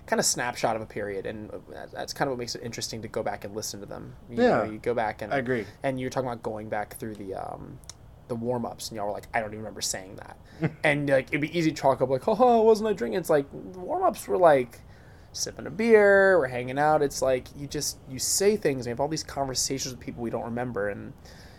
kind 0.06 0.20
of 0.20 0.24
snapshot 0.26 0.76
of 0.76 0.82
a 0.82 0.86
period, 0.86 1.26
and 1.26 1.50
that's 1.92 2.12
kind 2.12 2.28
of 2.28 2.32
what 2.34 2.38
makes 2.38 2.54
it 2.54 2.62
interesting 2.62 3.02
to 3.02 3.08
go 3.08 3.24
back 3.24 3.44
and 3.44 3.56
listen 3.56 3.80
to 3.80 3.86
them. 3.86 4.14
You 4.30 4.44
Yeah. 4.44 4.56
know, 4.58 4.62
you 4.64 4.78
go 4.78 4.94
back 4.94 5.20
and 5.20 5.32
I 5.34 5.38
agree. 5.38 5.66
And 5.82 5.98
you're 5.98 6.10
talking 6.10 6.28
about 6.28 6.44
going 6.44 6.68
back 6.68 6.96
through 6.98 7.16
the 7.16 7.34
um, 7.34 7.80
the 8.28 8.36
warm 8.36 8.66
ups, 8.66 8.88
and 8.88 8.96
y'all 8.96 9.06
were 9.06 9.12
like, 9.12 9.26
I 9.34 9.40
don't 9.40 9.48
even 9.48 9.58
remember 9.58 9.80
saying 9.80 10.14
that, 10.16 10.36
and 10.84 11.08
like 11.08 11.26
it'd 11.30 11.40
be 11.40 11.58
easy 11.58 11.72
to 11.72 11.76
chalk 11.76 12.00
up 12.00 12.08
like, 12.08 12.28
oh, 12.28 12.62
wasn't 12.62 12.88
I 12.88 12.92
drinking? 12.92 13.18
It's 13.18 13.30
like 13.30 13.46
warm 13.52 14.04
ups 14.04 14.28
were 14.28 14.38
like 14.38 14.80
sipping 15.34 15.66
a 15.66 15.70
beer, 15.70 16.38
we're 16.38 16.48
hanging 16.48 16.78
out. 16.78 17.02
It's 17.02 17.20
like 17.22 17.48
you 17.56 17.66
just 17.66 17.98
you 18.08 18.18
say 18.18 18.56
things. 18.56 18.80
And 18.80 18.86
you 18.86 18.90
have 18.90 19.00
all 19.00 19.08
these 19.08 19.24
conversations 19.24 19.94
with 19.94 20.00
people 20.00 20.22
we 20.22 20.30
don't 20.30 20.44
remember, 20.44 20.88
and 20.88 21.12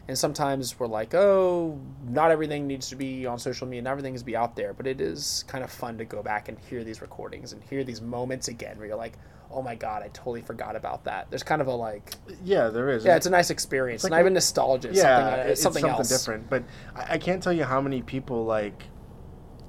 and 0.07 0.17
sometimes 0.17 0.79
we're 0.79 0.87
like, 0.87 1.13
oh, 1.15 1.79
not 2.07 2.29
everything 2.31 2.67
needs 2.67 2.89
to 2.89 2.95
be 2.95 3.25
on 3.25 3.39
social 3.39 3.67
media, 3.67 3.81
not 3.81 3.91
everything 3.91 4.13
needs 4.13 4.21
to 4.21 4.25
be 4.27 4.35
out 4.35 4.55
there. 4.55 4.73
But 4.73 4.87
it 4.87 5.01
is 5.01 5.43
kind 5.47 5.63
of 5.63 5.71
fun 5.71 5.97
to 5.97 6.05
go 6.05 6.21
back 6.21 6.47
and 6.49 6.57
hear 6.59 6.83
these 6.83 7.01
recordings 7.01 7.53
and 7.53 7.63
hear 7.63 7.83
these 7.83 8.01
moments 8.01 8.47
again, 8.47 8.77
where 8.77 8.87
you're 8.87 8.97
like, 8.97 9.17
oh 9.51 9.61
my 9.61 9.75
god, 9.75 10.03
I 10.03 10.09
totally 10.09 10.41
forgot 10.41 10.75
about 10.75 11.03
that. 11.05 11.29
There's 11.29 11.43
kind 11.43 11.61
of 11.61 11.67
a 11.67 11.73
like, 11.73 12.13
yeah, 12.43 12.67
there 12.69 12.89
is. 12.89 13.05
yeah, 13.05 13.15
it's 13.15 13.25
a 13.25 13.29
nice 13.29 13.49
experience. 13.49 14.03
like 14.03 14.11
not 14.11 14.17
a- 14.17 14.21
even 14.21 14.33
nostalgia. 14.33 14.89
Yeah, 14.91 15.01
something, 15.01 15.39
uh, 15.39 15.43
it's 15.51 15.61
something, 15.61 15.81
something 15.81 16.05
different. 16.07 16.49
But 16.49 16.63
I, 16.95 17.13
I 17.13 17.17
can't 17.17 17.41
tell 17.41 17.53
you 17.53 17.63
how 17.63 17.81
many 17.81 18.01
people 18.01 18.45
like 18.45 18.83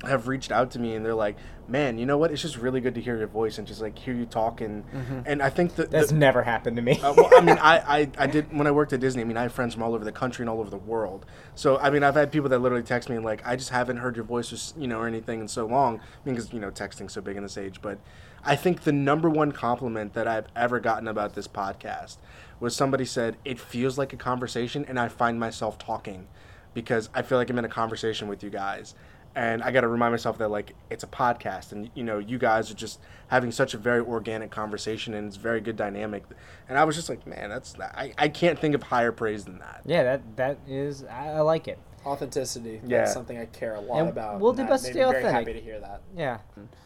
have 0.05 0.29
reached 0.29 0.53
out 0.53 0.71
to 0.73 0.79
me 0.79 0.95
and 0.95 1.05
they're 1.05 1.15
like, 1.15 1.37
"Man, 1.69 1.99
you 1.99 2.05
know 2.07 2.19
what? 2.19 2.31
It's 2.31 2.43
just 2.43 2.57
really 2.59 2.81
good 2.81 2.95
to 2.97 3.01
hear 3.01 3.17
your 3.17 3.27
voice 3.29 3.57
and 3.59 3.67
just 3.67 3.81
like 3.81 3.99
hear 3.99 4.15
you 4.15 4.27
talk." 4.27 4.61
And 4.61 4.85
Mm-hmm. 4.91 5.21
and 5.27 5.43
I 5.43 5.49
think 5.51 5.75
that 5.77 5.91
That's 5.91 6.11
the, 6.11 6.15
never 6.17 6.43
happened 6.43 6.77
to 6.77 6.83
me. 6.83 7.01
uh, 7.01 7.15
well, 7.17 7.31
I 7.35 7.41
mean, 7.41 7.59
I, 7.59 7.79
I, 8.01 8.11
I 8.19 8.27
did 8.27 8.57
when 8.57 8.67
I 8.67 8.71
worked 8.71 8.93
at 8.93 9.01
Disney. 9.01 9.23
I 9.23 9.25
mean, 9.25 9.37
I 9.37 9.43
have 9.43 9.53
friends 9.53 9.75
from 9.75 9.83
all 9.83 9.95
over 9.95 10.05
the 10.05 10.13
country 10.13 10.43
and 10.43 10.51
all 10.51 10.61
over 10.61 10.71
the 10.71 10.77
world. 10.77 11.25
So, 11.55 11.79
I 11.79 11.89
mean, 11.91 12.03
I've 12.03 12.15
had 12.15 12.31
people 12.31 12.49
that 12.51 12.59
literally 12.59 12.85
text 12.85 13.09
me 13.09 13.17
and 13.17 13.25
like, 13.25 13.47
I 13.47 13.57
just 13.57 13.71
haven't 13.71 13.97
heard 13.99 14.17
your 14.17 14.25
voice, 14.27 14.53
or, 14.53 14.81
you 14.81 14.87
know, 14.87 14.99
or 15.01 15.07
anything 15.07 15.41
in 15.41 15.49
so 15.49 15.67
long. 15.67 15.97
I 15.99 16.01
mean, 16.25 16.35
because 16.35 16.53
you 16.53 16.61
know, 16.61 16.71
texting's 16.71 17.15
so 17.15 17.21
big 17.23 17.37
in 17.37 17.43
this 17.43 17.57
age. 17.57 17.81
But 17.81 17.99
I 18.45 18.55
think 18.55 18.83
the 18.83 18.93
number 18.93 19.31
one 19.31 19.51
compliment 19.53 20.13
that 20.13 20.29
I've 20.29 20.47
ever 20.55 20.79
gotten 20.79 21.09
about 21.09 21.35
this 21.35 21.49
podcast 21.49 22.19
was 22.61 22.77
somebody 22.77 23.05
said 23.07 23.37
it 23.45 23.59
feels 23.59 23.97
like 23.99 24.13
a 24.13 24.17
conversation, 24.17 24.85
and 24.89 24.99
I 25.01 25.09
find 25.09 25.41
myself 25.41 25.79
talking 25.79 26.27
because 26.75 27.09
I 27.15 27.23
feel 27.23 27.39
like 27.39 27.49
I'm 27.51 27.59
in 27.59 27.65
a 27.65 27.69
conversation 27.71 28.29
with 28.29 28.43
you 28.43 28.51
guys. 28.51 28.95
And 29.37 29.63
I 29.63 29.71
got 29.71 29.83
to 29.83 29.89
remind 29.89 30.15
myself 30.15 30.39
that 30.39 30.49
like 30.51 30.75
it's 30.91 31.05
a 31.05 31.07
podcast, 31.07 31.73
and 31.73 31.91
you 31.95 32.03
know 32.03 32.19
you 32.19 32.39
guys 32.39 32.71
are 32.71 32.75
just 32.75 33.01
having 33.29 33.53
such 33.53 33.75
a 33.75 33.79
very 33.79 34.01
organic 34.01 34.51
conversation, 34.51 35.13
and 35.13 35.27
it's 35.29 35.37
very 35.37 35.61
good 35.61 35.77
dynamic. 35.77 36.25
And 36.71 36.79
I 36.79 36.85
was 36.85 36.97
just 36.97 37.11
like, 37.11 37.27
man, 37.27 37.51
that's 37.51 37.79
I, 37.79 38.15
I 38.17 38.29
can't 38.29 38.59
think 38.59 38.75
of 38.75 38.83
higher 38.85 39.13
praise 39.13 39.45
than 39.45 39.59
that. 39.59 39.83
yeah, 39.85 40.03
that 40.05 40.37
that 40.37 40.59
is 40.67 41.05
I, 41.05 41.29
I 41.35 41.41
like 41.43 41.69
it. 41.69 41.79
Authenticity. 42.07 42.81
Yeah. 42.87 42.99
That's 43.01 43.13
something 43.13 43.37
I 43.37 43.45
care 43.47 43.75
a 43.75 43.81
lot 43.81 43.99
And 43.99 44.09
about. 44.09 44.39
we'll 44.41 44.53
do 44.53 44.59
that 44.63 44.69
best 44.71 44.85
to 44.85 44.91
made 44.91 44.93
stay 44.95 45.05
me 45.05 45.11
very 45.11 45.25
authentic. 45.25 45.49
happy 45.49 45.59
to 45.59 45.65
hear 45.65 45.81
that. 45.81 46.03
Yeah. 46.17 46.39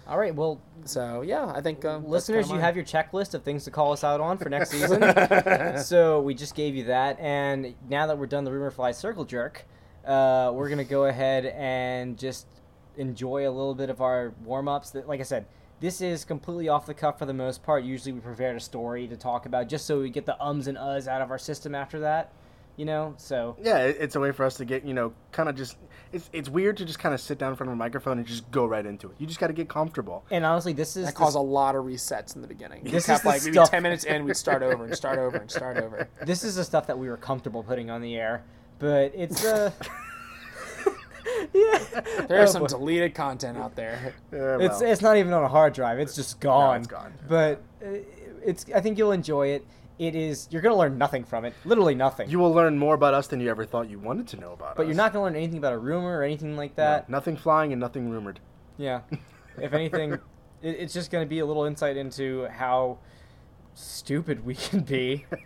All 0.08 0.18
right. 0.18 0.34
Well, 0.34 0.60
So 0.86 1.20
yeah, 1.20 1.52
I 1.54 1.60
think 1.60 1.84
um, 1.84 2.08
listeners, 2.08 2.48
you 2.48 2.54
mine. 2.54 2.62
have 2.64 2.74
your 2.74 2.86
checklist 2.86 3.34
of 3.34 3.42
things 3.44 3.64
to 3.64 3.70
call 3.70 3.92
us 3.92 4.02
out 4.02 4.20
on 4.20 4.38
for 4.38 4.48
next 4.48 4.70
season. 4.74 5.02
so 5.78 6.20
we 6.22 6.34
just 6.34 6.54
gave 6.54 6.74
you 6.74 6.84
that, 6.84 7.20
and 7.20 7.74
now 7.88 8.06
that 8.06 8.18
we're 8.18 8.26
done 8.26 8.44
the 8.44 8.50
rumor 8.50 8.70
fly 8.70 8.90
circle 8.92 9.24
jerk, 9.26 9.66
uh, 10.06 10.50
we're 10.54 10.68
gonna 10.68 10.84
go 10.84 11.04
ahead 11.06 11.46
and 11.46 12.18
just 12.18 12.46
enjoy 12.96 13.48
a 13.48 13.50
little 13.50 13.74
bit 13.74 13.90
of 13.90 14.00
our 14.00 14.32
warm 14.44 14.68
ups. 14.68 14.90
That, 14.90 15.08
like 15.08 15.20
I 15.20 15.24
said, 15.24 15.46
this 15.80 16.00
is 16.00 16.24
completely 16.24 16.68
off 16.68 16.86
the 16.86 16.94
cuff 16.94 17.18
for 17.18 17.26
the 17.26 17.34
most 17.34 17.62
part. 17.62 17.84
Usually, 17.84 18.12
we 18.12 18.20
prepared 18.20 18.56
a 18.56 18.60
story 18.60 19.06
to 19.08 19.16
talk 19.16 19.46
about 19.46 19.68
just 19.68 19.86
so 19.86 20.00
we 20.00 20.10
get 20.10 20.26
the 20.26 20.40
ums 20.42 20.66
and 20.66 20.76
uhs 20.78 21.06
out 21.08 21.22
of 21.22 21.30
our 21.30 21.38
system 21.38 21.74
after 21.74 22.00
that. 22.00 22.32
You 22.76 22.86
know, 22.86 23.12
so 23.18 23.56
Yeah, 23.62 23.78
it's 23.80 24.16
a 24.16 24.20
way 24.20 24.32
for 24.32 24.44
us 24.46 24.56
to 24.56 24.64
get 24.64 24.84
you 24.86 24.94
know 24.94 25.12
kind 25.32 25.50
of 25.50 25.56
just 25.56 25.76
it's 26.12 26.30
it's 26.32 26.48
weird 26.48 26.78
to 26.78 26.86
just 26.86 26.98
kind 26.98 27.14
of 27.14 27.20
sit 27.20 27.36
down 27.36 27.50
in 27.50 27.56
front 27.56 27.68
of 27.68 27.74
a 27.74 27.76
microphone 27.76 28.16
and 28.16 28.26
just 28.26 28.50
go 28.50 28.64
right 28.64 28.86
into 28.86 29.08
it. 29.10 29.16
You 29.18 29.26
just 29.26 29.38
got 29.38 29.48
to 29.48 29.52
get 29.52 29.68
comfortable. 29.68 30.24
and 30.30 30.46
honestly, 30.46 30.72
this 30.72 30.96
is 30.96 31.04
That 31.04 31.12
the 31.14 31.18
caused 31.18 31.36
a 31.36 31.40
lot 31.40 31.74
of 31.76 31.84
resets 31.84 32.36
in 32.36 32.40
the 32.42 32.48
beginning. 32.48 32.84
This 32.84 32.92
This 32.92 33.02
is 33.02 33.06
kept 33.06 33.22
the 33.24 33.28
like 33.28 33.42
maybe 33.42 33.52
stuff- 33.54 33.70
ten 33.70 33.82
minutes 33.82 34.04
in, 34.04 34.24
we'd 34.24 34.36
start 34.36 34.62
over 34.62 34.84
and 34.84 34.96
start 34.96 35.18
over 35.18 35.36
and 35.36 35.50
start 35.50 35.76
over. 35.76 36.08
this 36.24 36.42
is 36.42 36.54
the 36.56 36.64
stuff 36.64 36.86
that 36.86 36.98
we 36.98 37.08
were 37.10 37.18
comfortable 37.18 37.62
putting 37.62 37.90
on 37.90 38.00
the 38.00 38.16
air, 38.16 38.44
but 38.80 39.12
it's 39.14 39.44
uh 39.44 39.70
yeah. 41.54 41.78
There's 42.28 42.50
Oh, 42.50 42.52
some 42.52 42.62
boy. 42.62 42.66
deleted 42.68 43.14
content 43.14 43.56
out 43.58 43.76
there. 43.76 44.14
Yeah, 44.32 44.56
It's 44.60 44.80
well. 44.80 44.90
it's 44.92 45.00
not 45.02 45.16
even 45.16 45.32
on 45.32 45.44
a 45.44 45.48
hard 45.48 45.72
drive. 45.72 45.98
It's 46.00 46.14
just 46.16 46.40
gone. 46.40 46.78
it's 46.78 46.86
gone. 46.88 47.12
But 47.28 47.62
uh, 47.84 47.88
it's 48.44 48.66
I 48.74 48.80
think 48.80 48.98
you'll 48.98 49.12
enjoy 49.12 49.48
it. 49.48 49.66
It 49.98 50.14
is 50.16 50.48
you're 50.50 50.62
gonna 50.62 50.76
learn 50.76 50.96
nothing 50.98 51.24
from 51.24 51.44
it. 51.44 51.52
Literally 51.64 51.94
nothing. 51.94 52.28
you 52.30 52.38
will 52.38 52.52
learn 52.52 52.78
more 52.78 52.94
about 52.94 53.12
us 53.14 53.26
than 53.26 53.40
you 53.40 53.50
ever 53.50 53.64
thought 53.64 53.88
you 53.90 53.98
wanted 53.98 54.26
to 54.28 54.36
know 54.38 54.52
about 54.52 54.76
but 54.76 54.82
us. 54.82 54.86
you're 54.88 54.96
not 54.96 55.12
gonna 55.12 55.24
learn 55.26 55.36
anything 55.36 55.58
about 55.58 55.72
a 55.74 55.78
rumor 55.78 56.18
or 56.18 56.22
anything 56.22 56.56
like 56.56 56.76
No, 56.76 56.84
that. 56.84 57.08
nothing 57.10 57.36
flying 57.36 57.72
and 57.72 57.80
nothing 57.80 58.08
rumored. 58.10 58.40
Yeah. 58.78 59.00
if 59.60 59.72
anything, 59.74 60.14
it, 60.14 60.20
it's 60.62 60.94
just 60.94 61.10
gonna 61.10 61.26
be 61.26 61.40
a 61.40 61.46
little 61.46 61.64
insight 61.64 61.96
into 61.98 62.46
how 62.48 62.98
stupid 63.74 64.44
we 64.44 64.54
can 64.54 64.80
be. 64.80 65.26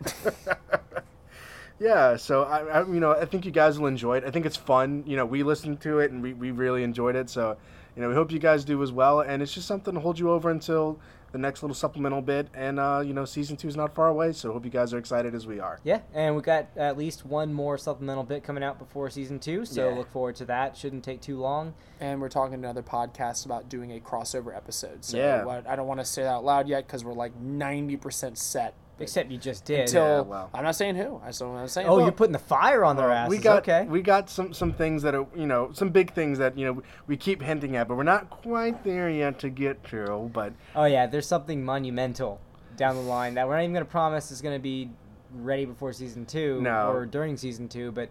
Yeah, 1.80 2.16
so 2.16 2.44
I, 2.44 2.60
I, 2.60 2.86
you 2.86 3.00
know, 3.00 3.12
I 3.12 3.24
think 3.24 3.44
you 3.44 3.50
guys 3.50 3.78
will 3.78 3.88
enjoy 3.88 4.18
it. 4.18 4.24
I 4.24 4.30
think 4.30 4.46
it's 4.46 4.56
fun. 4.56 5.02
You 5.06 5.16
know, 5.16 5.26
we 5.26 5.42
listened 5.42 5.80
to 5.80 5.98
it 5.98 6.10
and 6.12 6.22
we, 6.22 6.32
we 6.32 6.50
really 6.52 6.82
enjoyed 6.84 7.16
it. 7.16 7.28
So, 7.28 7.56
you 7.96 8.02
know, 8.02 8.08
we 8.08 8.14
hope 8.14 8.30
you 8.30 8.38
guys 8.38 8.64
do 8.64 8.82
as 8.82 8.92
well. 8.92 9.20
And 9.20 9.42
it's 9.42 9.52
just 9.52 9.66
something 9.66 9.94
to 9.94 10.00
hold 10.00 10.18
you 10.18 10.30
over 10.30 10.50
until 10.50 11.00
the 11.32 11.38
next 11.38 11.64
little 11.64 11.74
supplemental 11.74 12.22
bit. 12.22 12.46
And 12.54 12.78
uh, 12.78 13.02
you 13.04 13.12
know, 13.12 13.24
season 13.24 13.56
two 13.56 13.66
is 13.66 13.74
not 13.76 13.92
far 13.92 14.06
away. 14.06 14.32
So, 14.32 14.52
hope 14.52 14.64
you 14.64 14.70
guys 14.70 14.94
are 14.94 14.98
excited 14.98 15.34
as 15.34 15.48
we 15.48 15.58
are. 15.58 15.80
Yeah, 15.82 15.98
and 16.12 16.36
we 16.36 16.42
got 16.42 16.68
at 16.76 16.96
least 16.96 17.26
one 17.26 17.52
more 17.52 17.76
supplemental 17.76 18.22
bit 18.22 18.44
coming 18.44 18.62
out 18.62 18.78
before 18.78 19.10
season 19.10 19.40
two, 19.40 19.64
so 19.64 19.88
Yeah. 19.88 19.96
look 19.96 20.12
forward 20.12 20.36
to 20.36 20.44
that. 20.44 20.76
Shouldn't 20.76 21.02
take 21.02 21.20
too 21.20 21.38
long. 21.40 21.74
And 21.98 22.20
we're 22.20 22.28
talking 22.28 22.52
to 22.62 22.68
another 22.68 22.84
podcast 22.84 23.46
about 23.46 23.68
doing 23.68 23.90
a 23.96 23.98
crossover 24.00 24.56
episode. 24.56 25.04
So 25.04 25.16
Yeah. 25.16 25.44
what- 25.44 25.66
I 25.66 25.74
don't 25.74 25.88
want 25.88 25.98
to 25.98 26.06
say 26.06 26.22
that 26.22 26.28
out 26.28 26.44
loud 26.44 26.68
yet 26.68 26.86
because 26.86 27.04
we're 27.04 27.14
like 27.14 27.32
90% 27.40 28.38
set. 28.38 28.74
Except 29.00 29.30
you 29.30 29.38
just 29.38 29.64
did. 29.64 29.80
Until 29.80 30.02
Yeah, 30.02 30.20
well. 30.20 30.50
I'm 30.54 30.62
not 30.64 30.76
saying 30.76 30.94
who. 30.96 31.20
I 31.24 31.32
still 31.32 31.54
I'm 31.56 31.66
saying. 31.68 31.88
oh, 31.88 31.96
well, 31.96 32.02
you're 32.04 32.12
putting 32.12 32.32
the 32.32 32.38
fire 32.38 32.84
on 32.84 32.96
their 32.96 33.10
asses. 33.10 33.30
we 33.30 33.38
got 33.38 33.58
okay. 33.58 33.86
we 33.88 34.02
got 34.02 34.30
some 34.30 34.52
some 34.52 34.72
things 34.72 35.02
that 35.02 35.14
are 35.14 35.26
you 35.34 35.46
know 35.46 35.70
some 35.72 35.90
big 35.90 36.12
things 36.12 36.38
that 36.38 36.56
you 36.56 36.66
know 36.66 36.82
we 37.06 37.16
keep 37.16 37.42
hinting 37.42 37.76
at, 37.76 37.88
but 37.88 37.96
we're 37.96 38.04
not 38.04 38.30
quite 38.30 38.84
there 38.84 39.10
yet 39.10 39.38
to 39.40 39.50
get 39.50 39.82
to. 39.84 40.30
But 40.32 40.52
Oh 40.76 40.84
yeah, 40.84 41.06
there's 41.06 41.26
something 41.26 41.64
monumental 41.64 42.40
down 42.76 42.96
the 42.96 43.02
line 43.02 43.34
that 43.34 43.46
we're 43.46 43.56
not 43.56 43.62
even 43.62 43.72
gonna 43.74 43.84
promise 43.84 44.30
is 44.30 44.40
gonna 44.40 44.58
be 44.58 44.90
ready 45.32 45.64
before 45.64 45.92
season 45.92 46.24
two 46.24 46.60
No. 46.60 46.92
or 46.92 47.06
during 47.06 47.36
season 47.36 47.68
two, 47.68 47.90
but 47.92 48.10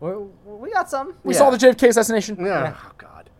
we're, 0.00 0.18
we 0.18 0.70
got 0.72 0.90
some. 0.90 1.14
we 1.22 1.34
yeah. 1.34 1.38
saw 1.38 1.50
the 1.50 1.56
JFK 1.56 1.88
assassination. 1.88 2.36
Yeah. 2.40 2.46
Yeah. 2.46 2.76
Oh 2.84 2.92
God. 2.98 3.30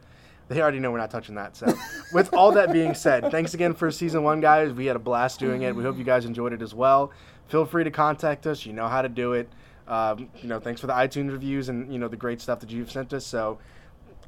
They 0.52 0.60
already 0.60 0.80
know 0.80 0.90
we're 0.90 0.98
not 0.98 1.10
touching 1.10 1.34
that. 1.36 1.56
So, 1.56 1.72
with 2.12 2.32
all 2.34 2.52
that 2.52 2.72
being 2.72 2.94
said, 2.94 3.30
thanks 3.30 3.54
again 3.54 3.72
for 3.72 3.90
season 3.90 4.22
one, 4.22 4.40
guys. 4.40 4.72
We 4.72 4.86
had 4.86 4.96
a 4.96 5.00
blast 5.00 5.40
doing 5.40 5.62
it. 5.62 5.74
We 5.74 5.82
hope 5.82 5.96
you 5.96 6.04
guys 6.04 6.26
enjoyed 6.26 6.52
it 6.52 6.60
as 6.60 6.74
well. 6.74 7.10
Feel 7.48 7.64
free 7.64 7.84
to 7.84 7.90
contact 7.90 8.46
us. 8.46 8.66
You 8.66 8.72
know 8.72 8.86
how 8.86 9.00
to 9.00 9.08
do 9.08 9.32
it. 9.32 9.48
Um, 9.88 10.28
you 10.40 10.48
know, 10.48 10.60
thanks 10.60 10.80
for 10.80 10.86
the 10.86 10.92
iTunes 10.92 11.32
reviews 11.32 11.68
and 11.68 11.92
you 11.92 11.98
know 11.98 12.08
the 12.08 12.16
great 12.16 12.40
stuff 12.40 12.60
that 12.60 12.70
you've 12.70 12.90
sent 12.90 13.12
us. 13.14 13.26
So, 13.26 13.58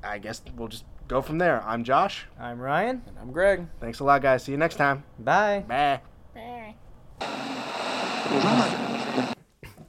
I 0.03 0.19
guess 0.19 0.41
we'll 0.57 0.69
just 0.69 0.85
go 1.09 1.21
from 1.21 1.39
there. 1.39 1.63
I'm 1.67 1.85
Josh. 1.85 2.27
I'm 2.41 2.59
Ryan. 2.59 3.03
And 3.07 3.19
I'm 3.19 3.31
Greg. 3.31 3.67
Thanks 3.81 4.01
a 4.01 4.05
lot, 4.05 4.23
guys. 4.23 4.45
See 4.45 4.53
you 4.53 4.59
next 4.59 4.77
time. 4.77 5.05
Bye. 5.19 5.65
Bye. 5.69 6.01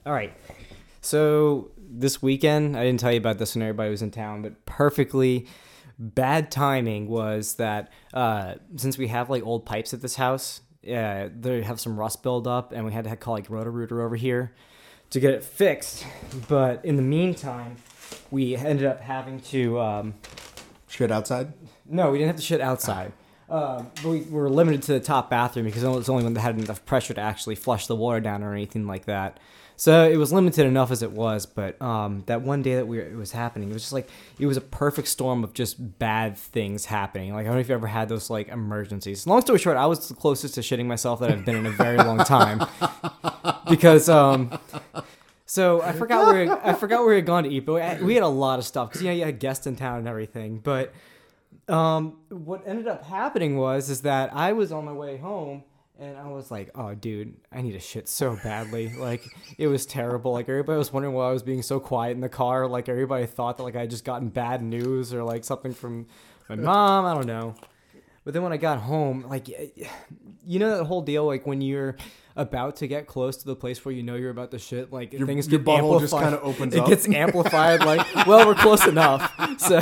All 0.05 0.13
right. 0.13 0.33
So 1.01 1.71
this 1.77 2.21
weekend, 2.21 2.77
I 2.77 2.83
didn't 2.83 2.99
tell 2.99 3.11
you 3.11 3.17
about 3.17 3.37
this 3.37 3.55
when 3.55 3.61
everybody 3.61 3.89
was 3.89 4.01
in 4.01 4.11
town, 4.11 4.41
but 4.41 4.65
perfectly 4.65 5.47
bad 5.97 6.51
timing 6.51 7.07
was 7.07 7.55
that 7.55 7.91
uh, 8.13 8.55
since 8.75 8.97
we 8.97 9.07
have 9.07 9.29
like 9.29 9.43
old 9.43 9.65
pipes 9.65 9.93
at 9.93 10.01
this 10.01 10.15
house, 10.15 10.61
uh, 10.87 11.29
they 11.37 11.61
have 11.63 11.79
some 11.79 11.97
rust 11.99 12.21
buildup, 12.23 12.71
and 12.71 12.85
we 12.85 12.91
had 12.93 13.05
to 13.05 13.15
call 13.15 13.33
like 13.33 13.49
Roto 13.49 13.69
Rooter 13.69 14.01
over 14.01 14.15
here 14.15 14.53
to 15.09 15.19
get 15.19 15.33
it 15.33 15.43
fixed. 15.43 16.05
But 16.47 16.83
in 16.85 16.95
the 16.95 17.01
meantime, 17.01 17.77
we 18.31 18.55
ended 18.55 18.85
up 18.85 19.01
having 19.01 19.39
to. 19.41 19.79
Um, 19.79 20.13
Shit 20.87 21.11
outside. 21.11 21.51
no, 21.85 22.11
we 22.11 22.19
didn't 22.19 22.29
have 22.29 22.35
to 22.37 22.41
shit 22.41 22.61
outside. 22.61 23.11
Um, 23.49 23.91
but 23.95 24.05
we 24.05 24.21
were 24.21 24.49
limited 24.49 24.81
to 24.83 24.93
the 24.93 24.99
top 24.99 25.29
bathroom 25.29 25.65
because 25.65 25.83
it 25.83 25.89
was 25.89 26.05
the 26.07 26.11
only 26.11 26.23
one 26.23 26.33
that 26.33 26.39
had 26.41 26.57
enough 26.59 26.85
pressure 26.85 27.13
to 27.13 27.21
actually 27.21 27.55
flush 27.55 27.85
the 27.87 27.95
water 27.95 28.19
down 28.19 28.43
or 28.43 28.53
anything 28.53 28.87
like 28.87 29.05
that. 29.05 29.39
So 29.77 30.09
it 30.09 30.15
was 30.17 30.31
limited 30.31 30.65
enough 30.65 30.91
as 30.91 31.03
it 31.03 31.11
was. 31.11 31.45
But 31.45 31.81
um, 31.81 32.23
that 32.27 32.41
one 32.41 32.61
day 32.61 32.75
that 32.75 32.87
we 32.87 32.97
were, 32.97 33.03
it 33.03 33.15
was 33.15 33.31
happening, 33.31 33.69
it 33.69 33.73
was 33.73 33.83
just 33.83 33.93
like 33.93 34.09
it 34.39 34.45
was 34.45 34.57
a 34.57 34.61
perfect 34.61 35.07
storm 35.07 35.43
of 35.43 35.53
just 35.53 35.99
bad 35.99 36.37
things 36.37 36.85
happening. 36.85 37.33
Like 37.33 37.41
I 37.41 37.47
don't 37.47 37.55
know 37.55 37.61
if 37.61 37.69
you 37.69 37.75
ever 37.75 37.87
had 37.87 38.09
those 38.09 38.29
like 38.29 38.47
emergencies. 38.47 39.27
Long 39.27 39.41
story 39.41 39.59
short, 39.59 39.77
I 39.77 39.85
was 39.85 40.07
the 40.07 40.15
closest 40.15 40.55
to 40.55 40.61
shitting 40.61 40.85
myself 40.85 41.19
that 41.19 41.31
I've 41.31 41.45
been 41.45 41.57
in 41.57 41.65
a 41.65 41.71
very 41.71 41.97
long 41.97 42.19
time 42.19 42.65
because 43.69 44.07
um, 44.09 44.57
so 45.45 45.81
I 45.81 45.91
forgot 45.91 46.33
where 46.33 46.65
I 46.65 46.73
forgot 46.73 46.99
where 47.01 47.09
we 47.09 47.15
had 47.15 47.25
gone 47.25 47.43
to 47.43 47.49
eat, 47.49 47.65
but 47.65 48.01
we- 48.01 48.13
had 48.15 48.23
a 48.23 48.27
lot 48.27 48.59
of 48.59 48.65
stuff 48.65 48.89
because 48.89 49.03
know 49.03 49.11
you 49.11 49.25
had 49.25 49.39
guests 49.39 49.67
in 49.67 49.75
town 49.75 49.99
and 49.99 50.07
everything. 50.07 50.59
But 50.59 50.93
um, 51.67 52.17
what 52.29 52.63
ended 52.65 52.87
up 52.87 53.05
happening 53.05 53.57
was 53.57 53.89
is 53.89 54.01
that 54.01 54.33
I 54.33 54.53
was 54.53 54.71
on 54.71 54.85
my 54.85 54.91
way 54.93 55.17
home 55.17 55.63
and 55.99 56.17
I 56.17 56.27
was 56.27 56.51
like, 56.51 56.71
oh 56.75 56.93
dude, 56.95 57.35
I 57.51 57.61
need 57.61 57.75
a 57.75 57.79
shit 57.79 58.07
so 58.09 58.37
badly. 58.43 58.93
Like 58.97 59.23
it 59.57 59.67
was 59.67 59.85
terrible. 59.85 60.33
Like 60.33 60.49
everybody 60.49 60.77
was 60.77 60.91
wondering 60.91 61.13
why 61.15 61.29
I 61.29 61.31
was 61.31 61.43
being 61.43 61.61
so 61.61 61.79
quiet 61.79 62.11
in 62.11 62.21
the 62.21 62.29
car. 62.29 62.67
Like 62.67 62.89
everybody 62.89 63.25
thought 63.25 63.57
that 63.57 63.63
like 63.63 63.75
I 63.75 63.81
had 63.81 63.89
just 63.89 64.03
gotten 64.05 64.29
bad 64.29 64.61
news 64.61 65.13
or 65.13 65.23
like 65.23 65.43
something 65.43 65.73
from 65.73 66.07
my 66.49 66.55
mom. 66.55 67.05
I 67.05 67.13
don't 67.13 67.27
know. 67.27 67.55
But 68.23 68.33
then 68.33 68.41
when 68.41 68.51
I 68.53 68.57
got 68.57 68.79
home, 68.79 69.23
like, 69.29 69.47
you 69.49 70.57
know 70.59 70.75
that 70.77 70.85
whole 70.85 71.03
deal, 71.03 71.25
like 71.27 71.45
when 71.45 71.61
you're 71.61 71.95
about 72.35 72.77
to 72.77 72.87
get 72.87 73.05
close 73.05 73.37
to 73.37 73.45
the 73.45 73.55
place 73.55 73.85
where 73.85 73.93
you 73.93 74.01
know 74.01 74.15
you're 74.15 74.31
about 74.31 74.49
to 74.51 74.57
shit, 74.57 74.91
like 74.91 75.13
Your- 75.13 75.27
things 75.27 75.47
your 75.47 75.59
get 75.59 75.79
just 76.01 76.11
kinda 76.11 76.41
opens 76.41 76.73
it 76.73 76.79
up. 76.81 76.87
gets 76.87 77.07
amplified. 77.07 77.81
Like, 77.85 78.25
well, 78.25 78.47
we're 78.47 78.55
close 78.55 78.85
enough. 78.87 79.31
So 79.59 79.79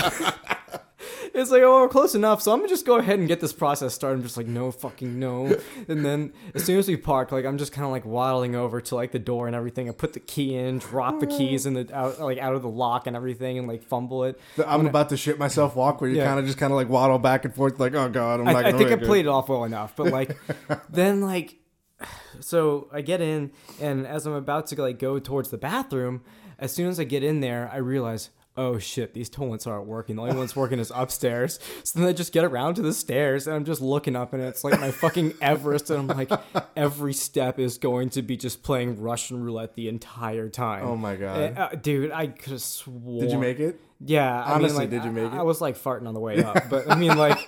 it's 1.44 1.52
like, 1.52 1.62
oh, 1.62 1.82
we're 1.82 1.88
close 1.90 2.16
enough. 2.16 2.42
So 2.42 2.52
I'm 2.52 2.58
gonna 2.60 2.70
just 2.70 2.86
go 2.86 2.98
ahead 2.98 3.20
and 3.20 3.28
get 3.28 3.40
this 3.40 3.54
process 3.54 3.94
started. 3.94 4.16
I'm 4.18 4.24
just 4.24 4.38
like, 4.38 4.48
no 4.48 4.72
fucking 4.72 5.20
no. 5.20 5.56
And 5.88 6.04
then 6.04 6.34
as 6.56 6.64
soon 6.64 6.80
as 6.80 6.88
we 6.88 6.98
park, 6.98 7.32
like 7.32 7.46
I'm 7.46 7.58
just 7.58 7.72
kind 7.72 7.86
of 7.86 7.92
like 7.92 8.06
waddling 8.06 8.56
over 8.56 8.82
to 8.82 8.96
like 8.96 9.12
the 9.12 9.20
door 9.20 9.48
and 9.48 9.56
everything. 9.56 9.88
I 9.90 9.92
put 9.92 10.14
the 10.14 10.20
key 10.20 10.56
in, 10.56 10.80
drop 10.80 11.20
the 11.20 11.28
keys 11.28 11.66
in 11.66 11.74
the 11.74 11.88
out, 11.96 12.20
like 12.20 12.38
out 12.40 12.56
of 12.56 12.62
the 12.64 12.70
lock 12.70 13.06
and 13.06 13.16
everything, 13.16 13.60
and 13.60 13.68
like 13.68 13.84
fumble 13.84 14.24
it. 14.24 14.40
The 14.56 14.68
I'm 14.70 14.86
about 14.88 15.10
to 15.10 15.18
shit 15.18 15.38
myself 15.38 15.76
walk 15.76 16.02
where 16.02 16.10
you 16.10 16.18
Yeah. 16.18 16.26
kind 16.26 16.40
of 16.40 16.46
just 16.46 16.58
kind 16.58 16.72
of 16.72 16.78
like 16.78 16.90
waddle 16.90 17.20
back 17.20 17.46
and 17.46 17.54
forth 17.54 17.80
like, 17.80 17.94
oh 17.94 18.10
god, 18.10 18.40
I'm 18.40 18.46
not 18.46 18.66
I 18.66 18.72
think 18.72 18.92
I 18.92 18.96
played 18.96 19.26
it 19.26 19.30
off 19.30 19.50
well 19.50 19.64
enough, 19.66 19.96
but 19.96 20.08
like 20.08 20.36
then 20.90 21.22
like 21.22 21.56
so 22.40 22.88
I 22.92 23.02
get 23.02 23.22
in 23.22 23.52
and 23.82 24.08
as 24.08 24.26
I'm 24.26 24.34
about 24.34 24.68
to 24.68 24.82
like 24.82 25.00
go 25.00 25.20
towards 25.20 25.50
the 25.50 25.58
bathroom, 25.58 26.24
as 26.60 26.72
soon 26.74 26.88
as 26.88 27.00
I 27.00 27.04
get 27.04 27.24
in 27.24 27.42
there, 27.42 27.70
I 27.72 27.78
realize 27.78 28.30
oh 28.56 28.78
shit, 28.78 29.14
these 29.14 29.30
toilets 29.30 29.66
aren't 29.68 29.88
working. 29.88 30.16
The 30.16 30.22
only 30.24 30.36
one's 30.36 30.56
working 30.56 30.80
is 30.80 30.92
upstairs. 30.94 31.60
So 31.84 32.00
then 32.00 32.08
I 32.08 32.14
just 32.14 32.32
get 32.34 32.44
around 32.46 32.76
to 32.76 32.82
the 32.82 32.94
stairs 32.94 33.46
and 33.48 33.56
I'm 33.56 33.66
just 33.66 33.82
looking 33.82 34.16
up 34.16 34.34
and 34.34 34.42
it's 34.42 34.64
like 34.64 34.80
my 34.80 34.90
fucking 34.92 35.34
Everest 35.42 35.90
and 35.90 36.10
I'm 36.12 36.18
like 36.18 36.32
every 36.76 37.14
step 37.14 37.60
is 37.60 37.78
going 37.78 38.10
to 38.12 38.22
be 38.22 38.38
just 38.38 38.64
playing 38.64 39.02
Russian 39.02 39.44
roulette 39.44 39.76
the 39.76 39.88
entire 39.90 40.50
time. 40.50 40.86
Oh 40.86 40.96
my 40.96 41.16
God. 41.16 41.40
And, 41.40 41.58
uh, 41.58 41.70
dude, 41.70 42.12
I 42.12 42.28
could 42.28 42.54
have 42.54 42.62
sworn. 42.62 43.20
Did 43.26 43.32
you 43.32 43.38
make 43.40 43.60
it? 43.60 43.80
Yeah, 44.00 44.44
I 44.44 44.54
Honestly, 44.54 44.68
mean, 44.68 44.78
like, 44.78 44.90
did 44.90 45.04
you 45.04 45.10
I- 45.10 45.24
make 45.24 45.34
it? 45.34 45.38
I 45.38 45.44
was 45.44 45.62
like 45.62 45.78
farting 45.78 46.08
on 46.08 46.14
the 46.14 46.20
way 46.20 46.44
up, 46.44 46.70
but 46.70 46.90
I 46.90 46.96
mean, 46.96 47.16
like, 47.18 47.38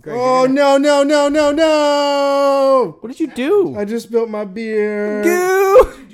Greg, 0.00 0.16
Oh 0.18 0.46
no 0.46 0.78
no 0.78 1.02
no 1.02 1.28
no 1.28 1.52
no! 1.52 2.96
what 3.00 3.08
did 3.10 3.20
you 3.20 3.26
do? 3.28 3.76
I 3.76 3.84
just 3.84 4.10
built 4.10 4.30
my 4.30 4.44
beer 4.46 5.22
Goo! 5.22 6.06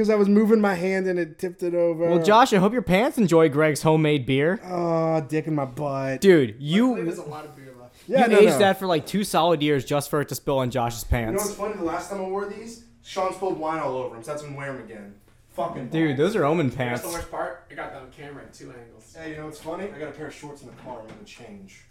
Because 0.00 0.08
I 0.08 0.14
was 0.14 0.30
moving 0.30 0.62
my 0.62 0.72
hand 0.74 1.06
and 1.06 1.18
it 1.18 1.38
tipped 1.38 1.62
it 1.62 1.74
over. 1.74 2.08
Well, 2.08 2.22
Josh, 2.22 2.54
I 2.54 2.56
hope 2.56 2.72
your 2.72 2.80
pants 2.80 3.18
enjoy 3.18 3.50
Greg's 3.50 3.82
homemade 3.82 4.24
beer, 4.24 4.58
Oh, 4.64 5.20
dick 5.20 5.46
in 5.46 5.54
my 5.54 5.66
butt. 5.66 6.22
dude. 6.22 6.56
You 6.58 6.96
a 6.96 7.04
lot 7.28 7.44
of 7.44 7.54
beer 7.54 7.74
left. 7.78 7.96
yeah, 8.06 8.22
you 8.22 8.28
no, 8.32 8.38
aged 8.38 8.48
no. 8.52 8.58
that 8.60 8.78
for 8.78 8.86
like 8.86 9.04
two 9.06 9.24
solid 9.24 9.62
years 9.62 9.84
just 9.84 10.08
for 10.08 10.22
it 10.22 10.28
to 10.30 10.34
spill 10.34 10.58
on 10.60 10.70
Josh's 10.70 11.04
pants. 11.04 11.32
You 11.32 11.36
know 11.36 11.44
what's 11.44 11.54
funny? 11.54 11.74
The 11.76 11.84
last 11.84 12.08
time 12.08 12.20
I 12.20 12.24
wore 12.24 12.46
these, 12.48 12.84
Sean 13.02 13.34
spilled 13.34 13.58
wine 13.58 13.80
all 13.80 13.94
over 13.98 14.16
him. 14.16 14.22
So 14.22 14.30
that's 14.30 14.42
when 14.42 14.54
wear 14.56 14.72
them 14.72 14.82
again. 14.82 15.14
Fucking 15.52 15.88
dude. 15.90 16.16
Those 16.16 16.34
are 16.34 16.44
Omen 16.46 16.70
pants. 16.70 17.02
That's 17.02 17.12
the 17.12 17.18
worst 17.18 17.30
part. 17.30 17.66
I 17.70 17.74
got 17.74 17.92
that 17.92 18.00
on 18.00 18.10
camera 18.10 18.44
at 18.44 18.54
two 18.54 18.72
angles. 18.72 19.14
Hey, 19.14 19.32
you 19.32 19.36
know 19.36 19.44
what's 19.44 19.60
funny? 19.60 19.84
I 19.94 19.98
got 19.98 20.08
a 20.08 20.12
pair 20.12 20.28
of 20.28 20.34
shorts 20.34 20.62
in 20.62 20.68
the 20.68 20.74
car. 20.76 21.00
I'm 21.02 21.08
gonna 21.08 21.24
change. 21.26 21.82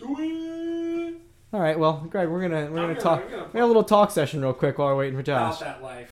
All 1.52 1.60
right, 1.60 1.78
well, 1.78 2.08
Greg, 2.10 2.28
we're 2.30 2.42
gonna 2.42 2.72
we're 2.72 2.78
gonna 2.78 2.88
gonna- 2.88 3.00
talk. 3.02 3.22
I'm 3.26 3.30
gonna- 3.32 3.46
We 3.54 3.60
got 3.60 3.66
a 3.66 3.68
little 3.68 3.84
talk 3.84 4.10
session 4.10 4.42
real 4.42 4.54
quick 4.54 4.80
while 4.80 4.88
we're 4.88 4.98
waiting 4.98 5.16
for 5.18 5.24
Josh. 5.24 5.60
that 5.60 5.84
life. 5.84 6.12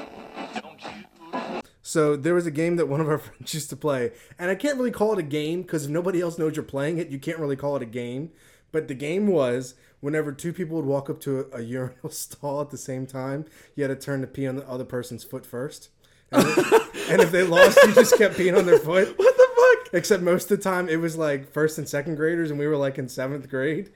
So 1.88 2.18
there 2.18 2.34
was 2.34 2.46
a 2.46 2.52
game 2.52 2.76
that 2.76 2.90
one 2.90 3.00
of 3.00 3.08
our 3.08 3.18
friends 3.18 3.54
used 3.54 3.70
to 3.70 3.78
play, 3.78 4.12
and 4.38 4.52
I 4.52 4.56
can't 4.56 4.78
really 4.78 4.92
call 4.92 5.14
it 5.14 5.20
a 5.20 5.24
game 5.24 5.62
because 5.62 5.86
if 5.86 5.90
nobody 5.90 6.20
else 6.20 6.38
knows 6.38 6.58
you're 6.58 6.66
playing 6.66 6.98
it, 6.98 7.08
you 7.08 7.18
can't 7.18 7.40
really 7.40 7.56
call 7.56 7.78
it 7.78 7.82
a 7.82 7.86
game. 7.86 8.32
But 8.74 8.90
the 8.90 8.94
game 8.94 9.28
was 9.28 9.74
whenever 10.02 10.34
two 10.34 10.52
people 10.52 10.76
would 10.76 10.86
walk 10.86 11.10
up 11.10 11.22
to 11.22 11.40
a, 11.40 11.60
a 11.60 11.62
urinal 11.64 12.10
stall 12.10 12.60
at 12.60 12.72
the 12.72 12.78
same 12.78 13.08
time, 13.08 13.46
you 13.74 13.86
had 13.86 13.88
to 13.88 14.06
turn 14.06 14.20
to 14.20 14.28
pee 14.28 14.46
on 14.46 14.58
the 14.58 14.68
other 14.68 14.84
person's 14.84 15.24
foot 15.24 15.46
first. 15.46 15.88
And 16.30 16.46
if, 16.46 17.10
and 17.10 17.22
if 17.22 17.32
they 17.32 17.44
lost, 17.44 17.80
you 17.82 17.94
just 17.94 18.18
kept 18.18 18.36
peeing 18.36 18.58
on 18.58 18.66
their 18.66 18.80
foot. 18.80 19.18
What 19.18 19.38
the 19.38 19.48
fuck? 19.56 19.94
Except 19.94 20.22
most 20.22 20.52
of 20.52 20.58
the 20.58 20.64
time 20.64 20.90
it 20.90 21.00
was 21.00 21.16
like 21.16 21.54
first 21.54 21.78
and 21.78 21.88
second 21.88 22.16
graders, 22.16 22.52
and 22.52 22.60
we 22.60 22.68
were 22.68 22.76
like 22.76 22.98
in 22.98 23.08
seventh 23.08 23.48
grade. 23.48 23.94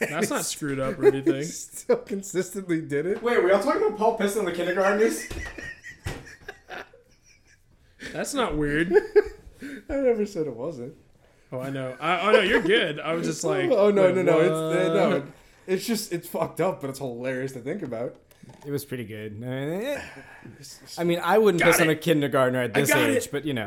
That's 0.00 0.30
not 0.30 0.44
screwed 0.44 0.80
up 0.80 0.98
or 0.98 1.06
anything. 1.06 1.44
Still 1.44 1.98
consistently 1.98 2.80
did 2.80 3.06
it. 3.06 3.22
Wait, 3.22 3.42
we 3.44 3.52
all 3.52 3.62
talking 3.62 3.82
about 3.82 3.98
Paul 3.98 4.16
Piston, 4.16 4.44
the 4.44 4.52
kindergartners? 4.52 5.28
That's 8.12 8.34
not 8.34 8.56
weird. 8.56 8.92
I 9.62 9.94
never 9.94 10.24
said 10.26 10.46
it 10.46 10.54
wasn't. 10.54 10.94
Oh, 11.50 11.60
I 11.60 11.70
know. 11.70 11.96
I, 12.00 12.28
oh 12.28 12.32
no, 12.32 12.40
you're 12.40 12.62
good. 12.62 13.00
I 13.00 13.14
was 13.14 13.26
just 13.26 13.42
like, 13.44 13.70
oh 13.70 13.90
no, 13.90 14.04
wait, 14.04 14.16
no, 14.16 14.22
no, 14.22 14.40
it's 14.40 14.50
uh, 14.50 14.94
no, 14.94 15.22
it's 15.66 15.86
just 15.86 16.12
it's 16.12 16.28
fucked 16.28 16.60
up, 16.60 16.80
but 16.80 16.90
it's 16.90 16.98
hilarious 16.98 17.52
to 17.52 17.60
think 17.60 17.82
about. 17.82 18.16
It 18.66 18.70
was 18.70 18.84
pretty 18.84 19.04
good. 19.04 19.42
I 20.98 21.04
mean, 21.04 21.20
I 21.22 21.38
wouldn't 21.38 21.62
piss 21.62 21.80
on 21.80 21.90
a 21.90 21.96
kindergartner 21.96 22.62
at 22.62 22.74
this 22.74 22.90
age, 22.90 23.24
it. 23.24 23.28
but 23.32 23.44
you 23.44 23.54
know. 23.54 23.66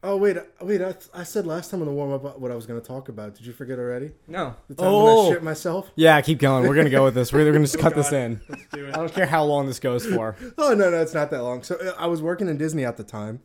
Oh 0.00 0.16
wait, 0.16 0.36
wait! 0.60 0.80
I, 0.80 0.94
I 1.12 1.24
said 1.24 1.44
last 1.44 1.72
time 1.72 1.80
in 1.80 1.86
the 1.86 1.92
warm 1.92 2.12
up 2.12 2.38
what 2.38 2.52
I 2.52 2.54
was 2.54 2.66
going 2.66 2.80
to 2.80 2.86
talk 2.86 3.08
about. 3.08 3.34
Did 3.34 3.46
you 3.46 3.52
forget 3.52 3.80
already? 3.80 4.12
No. 4.28 4.54
The 4.68 4.76
time 4.76 4.86
when 4.92 4.94
I 4.94 5.08
Oh. 5.08 5.32
shit 5.32 5.42
myself. 5.42 5.90
Yeah, 5.96 6.20
keep 6.20 6.38
going. 6.38 6.68
We're 6.68 6.76
gonna 6.76 6.88
go 6.88 7.02
with 7.02 7.14
this. 7.14 7.32
We're 7.32 7.44
gonna 7.50 7.64
just 7.64 7.78
cut 7.80 7.96
this 7.96 8.12
in. 8.12 8.40
Let's 8.48 8.62
do 8.72 8.88
I 8.88 8.92
don't 8.92 9.12
care 9.12 9.26
how 9.26 9.42
long 9.44 9.66
this 9.66 9.80
goes 9.80 10.06
for. 10.06 10.36
Oh 10.56 10.72
no, 10.74 10.88
no, 10.90 11.00
it's 11.00 11.14
not 11.14 11.30
that 11.30 11.42
long. 11.42 11.64
So 11.64 11.74
uh, 11.76 11.94
I 11.98 12.06
was 12.06 12.22
working 12.22 12.48
in 12.48 12.56
Disney 12.58 12.84
at 12.84 12.96
the 12.96 13.02
time, 13.02 13.40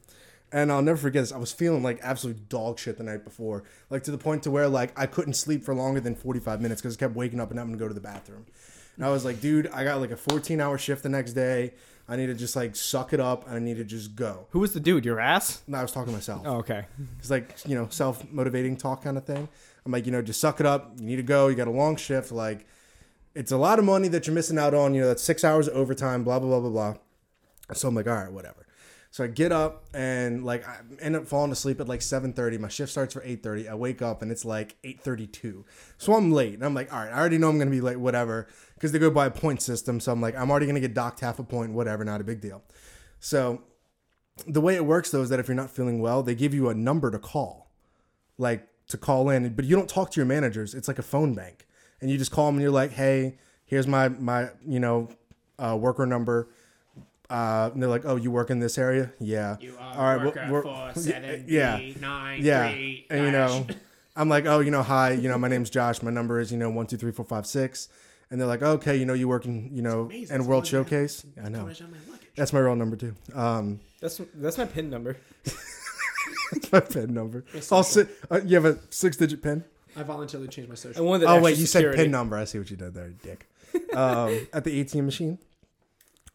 and 0.51 0.72
I'll 0.72 0.84
never 0.84 0.97
forget 0.97 1.24
this. 1.24 1.32
I 1.32 1.38
was 1.38 1.51
feeling 1.51 1.82
like 1.82 1.99
absolute 2.04 2.49
dog 2.49 2.78
shit 2.78 2.97
the 2.99 3.04
night 3.04 3.24
before, 3.24 3.64
like 3.89 4.04
to 4.04 4.12
the 4.12 4.18
point 4.20 4.43
to 4.43 4.51
where 4.51 4.68
like 4.68 4.93
I 4.95 5.08
couldn't 5.08 5.34
sleep 5.34 5.66
for 5.66 5.74
longer 5.74 6.01
than 6.01 6.14
forty 6.14 6.39
five 6.39 6.62
minutes 6.62 6.82
because 6.84 6.95
I 6.95 6.99
kept 6.99 7.16
waking 7.16 7.39
up 7.39 7.49
and 7.49 7.58
having 7.58 7.74
to 7.74 7.80
go 7.80 7.88
to 7.88 7.93
the 7.95 7.99
bathroom. 8.01 8.45
And 8.95 9.04
I 9.04 9.10
was 9.10 9.26
like, 9.26 9.41
dude, 9.41 9.68
I 9.74 9.84
got 9.84 9.99
like 10.01 10.12
a 10.12 10.18
fourteen 10.18 10.62
hour 10.62 10.78
shift 10.78 11.01
the 11.01 11.10
next 11.10 11.34
day. 11.34 11.74
I 12.08 12.16
need 12.18 12.28
to 12.28 12.34
just 12.34 12.56
like 12.56 12.76
suck 12.76 13.14
it 13.14 13.20
up 13.20 13.47
and 13.47 13.56
I 13.56 13.60
need 13.60 13.78
to 13.78 13.84
just 13.86 14.16
go. 14.16 14.47
Who 14.49 14.60
was 14.60 14.74
the 14.74 14.80
dude? 14.80 15.06
Your 15.06 15.20
ass? 15.20 15.62
No, 15.68 15.78
I 15.78 15.82
was 15.82 15.91
talking 15.91 16.12
to 16.12 16.18
myself. 16.18 16.41
Oh, 16.45 16.58
okay. 16.58 16.86
It's 17.20 17.30
like, 17.30 17.58
you 17.66 17.76
know, 17.76 17.88
self 17.89 18.30
motivating 18.30 18.76
talk 18.76 19.04
kind 19.04 19.18
of 19.18 19.26
thing. 19.26 19.47
I'm 19.86 19.91
like, 19.91 20.06
you 20.06 20.12
know, 20.12 20.22
just 20.22 20.41
suck 20.41 20.60
it 20.60 20.66
up. 20.66 20.93
You 20.97 21.06
need 21.06 21.16
to 21.18 21.24
go. 21.24 21.47
You 21.47 21.56
got 21.56 21.68
a 21.68 21.72
long 21.72 21.95
shift. 21.95 22.32
Like, 22.32 22.66
it's 23.36 23.51
a 23.51 23.58
lot 23.58 23.80
of 23.80 23.86
money 23.86 24.08
that 24.10 24.28
you're 24.28 24.34
missing 24.34 24.58
out 24.58 24.74
on. 24.74 24.93
You 24.93 25.01
know, 25.01 25.08
that's 25.08 25.24
six 25.24 25.43
hours 25.43 25.68
of 25.68 25.76
overtime, 25.76 26.24
blah, 26.24 26.39
blah, 26.39 26.49
blah, 26.49 26.60
blah, 26.60 26.70
blah. 26.70 26.95
So 27.74 27.88
I'm 27.88 27.95
like, 27.95 28.08
all 28.08 28.16
right, 28.16 28.32
whatever. 28.32 28.62
So 29.14 29.24
I 29.24 29.28
get 29.28 29.51
up 29.51 29.86
and 29.93 30.43
like 30.43 30.68
I 30.68 30.80
end 30.99 31.16
up 31.16 31.28
falling 31.28 31.51
asleep 31.51 31.80
at 31.80 31.88
like 31.88 31.99
7:30. 31.99 32.57
My 32.59 32.68
shift 32.68 32.91
starts 32.91 33.14
for 33.14 33.22
8:30. 33.22 33.70
I 33.70 33.76
wake 33.76 34.01
up 34.01 34.24
and 34.24 34.32
it's 34.32 34.43
like 34.43 34.76
8:32. 34.84 35.66
So 35.99 36.16
I'm 36.16 36.32
late. 36.32 36.55
And 36.55 36.66
I'm 36.66 36.74
like, 36.74 36.91
all 36.91 36.97
right, 36.97 37.14
I 37.14 37.20
already 37.20 37.38
know 37.38 37.49
I'm 37.49 37.59
gonna 37.59 37.70
be 37.70 37.80
late, 37.80 37.99
whatever, 37.99 38.47
because 38.74 38.91
they 38.91 38.97
go 38.97 39.11
by 39.11 39.28
a 39.28 39.30
point 39.30 39.61
system. 39.61 39.99
So 39.99 40.11
I'm 40.11 40.20
like, 40.20 40.36
I'm 40.36 40.49
already 40.49 40.66
gonna 40.66 40.80
get 40.80 40.95
docked 40.95 41.20
half 41.20 41.38
a 41.38 41.43
point, 41.43 41.74
whatever, 41.74 42.03
not 42.03 42.22
a 42.22 42.24
big 42.24 42.41
deal. 42.41 42.64
So 43.20 43.61
the 44.47 44.61
way 44.61 44.74
it 44.74 44.84
works 44.84 45.11
though 45.11 45.22
is 45.22 45.30
that 45.30 45.39
if 45.39 45.47
you're 45.47 45.53
not 45.53 45.70
feeling 45.70 45.99
well, 45.99 46.24
they 46.24 46.34
give 46.34 46.55
you 46.55 46.70
a 46.70 46.74
number 46.74 47.11
to 47.11 47.20
call, 47.20 47.70
like 48.39 48.68
to 48.88 48.97
call 48.97 49.30
in, 49.30 49.53
but 49.53 49.66
you 49.66 49.76
don't 49.76 49.88
talk 49.88 50.09
to 50.14 50.20
your 50.20 50.26
managers. 50.26 50.74
It's 50.74 50.88
like 50.88 50.97
a 50.97 51.03
phone 51.03 51.36
bank, 51.36 51.68
and 52.01 52.09
you 52.09 52.18
just 52.18 52.32
call 52.32 52.47
them 52.47 52.55
and 52.55 52.64
you're 52.64 52.72
like, 52.72 52.93
hey, 52.93 53.38
here's 53.64 53.86
my 53.86 54.09
my 54.09 54.49
you 54.66 54.80
know 54.80 55.09
uh, 55.59 55.78
worker 55.80 56.07
number. 56.07 56.49
Uh, 57.34 57.72
and 57.74 57.82
they're 57.82 57.90
like, 57.90 58.06
oh, 58.06 58.16
you 58.16 58.30
work 58.30 58.52
in 58.52 58.60
this 58.60 58.78
area? 58.78 59.12
Yeah. 59.20 59.58
You 59.60 59.76
uh, 59.80 59.84
All 59.98 60.04
right, 60.16 60.24
work 60.24 60.36
we're- 60.36 60.52
we're- 60.52 60.62
four, 60.62 60.74
yeah, 60.74 60.94
seven, 60.96 61.46
yeah. 61.48 61.78
three, 61.78 61.98
nine, 62.00 62.40
yeah 62.44 62.70
three, 62.70 63.08
and 63.10 63.26
you 63.26 63.32
know 63.32 63.66
i'm 64.16 64.30
like 64.30 64.46
oh 64.46 64.60
you 64.60 64.70
know 64.70 64.84
hi 64.84 65.12
you 65.14 65.28
know 65.28 65.40
my 65.40 65.48
name's 65.48 65.72
josh 65.72 66.04
my 66.04 66.12
number 66.12 66.40
is 66.40 66.52
you 66.52 66.58
know 66.60 66.70
one 66.70 66.86
two 66.86 66.98
three 66.98 67.12
four 67.12 67.26
five 67.26 67.48
six 67.48 67.90
and 68.30 68.40
they're 68.40 68.48
like 68.48 68.62
okay 68.62 68.96
you 68.96 69.06
know 69.08 69.16
you 69.16 69.28
work 69.28 69.46
in 69.46 69.68
you 69.74 69.82
know 69.82 70.02
amazing. 70.02 70.36
in 70.36 70.46
world 70.46 70.68
showcase 70.68 71.26
i 71.44 71.50
know 71.50 71.66
much 71.66 71.82
on 71.82 71.90
my 71.90 71.98
luggage? 72.12 72.28
that's 72.36 72.54
my 72.54 72.60
real 72.60 72.76
number 72.76 72.96
too 72.96 73.16
um 73.34 73.80
That's 74.02 74.22
that's 74.36 74.60
my 74.60 74.66
pin 74.66 74.92
number. 74.92 75.18
that's 76.52 76.72
my 76.72 76.80
pin 76.80 77.12
number 77.16 77.44
i'll 77.72 77.82
sit 77.82 78.08
uh, 78.30 78.40
you 78.46 78.54
have 78.56 78.66
a 78.66 78.78
six 78.92 79.18
digit 79.18 79.42
pin 79.42 79.64
I 79.96 80.04
voluntarily 80.04 80.48
changed 80.48 80.70
my 80.70 80.76
social. 80.76 81.00
And 81.02 81.08
one 81.10 81.20
that 81.22 81.28
oh 81.30 81.42
wait 81.42 81.58
you 81.58 81.66
security. 81.66 81.98
said 81.98 82.04
pin 82.04 82.12
number 82.12 82.38
i 82.38 82.44
see 82.44 82.60
what 82.60 82.70
you 82.70 82.78
did 82.78 82.94
there 82.94 83.10
dick 83.24 83.48
um 83.96 84.46
at 84.54 84.64
the 84.64 84.84
atm 84.84 85.06
machine 85.06 85.40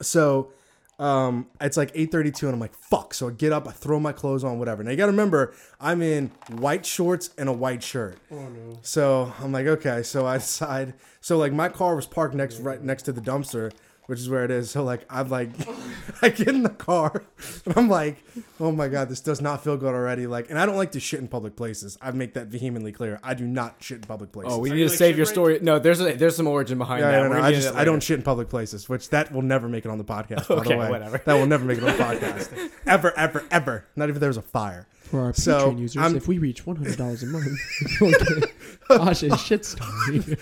so 0.02 0.50
um 0.98 1.46
it's 1.60 1.76
like 1.76 1.94
8.32 1.94 2.42
and 2.42 2.54
i'm 2.54 2.58
like 2.60 2.74
fuck 2.74 3.14
so 3.14 3.28
i 3.28 3.30
get 3.30 3.52
up 3.52 3.68
i 3.68 3.70
throw 3.70 4.00
my 4.00 4.10
clothes 4.12 4.42
on 4.42 4.58
whatever 4.58 4.82
now 4.82 4.90
you 4.90 4.96
gotta 4.96 5.12
remember 5.12 5.54
i'm 5.80 6.02
in 6.02 6.32
white 6.50 6.84
shorts 6.84 7.30
and 7.38 7.48
a 7.48 7.52
white 7.52 7.82
shirt 7.84 8.18
Oh 8.32 8.48
no. 8.48 8.78
So 8.82 9.32
I'm 9.40 9.52
like, 9.52 9.66
okay. 9.66 10.02
So 10.02 10.26
I 10.26 10.38
decide. 10.38 10.94
So 11.20 11.38
like 11.38 11.52
my 11.52 11.68
car 11.68 11.94
was 11.96 12.06
parked 12.06 12.34
next 12.34 12.58
right 12.60 12.82
next 12.82 13.02
to 13.04 13.12
the 13.12 13.20
dumpster, 13.20 13.72
which 14.08 14.18
is 14.18 14.28
where 14.28 14.42
it 14.44 14.50
is. 14.50 14.70
So 14.70 14.82
like 14.82 15.04
I'm 15.08 15.28
like, 15.28 15.50
I 16.22 16.30
get 16.30 16.48
in 16.48 16.62
the 16.62 16.68
car, 16.70 17.22
and 17.64 17.76
I'm 17.76 17.88
like, 17.88 18.24
oh 18.58 18.72
my 18.72 18.88
god, 18.88 19.08
this 19.08 19.20
does 19.20 19.40
not 19.40 19.62
feel 19.62 19.76
good 19.76 19.94
already. 19.94 20.26
Like, 20.26 20.50
and 20.50 20.58
I 20.58 20.66
don't 20.66 20.76
like 20.76 20.92
to 20.92 21.00
shit 21.00 21.20
in 21.20 21.28
public 21.28 21.54
places. 21.56 21.96
I 22.02 22.10
make 22.10 22.34
that 22.34 22.48
vehemently 22.48 22.90
clear. 22.92 23.20
I 23.22 23.34
do 23.34 23.46
not 23.46 23.76
shit 23.80 23.98
in 23.98 24.02
public 24.04 24.32
places. 24.32 24.52
Oh, 24.54 24.58
we 24.58 24.70
Are 24.70 24.74
need 24.74 24.84
to 24.84 24.88
like 24.88 24.98
save 24.98 25.16
your 25.16 25.26
shivering? 25.26 25.56
story. 25.56 25.64
No, 25.64 25.78
there's 25.78 26.00
a, 26.00 26.14
there's 26.14 26.34
some 26.36 26.46
origin 26.48 26.78
behind 26.78 27.00
yeah, 27.02 27.10
that. 27.12 27.22
no, 27.24 27.28
We're 27.30 27.36
no, 27.38 27.42
I 27.42 27.50
get 27.50 27.56
just 27.56 27.68
into 27.68 27.80
I 27.80 27.84
don't 27.84 28.02
shit 28.02 28.16
in 28.18 28.22
public 28.24 28.48
places, 28.48 28.88
which 28.88 29.10
that 29.10 29.30
will 29.32 29.42
never 29.42 29.68
make 29.68 29.84
it 29.84 29.90
on 29.90 29.98
the 29.98 30.04
podcast. 30.04 30.48
By 30.48 30.54
Okay, 30.56 30.70
the 30.74 30.78
way, 30.78 30.90
whatever. 30.90 31.22
that 31.24 31.34
will 31.34 31.46
never 31.46 31.64
make 31.64 31.78
it 31.78 31.84
on 31.84 31.96
the 31.96 32.02
podcast, 32.02 32.70
ever, 32.86 33.16
ever, 33.16 33.44
ever. 33.50 33.84
Not 33.94 34.04
even 34.06 34.16
if 34.16 34.20
there 34.20 34.30
was 34.30 34.36
a 34.38 34.42
fire. 34.42 34.86
For 35.02 35.20
our 35.20 35.32
So, 35.34 35.70
Patreon 35.70 35.78
users, 35.78 36.02
I'm- 36.02 36.16
if 36.16 36.28
we 36.28 36.36
reach 36.38 36.66
one 36.66 36.76
hundred 36.76 36.98
dollars 36.98 37.22
a 37.22 37.26
month, 37.26 37.46
we'll 38.00 38.10
get 38.10 38.52
Josh's 38.90 39.40
shit 39.40 39.64
story. 39.64 40.36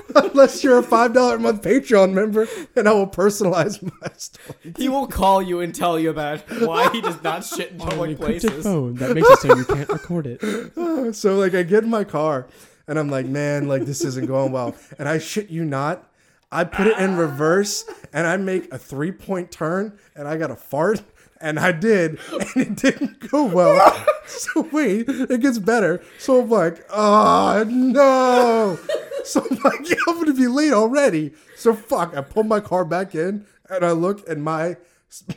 Unless 0.14 0.62
you're 0.64 0.78
a 0.78 0.82
five 0.82 1.12
dollar 1.12 1.36
a 1.36 1.38
month 1.38 1.62
Patreon 1.62 2.12
member, 2.12 2.46
and 2.76 2.88
I 2.88 2.92
will 2.92 3.06
personalize 3.06 3.82
my 4.02 4.08
story. 4.16 4.74
He 4.76 4.88
will 4.88 5.06
call 5.06 5.42
you 5.42 5.60
and 5.60 5.74
tell 5.74 5.98
you 5.98 6.10
about 6.10 6.40
why 6.60 6.90
he 6.90 7.00
does 7.00 7.22
not 7.22 7.44
shit 7.44 7.72
in 7.72 7.80
On 7.80 7.88
an 7.88 7.90
public 7.98 8.18
encrypted 8.18 8.40
places. 8.40 8.64
phone 8.64 8.94
that 8.94 9.14
makes 9.14 9.28
it 9.30 9.38
so 9.40 9.56
you 9.56 9.64
can't 9.64 9.88
record 9.88 10.26
it. 10.26 11.14
So 11.14 11.36
like 11.36 11.54
I 11.54 11.62
get 11.62 11.84
in 11.84 11.90
my 11.90 12.04
car 12.04 12.46
and 12.86 12.98
I'm 12.98 13.08
like, 13.08 13.26
man, 13.26 13.68
like 13.68 13.84
this 13.84 14.04
isn't 14.04 14.26
going 14.26 14.52
well. 14.52 14.74
And 14.98 15.08
I 15.08 15.18
shit 15.18 15.50
you 15.50 15.64
not, 15.64 16.08
I 16.50 16.64
put 16.64 16.86
it 16.86 16.98
in 16.98 17.16
reverse 17.16 17.84
and 18.12 18.26
I 18.26 18.36
make 18.38 18.72
a 18.72 18.78
three 18.78 19.12
point 19.12 19.50
turn 19.50 19.98
and 20.14 20.26
I 20.28 20.36
got 20.36 20.50
a 20.50 20.56
fart. 20.56 21.02
And 21.40 21.60
I 21.60 21.70
did, 21.70 22.18
and 22.32 22.56
it 22.56 22.74
didn't 22.74 23.30
go 23.30 23.44
well. 23.44 24.06
So 24.26 24.68
wait, 24.72 25.08
it 25.08 25.40
gets 25.40 25.58
better. 25.58 26.02
So 26.18 26.42
I'm 26.42 26.50
like, 26.50 26.84
oh 26.90 27.64
no. 27.68 28.76
So 29.24 29.44
I'm 29.50 29.58
like, 29.58 29.88
yeah, 29.88 29.96
I'm 30.08 30.18
gonna 30.18 30.32
be 30.32 30.46
late 30.46 30.72
already. 30.72 31.32
So 31.56 31.74
fuck, 31.74 32.16
I 32.16 32.22
pulled 32.22 32.46
my 32.46 32.60
car 32.60 32.84
back 32.84 33.14
in 33.14 33.46
and 33.68 33.84
I 33.84 33.92
look 33.92 34.26
and 34.28 34.42
my 34.42 34.76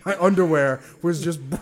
my 0.06 0.18
underwear 0.20 0.82
was 1.02 1.22
just 1.24 1.42
brown. 1.50 1.62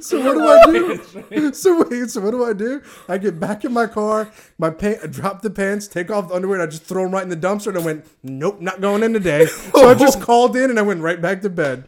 So 0.00 0.18
what 0.18 0.34
do 0.34 0.46
I 0.46 0.64
do? 0.66 1.52
So 1.52 1.84
wait, 1.84 2.10
so 2.10 2.22
what 2.22 2.30
do 2.30 2.44
I 2.44 2.54
do? 2.54 2.82
I 3.06 3.18
get 3.18 3.38
back 3.38 3.64
in 3.64 3.72
my 3.72 3.86
car, 3.86 4.30
my 4.56 4.70
pant, 4.70 5.00
I 5.02 5.06
drop 5.08 5.42
the 5.42 5.50
pants, 5.50 5.86
take 5.86 6.10
off 6.10 6.28
the 6.28 6.34
underwear, 6.34 6.60
and 6.60 6.68
I 6.68 6.70
just 6.70 6.84
throw 6.84 7.04
them 7.04 7.12
right 7.12 7.22
in 7.22 7.28
the 7.28 7.36
dumpster. 7.36 7.66
And 7.68 7.78
I 7.78 7.82
went, 7.82 8.06
nope, 8.22 8.60
not 8.60 8.80
going 8.80 9.02
in 9.02 9.12
today. 9.12 9.44
So 9.46 9.90
I 9.90 9.94
just 9.94 10.18
oh. 10.18 10.24
called 10.24 10.56
in 10.56 10.70
and 10.70 10.78
I 10.78 10.82
went 10.82 11.02
right 11.02 11.20
back 11.20 11.42
to 11.42 11.50
bed. 11.50 11.84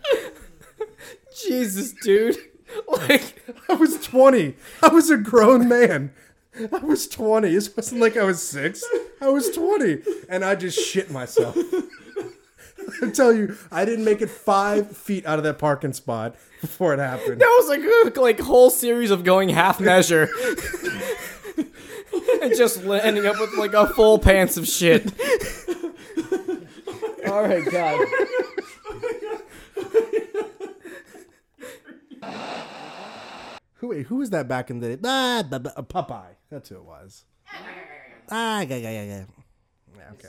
Jesus, 1.47 1.93
dude. 2.03 2.37
Like, 2.89 3.43
I 3.69 3.75
was 3.75 3.99
20. 4.05 4.55
I 4.83 4.89
was 4.89 5.09
a 5.11 5.17
grown 5.17 5.69
man. 5.69 6.13
I 6.73 6.79
was 6.79 7.07
20. 7.09 7.49
It 7.49 7.69
wasn't 7.77 8.01
like 8.01 8.17
I 8.17 8.25
was 8.25 8.43
six. 8.43 8.83
I 9.21 9.29
was 9.29 9.51
20. 9.51 10.03
And 10.29 10.45
I 10.45 10.55
just 10.55 10.79
shit 10.79 11.11
myself. 11.11 11.57
I 13.03 13.11
tell 13.11 13.33
you, 13.33 13.57
I 13.71 13.85
didn't 13.85 14.05
make 14.05 14.23
it 14.23 14.31
five 14.31 14.97
feet 14.97 15.27
out 15.27 15.39
of 15.39 15.45
that 15.45 15.59
parking 15.59 15.93
spot 15.93 16.37
before 16.61 16.95
it 16.95 17.01
happened. 17.01 17.41
that 17.41 17.57
was 17.61 17.69
like 17.69 18.17
a 18.17 18.21
like 18.27 18.41
whole 18.41 18.71
series 18.71 19.11
of 19.11 19.25
going 19.25 19.49
half 19.49 19.81
measure. 19.81 20.29
and 22.43 22.57
just 22.57 22.85
li- 22.85 23.01
ending 23.03 23.27
up 23.27 23.39
with 23.41 23.55
like 23.59 23.75
a 23.75 23.87
full 23.89 24.19
pants 24.19 24.57
of 24.57 24.67
shit. 24.67 25.07
All 27.27 27.43
right, 27.43 27.65
God. 27.71 28.07
Who 33.77 33.89
wait, 33.89 34.07
who 34.07 34.17
was 34.17 34.31
that 34.31 34.49
back 34.49 34.71
in 34.71 34.81
the 34.81 34.97
day? 34.97 35.03
Ah, 35.05 35.43
ba- 35.49 35.61
ba- 35.61 35.75
uh, 35.79 35.83
Popeye. 35.83 36.35
That's 36.51 36.69
who 36.71 36.77
it 36.77 36.85
was. 36.85 37.25
Ah, 38.31 38.61
yeah, 38.63 38.77
yeah, 38.77 38.91
yeah, 38.91 39.03
yeah. 39.05 39.25
Yeah, 39.97 40.11
okay. 40.13 40.29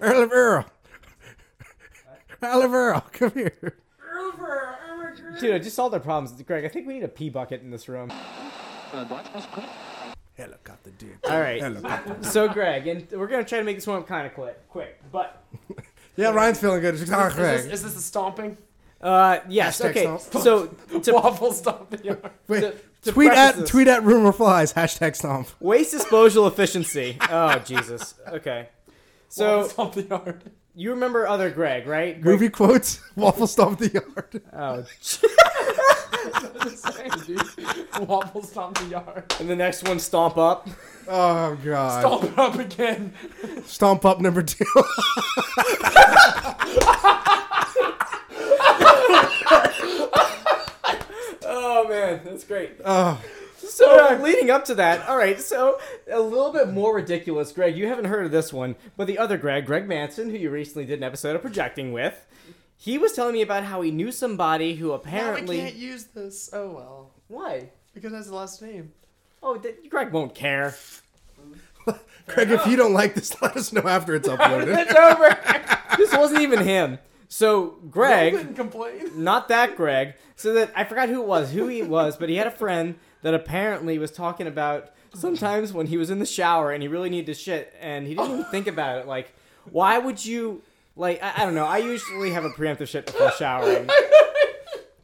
Earl 0.00 0.22
of 0.22 0.32
Earl. 0.32 0.66
Earl 2.42 2.62
of 2.62 2.74
Earl, 2.74 3.00
come 3.12 3.30
here. 3.32 3.78
Earl 4.00 4.28
of 4.32 4.40
Earl. 4.40 4.76
Dude, 5.40 5.54
I 5.54 5.58
just 5.58 5.74
solved 5.76 5.94
our 5.94 6.00
problems. 6.00 6.40
Greg, 6.42 6.64
I 6.64 6.68
think 6.68 6.86
we 6.86 6.94
need 6.94 7.02
a 7.04 7.08
pee 7.08 7.30
bucket 7.30 7.62
in 7.62 7.70
this 7.70 7.88
room. 7.88 8.10
Helicopter 10.36 10.90
dude. 10.98 11.16
All 11.24 11.40
right. 11.40 11.60
Helicopter. 11.62 12.16
So, 12.22 12.48
Greg, 12.48 12.86
and 12.86 13.10
we're 13.12 13.26
gonna 13.26 13.44
try 13.44 13.58
to 13.58 13.64
make 13.64 13.76
this 13.78 13.86
one 13.86 14.02
kind 14.02 14.26
of 14.26 14.34
quick, 14.34 14.68
quick, 14.68 15.00
but 15.10 15.42
Yeah, 16.16 16.30
Ryan's 16.30 16.60
feeling 16.60 16.80
good. 16.82 16.94
It's 16.94 17.10
not 17.10 17.30
Is 17.32 17.36
this, 17.36 17.60
Craig. 17.62 17.72
is 17.72 17.82
this 17.82 17.94
the 17.94 18.00
stomping? 18.00 18.56
Uh, 19.00 19.38
yes, 19.48 19.80
Hashtag 19.80 19.90
okay. 19.90 20.02
stomp. 20.18 20.42
So, 20.44 20.66
to, 21.00 21.12
Waffle 21.12 21.52
stomping 21.52 22.04
yard. 22.04 22.30
Wait, 22.48 22.60
to- 22.60 22.74
to 23.02 23.12
tweet 23.12 23.30
at 23.32 23.56
this- 23.56 23.70
tweet 23.70 23.86
at 23.88 24.02
rumor 24.02 24.32
flies 24.32 24.72
hashtag 24.72 25.14
stomp. 25.14 25.48
waste 25.60 25.92
disposal 25.92 26.46
efficiency. 26.46 27.16
Oh, 27.30 27.58
Jesus. 27.60 28.14
Okay. 28.28 28.68
So, 29.28 29.58
Waffle 29.58 29.70
stomp 29.70 29.92
the 29.94 30.02
yard. 30.02 30.42
you 30.74 30.90
remember 30.90 31.26
other 31.28 31.50
Greg, 31.50 31.86
right? 31.86 32.20
Greg, 32.20 32.24
Movie 32.24 32.48
quotes. 32.50 33.00
Waffle 33.16 33.46
stomp 33.46 33.78
the 33.78 33.90
yard. 33.90 34.42
Oh, 34.52 34.84
Same, 36.74 37.10
dude. 37.26 38.08
Waffle 38.08 38.42
stomp 38.42 38.78
the 38.78 38.86
yard. 38.86 39.32
and 39.38 39.48
the 39.48 39.54
next 39.56 39.86
one, 39.86 40.00
stomp 40.00 40.36
up. 40.36 40.68
Oh 41.08 41.56
god. 41.64 42.00
Stomp 42.00 42.36
up 42.38 42.58
again. 42.58 43.12
Stomp 43.66 44.04
up 44.04 44.20
number 44.20 44.42
two. 44.42 44.64
Oh 51.44 51.86
man, 51.88 52.20
that's 52.24 52.44
great. 52.44 52.72
Oh, 52.84 53.20
So 53.58 53.98
uh, 54.08 54.18
leading 54.22 54.50
up 54.50 54.64
to 54.66 54.74
that, 54.76 55.08
all 55.08 55.16
right. 55.16 55.40
So 55.40 55.78
a 56.10 56.20
little 56.20 56.52
bit 56.52 56.68
more 56.68 56.94
ridiculous, 56.94 57.52
Greg. 57.52 57.76
You 57.76 57.86
haven't 57.88 58.06
heard 58.06 58.24
of 58.26 58.32
this 58.32 58.52
one, 58.52 58.76
but 58.96 59.06
the 59.06 59.18
other 59.18 59.36
Greg, 59.36 59.66
Greg 59.66 59.88
Manson, 59.88 60.30
who 60.30 60.36
you 60.36 60.50
recently 60.50 60.84
did 60.84 60.98
an 60.98 61.04
episode 61.04 61.36
of 61.36 61.42
projecting 61.42 61.92
with, 61.92 62.26
he 62.76 62.98
was 62.98 63.12
telling 63.12 63.32
me 63.34 63.42
about 63.42 63.64
how 63.64 63.80
he 63.80 63.90
knew 63.90 64.12
somebody 64.12 64.74
who 64.76 64.92
apparently. 64.92 65.58
Now 65.58 65.64
we 65.64 65.70
can't 65.70 65.80
use 65.80 66.04
this. 66.04 66.50
Oh 66.52 66.70
well, 66.70 67.10
Why? 67.28 67.70
because 67.94 68.12
that's 68.12 68.26
the 68.28 68.34
last 68.34 68.60
name. 68.62 68.92
Oh, 69.42 69.56
th- 69.56 69.76
Greg 69.88 70.12
won't 70.12 70.34
care. 70.34 70.74
Greg, 72.26 72.50
if 72.50 72.66
you 72.66 72.76
don't 72.76 72.92
like 72.92 73.14
this, 73.14 73.40
let 73.42 73.56
us 73.56 73.72
know 73.72 73.82
after 73.86 74.14
it's 74.14 74.28
uploaded. 74.28 74.76
It's 74.76 74.94
over. 74.94 75.96
this 75.96 76.12
wasn't 76.16 76.40
even 76.42 76.60
him. 76.64 76.98
So 77.28 77.78
Greg, 77.90 78.34
didn't 78.34 78.54
complain. 78.54 79.10
not 79.22 79.48
that 79.48 79.76
Greg. 79.76 80.14
So 80.36 80.52
that 80.54 80.72
I 80.76 80.84
forgot 80.84 81.08
who 81.08 81.22
it 81.22 81.26
was, 81.26 81.52
who 81.52 81.66
he 81.68 81.82
was, 81.82 82.16
but 82.16 82.28
he 82.28 82.36
had 82.36 82.46
a 82.46 82.52
friend 82.52 82.96
that 83.22 83.34
apparently 83.34 83.98
was 83.98 84.10
talking 84.10 84.46
about 84.46 84.90
sometimes 85.14 85.72
when 85.72 85.86
he 85.86 85.96
was 85.96 86.10
in 86.10 86.18
the 86.18 86.26
shower 86.26 86.72
and 86.72 86.82
he 86.82 86.88
really 86.88 87.10
needed 87.10 87.26
to 87.26 87.34
shit 87.34 87.74
and 87.80 88.06
he 88.06 88.14
didn't 88.14 88.30
even 88.32 88.44
think 88.50 88.66
about 88.66 88.98
it. 88.98 89.06
Like, 89.06 89.34
why 89.70 89.98
would 89.98 90.24
you? 90.24 90.62
Like, 90.94 91.22
I, 91.22 91.34
I 91.38 91.44
don't 91.44 91.54
know. 91.54 91.66
I 91.66 91.78
usually 91.78 92.30
have 92.30 92.44
a 92.44 92.50
preemptive 92.50 92.88
shit 92.88 93.06
before 93.06 93.30
showering. 93.32 93.88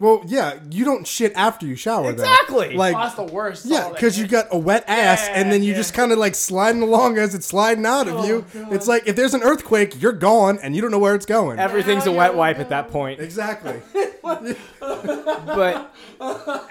Well, 0.02 0.22
yeah, 0.26 0.58
you 0.68 0.84
don't 0.84 1.06
shit 1.06 1.32
after 1.36 1.64
you 1.64 1.76
shower, 1.76 2.10
Exactly. 2.10 2.70
though. 2.70 2.74
Like, 2.76 2.96
Oh, 2.96 2.98
that's 2.98 3.14
the 3.14 3.22
worst. 3.22 3.64
yeah, 3.66 3.84
Oh, 3.86 3.92
because 3.94 4.18
you 4.18 4.26
got 4.26 4.48
a 4.50 4.58
wet 4.58 4.82
ass, 4.88 5.24
Yeah, 5.28 5.34
and 5.40 5.52
then 5.52 5.62
you 5.62 5.70
yeah. 5.70 5.76
just 5.76 5.94
kind 5.94 6.10
of 6.10 6.18
like 6.18 6.34
sliding 6.34 6.82
along 6.82 7.18
as 7.18 7.36
it's 7.36 7.46
sliding 7.46 7.86
out 7.86 8.08
of 8.08 8.24
you. 8.26 8.44
It's 8.72 8.88
like 8.88 9.06
if 9.06 9.14
there's 9.14 9.32
an 9.34 9.44
earthquake, 9.44 10.02
you're 10.02 10.10
gone, 10.12 10.58
and 10.60 10.74
you 10.74 10.82
don't 10.82 10.90
know 10.90 10.98
where 10.98 11.14
it's 11.14 11.24
going. 11.24 11.60
Everything's 11.60 12.06
a 12.06 12.12
wet 12.12 12.34
wipe 12.34 12.58
at 12.58 12.68
that 12.70 12.90
point. 12.90 13.20
exactly. 13.20 13.80
But 14.80 15.94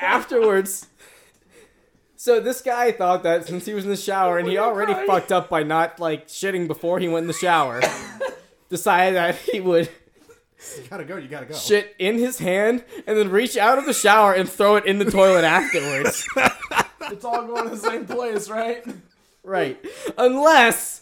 afterwards. 0.02 0.88
So 2.16 2.40
this 2.40 2.62
guy 2.62 2.92
thought 2.92 3.24
that 3.24 3.48
since 3.48 3.66
he 3.66 3.74
was 3.74 3.84
in 3.84 3.90
the 3.90 3.98
shower 3.98 4.38
and 4.38 4.48
he 4.48 4.58
already 4.58 4.94
fucked 5.08 5.32
up 5.32 5.50
by 5.50 5.64
not 5.64 6.00
like 6.00 6.28
shitting 6.28 6.68
before 6.68 7.00
he 7.00 7.08
went 7.08 7.24
in 7.24 7.28
the 7.28 7.34
shower, 7.34 7.82
decided 8.70 9.16
that 9.16 9.36
he 9.38 9.60
would 9.60 9.90
you 10.78 10.84
gotta 10.90 11.06
go. 11.06 11.18
You 11.18 11.28
gotta 11.28 11.46
go. 11.46 11.56
shit 11.56 11.96
in 12.00 12.18
his 12.18 12.40
hand 12.40 12.84
and 13.08 13.18
then 13.18 13.30
reach 13.30 13.58
out 13.58 13.78
of 13.78 13.86
the 13.86 13.94
shower 13.94 14.34
and 14.34 14.50
throw 14.50 14.76
it 14.76 14.86
in 14.86 15.00
the 15.00 15.06
toilet 15.06 15.44
afterwards. 15.44 16.28
It's 17.12 17.26
all 17.26 17.46
going 17.46 17.66
to 17.66 17.76
the 17.76 17.78
same 17.78 18.06
place, 18.06 18.50
right? 18.50 18.86
right. 19.44 19.78
Unless 20.18 21.02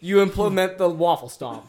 you 0.00 0.20
implement 0.20 0.76
the 0.76 0.88
waffle 0.88 1.28
stomp. 1.28 1.66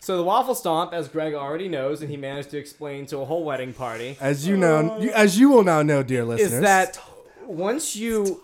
So 0.00 0.16
the 0.16 0.22
waffle 0.22 0.54
stomp, 0.54 0.92
as 0.92 1.08
Greg 1.08 1.34
already 1.34 1.68
knows, 1.68 2.00
and 2.00 2.10
he 2.10 2.16
managed 2.16 2.50
to 2.50 2.58
explain 2.58 3.06
to 3.06 3.18
a 3.18 3.24
whole 3.24 3.44
wedding 3.44 3.72
party, 3.72 4.16
As 4.20 4.46
you 4.46 4.56
know, 4.56 4.96
oh. 4.96 5.00
you, 5.00 5.10
as 5.10 5.38
you 5.38 5.50
will 5.50 5.64
now 5.64 5.82
know, 5.82 6.02
dear 6.02 6.24
listeners, 6.24 6.52
is 6.54 6.60
that 6.60 6.98
once 7.44 7.96
you 7.96 8.42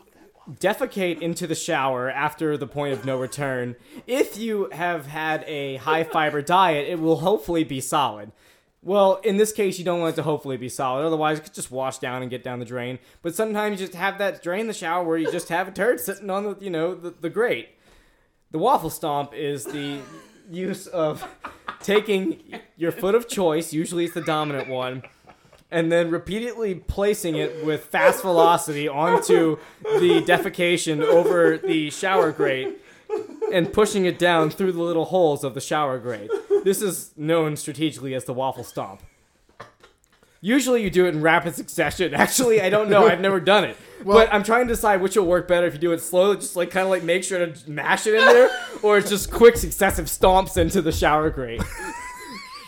defecate 0.51 1.20
into 1.20 1.47
the 1.47 1.55
shower 1.55 2.11
after 2.11 2.57
the 2.57 2.66
point 2.66 2.93
of 2.93 3.05
no 3.05 3.18
return, 3.18 3.76
if 4.07 4.36
you 4.36 4.68
have 4.72 5.07
had 5.07 5.45
a 5.45 5.76
high 5.76 6.05
fiber 6.05 6.43
diet, 6.43 6.88
it 6.88 6.99
will 6.99 7.16
hopefully 7.16 7.64
be 7.64 7.80
solid. 7.80 8.32
Well, 8.84 9.20
in 9.22 9.36
this 9.36 9.53
case, 9.53 9.78
you 9.78 9.84
don't 9.84 10.01
want 10.01 10.14
it 10.14 10.16
to 10.16 10.24
hopefully 10.24 10.57
be 10.57 10.68
solid. 10.68 11.05
Otherwise, 11.05 11.38
it 11.38 11.43
could 11.43 11.55
just 11.55 11.70
wash 11.70 11.99
down 11.99 12.20
and 12.20 12.30
get 12.30 12.43
down 12.43 12.59
the 12.59 12.64
drain. 12.64 12.99
But 13.22 13.34
sometimes 13.34 13.80
you 13.80 13.86
just 13.86 13.97
have 13.97 14.18
that 14.18 14.43
drain 14.43 14.66
the 14.66 14.72
shower 14.72 15.05
where 15.05 15.16
you 15.16 15.30
just 15.30 15.49
have 15.51 15.68
a 15.68 15.70
turd 15.70 16.01
sitting 16.01 16.28
on 16.30 16.43
the, 16.43 16.57
you 16.61 16.70
know, 16.70 16.95
the, 16.95 17.11
the 17.11 17.30
grate. 17.30 17.68
The 18.51 18.59
waffle 18.59 18.90
stomp 18.90 19.34
is 19.34 19.64
the 19.64 20.01
use 20.51 20.88
of 20.88 21.24
taking 21.80 22.43
your 22.76 22.93
foot 22.93 23.14
of 23.14 23.28
choice, 23.28 23.72
usually 23.72 24.05
it's 24.05 24.14
the 24.14 24.20
dominant 24.20 24.68
one, 24.68 25.03
and 25.73 25.91
then 25.91 26.11
repeatedly 26.11 26.75
placing 26.75 27.35
it 27.35 27.64
with 27.64 27.87
fast 27.87 28.23
velocity 28.23 28.87
onto 28.87 29.57
the 29.83 30.23
defecation 30.23 31.03
over 31.03 31.57
the 31.59 31.91
shower 31.91 32.31
grate 32.31 32.79
and 33.53 33.73
pushing 33.73 34.05
it 34.05 34.18
down 34.18 34.51
through 34.51 34.73
the 34.73 34.83
little 34.83 35.07
holes 35.07 35.43
of 35.43 35.55
the 35.55 35.61
shower 35.61 35.99
grate. 35.99 36.31
This 36.62 36.83
is 36.83 37.12
known 37.16 37.57
strategically 37.57 38.14
as 38.14 38.25
the 38.25 38.35
waffle 38.35 38.64
stomp. 38.64 39.03
Usually 40.45 40.83
you 40.83 40.91
do 40.91 41.07
it 41.07 41.14
in 41.14 41.23
rapid 41.23 41.55
succession. 41.55 42.14
Actually, 42.14 42.61
I 42.61 42.68
don't 42.68 42.91
know. 42.91 43.07
I've 43.07 43.20
never 43.20 43.41
done 43.41 43.64
it. 43.64 43.77
but 44.05 44.33
I'm 44.33 44.43
trying 44.43 44.66
to 44.66 44.73
decide 44.75 45.01
which 45.01 45.16
will 45.16 45.25
work 45.27 45.47
better 45.47 45.66
if 45.66 45.75
you 45.75 45.79
do 45.79 45.93
it 45.93 46.01
slowly, 46.01 46.37
just 46.37 46.57
like 46.57 46.70
kind 46.70 46.85
of 46.85 46.91
like 46.91 47.05
make 47.05 47.23
sure 47.25 47.47
to 47.47 47.70
mash 47.70 48.07
it 48.07 48.14
in 48.14 48.25
there, 48.25 48.51
or 48.83 48.99
it's 48.99 49.09
just 49.09 49.31
quick 49.31 49.57
successive 49.57 50.07
stomps 50.07 50.57
into 50.57 50.83
the 50.83 50.93
shower 50.93 51.31
grate. 51.31 51.62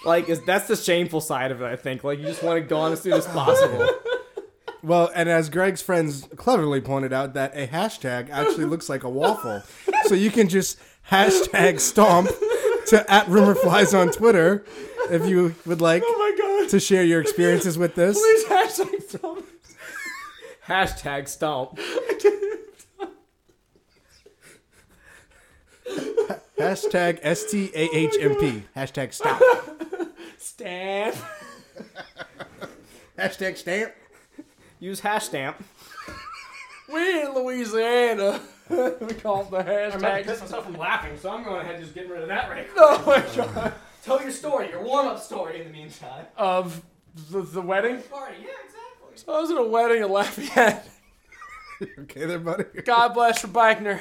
like 0.05 0.29
is, 0.29 0.41
that's 0.43 0.69
the 0.69 0.77
shameful 0.77 1.21
side 1.21 1.51
of 1.51 1.63
it, 1.63 1.67
I 1.67 1.77
think. 1.77 2.05
Like 2.05 2.19
you 2.19 2.27
just 2.27 2.43
want 2.43 2.63
to 2.63 2.67
go 2.67 2.79
on 2.79 2.93
as 2.93 3.01
soon 3.03 3.15
as 3.15 3.27
possible. 3.27 3.89
well, 4.83 5.11
and 5.15 5.29
as 5.29 5.49
Greg's 5.51 5.83
friends 5.83 6.27
cleverly 6.37 6.81
pointed 6.81 7.13
out, 7.13 7.35
that 7.35 7.57
a 7.57 7.67
hashtag 7.67 8.31
actually 8.31 8.65
looks 8.67 8.89
like 8.89 9.05
a 9.05 9.09
waffle, 9.09 9.63
so 10.05 10.15
you 10.15 10.31
can 10.31 10.49
just 10.49 10.79
hashtag 11.11 11.81
stomp 11.81 12.29
to 12.89 13.05
at 13.11 13.29
rumor 13.29 13.55
flies 13.55 13.95
on 13.95 14.11
Twitter 14.11 14.65
if 15.11 15.27
you 15.27 15.55
would 15.67 15.81
like 15.81 16.03
Oh 16.05 16.19
my 16.19 16.61
god. 16.63 16.71
to 16.71 16.81
share 16.81 17.05
your 17.05 17.21
experiences 17.21 17.77
with 17.79 17.95
this. 17.95 18.19
Please 18.19 18.45
hashtag 18.47 19.03
stomp. 19.09 19.47
Hashtag 20.67 21.29
stomp. 21.29 21.79
Hashtag 26.59 27.19
S 27.23 27.51
T 27.51 27.71
A 27.75 27.89
H 27.95 28.15
M 28.21 28.37
P. 28.37 28.63
Hashtag 28.77 29.13
stop. 29.13 29.41
Stamp. 30.39 31.17
Hashtag 33.19 33.57
stamp. 33.57 33.93
Use 34.81 35.01
hash 35.01 35.25
stamp. 35.25 35.63
We 36.93 37.23
in 37.23 37.35
Louisiana. 37.35 38.41
we 38.69 39.15
call 39.15 39.43
it 39.43 39.51
the 39.51 39.63
hashtag. 39.63 40.05
I'm 40.05 40.25
just 40.25 40.43
myself 40.43 40.65
from 40.65 40.77
laughing, 40.77 41.17
so 41.19 41.31
I'm 41.31 41.45
going 41.45 41.61
ahead 41.61 41.77
and 41.77 41.85
just 41.85 41.95
getting 41.95 42.11
rid 42.11 42.23
of 42.23 42.29
that 42.29 42.51
right 42.51 42.67
now. 42.69 42.73
Oh 42.77 43.05
my 43.07 43.25
god. 43.37 43.75
Tell 44.05 44.21
your 44.21 44.31
story, 44.31 44.69
your 44.69 44.83
warm 44.83 45.07
up 45.07 45.19
story 45.19 45.61
in 45.61 45.67
the 45.67 45.73
meantime. 45.73 46.27
Of 46.37 46.83
the, 47.31 47.41
the 47.41 47.63
wedding. 47.63 48.03
Party, 48.03 48.37
yeah, 48.41 48.49
exactly. 48.65 49.17
So 49.17 49.33
I 49.33 49.41
was 49.41 49.51
at 49.51 49.57
a 49.57 49.65
wedding 49.65 50.03
in 50.03 50.11
Lafayette. 50.11 50.89
Okay, 51.99 52.25
there, 52.25 52.39
buddy. 52.39 52.65
God 52.85 53.15
bless 53.15 53.45
Rebeichner. 53.45 54.01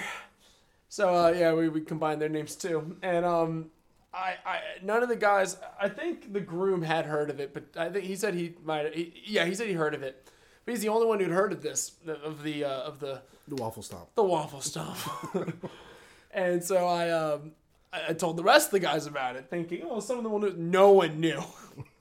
So 0.93 1.09
uh, 1.25 1.29
yeah, 1.35 1.53
we, 1.55 1.69
we 1.69 1.81
combined 1.81 2.21
their 2.21 2.29
names 2.29 2.55
too, 2.55 2.97
and 3.01 3.25
um, 3.25 3.71
I, 4.13 4.35
I 4.45 4.59
none 4.83 5.01
of 5.01 5.09
the 5.09 5.15
guys. 5.15 5.57
I 5.81 5.89
think 5.89 6.31
the 6.31 6.39
groom 6.39 6.83
had 6.83 7.07
heard 7.07 7.31
of 7.31 7.39
it, 7.39 7.51
but 7.51 7.63
I 7.75 7.89
think 7.89 8.05
he 8.05 8.15
said 8.15 8.35
he 8.35 8.53
might. 8.63 8.93
He, 8.93 9.11
yeah, 9.25 9.43
he 9.45 9.55
said 9.55 9.65
he 9.65 9.73
heard 9.73 9.95
of 9.95 10.03
it, 10.03 10.29
but 10.63 10.71
he's 10.71 10.81
the 10.81 10.89
only 10.89 11.07
one 11.07 11.19
who'd 11.19 11.31
heard 11.31 11.51
of 11.51 11.63
this 11.63 11.93
of 12.07 12.43
the 12.43 12.65
uh, 12.65 12.69
of 12.69 12.99
the 12.99 13.23
The 13.47 13.55
waffle 13.55 13.81
stomp. 13.81 14.13
the 14.13 14.23
waffle 14.23 14.61
stuff. 14.61 15.35
and 16.31 16.63
so 16.63 16.85
I 16.85 17.09
um 17.09 17.53
I, 17.91 18.09
I 18.09 18.13
told 18.13 18.37
the 18.37 18.43
rest 18.43 18.67
of 18.67 18.73
the 18.73 18.79
guys 18.79 19.07
about 19.07 19.35
it, 19.35 19.47
thinking, 19.49 19.81
oh, 19.89 19.99
some 19.99 20.19
of 20.19 20.23
them 20.23 20.31
will 20.31 20.41
know. 20.41 20.53
No 20.55 20.91
one 20.91 21.19
knew. 21.19 21.41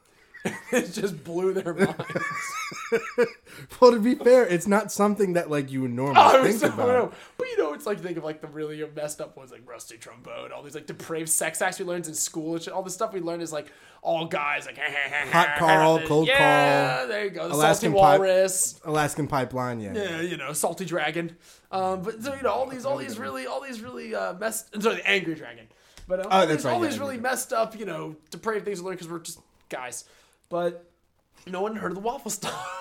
it 0.72 0.92
just 0.92 1.22
blew 1.24 1.52
their 1.52 1.74
minds. 1.74 1.96
Well, 3.80 3.92
to 3.92 3.98
be 3.98 4.14
fair, 4.14 4.46
it's 4.46 4.66
not 4.66 4.92
something 4.92 5.34
that 5.34 5.50
like 5.50 5.70
you 5.70 5.88
normally 5.88 6.20
I 6.20 6.42
think 6.42 6.60
so, 6.60 6.68
about. 6.68 6.88
know. 6.88 7.12
But 7.36 7.48
you 7.48 7.58
know, 7.58 7.74
it's 7.74 7.86
like 7.86 8.00
think 8.00 8.16
of 8.16 8.24
like 8.24 8.40
the 8.40 8.46
really 8.46 8.84
messed 8.94 9.20
up 9.20 9.36
ones 9.36 9.50
like 9.50 9.62
rusty 9.68 9.96
trombone, 9.96 10.52
all 10.52 10.62
these 10.62 10.74
like 10.74 10.86
depraved 10.86 11.28
sex 11.28 11.60
acts 11.60 11.78
we 11.78 11.84
learned 11.84 12.06
in 12.06 12.14
school 12.14 12.54
and 12.54 12.62
shit. 12.62 12.72
All 12.72 12.82
the 12.82 12.90
stuff 12.90 13.12
we 13.12 13.20
learned 13.20 13.42
is 13.42 13.52
like 13.52 13.72
all 14.02 14.26
guys 14.26 14.66
like 14.66 14.78
Hot 14.78 15.58
Carl, 15.58 16.00
cold 16.06 16.28
yeah, 16.28 16.96
Carl, 16.96 17.08
there 17.08 17.24
you 17.24 17.30
go. 17.30 17.48
The 17.48 17.54
Alaskan 17.54 17.92
salty 17.92 18.02
walrus. 18.02 18.80
Alaskan 18.84 19.26
pipeline, 19.28 19.80
yeah. 19.80 19.94
Yeah, 19.94 20.20
you 20.20 20.36
know, 20.36 20.52
salty 20.52 20.84
dragon. 20.84 21.36
Um, 21.70 22.02
but 22.02 22.22
so 22.22 22.34
you 22.34 22.42
know, 22.42 22.50
all 22.50 22.66
these, 22.66 22.84
all 22.84 22.96
these 22.96 23.18
really, 23.18 23.46
all 23.46 23.60
these 23.60 23.80
really 23.80 24.14
uh, 24.14 24.34
messed. 24.34 24.80
Sorry, 24.80 24.96
the 24.96 25.08
angry 25.08 25.34
dragon. 25.34 25.66
But 26.08 26.20
um, 26.20 26.26
all, 26.30 26.42
Oh, 26.42 26.46
that's 26.46 26.58
these, 26.58 26.64
right, 26.64 26.74
all 26.74 26.82
yeah, 26.82 26.90
these 26.90 26.98
really 26.98 27.18
messed 27.18 27.52
up, 27.52 27.78
you 27.78 27.84
know, 27.84 28.16
depraved 28.30 28.64
things 28.64 28.80
we 28.80 28.86
learn 28.86 28.94
because 28.94 29.08
we're 29.08 29.20
just 29.20 29.40
guys. 29.68 30.04
But 30.52 30.84
no 31.46 31.62
one 31.62 31.76
heard 31.76 31.92
of 31.92 31.94
the 31.94 32.02
waffle 32.02 32.30
stuff. 32.30 32.78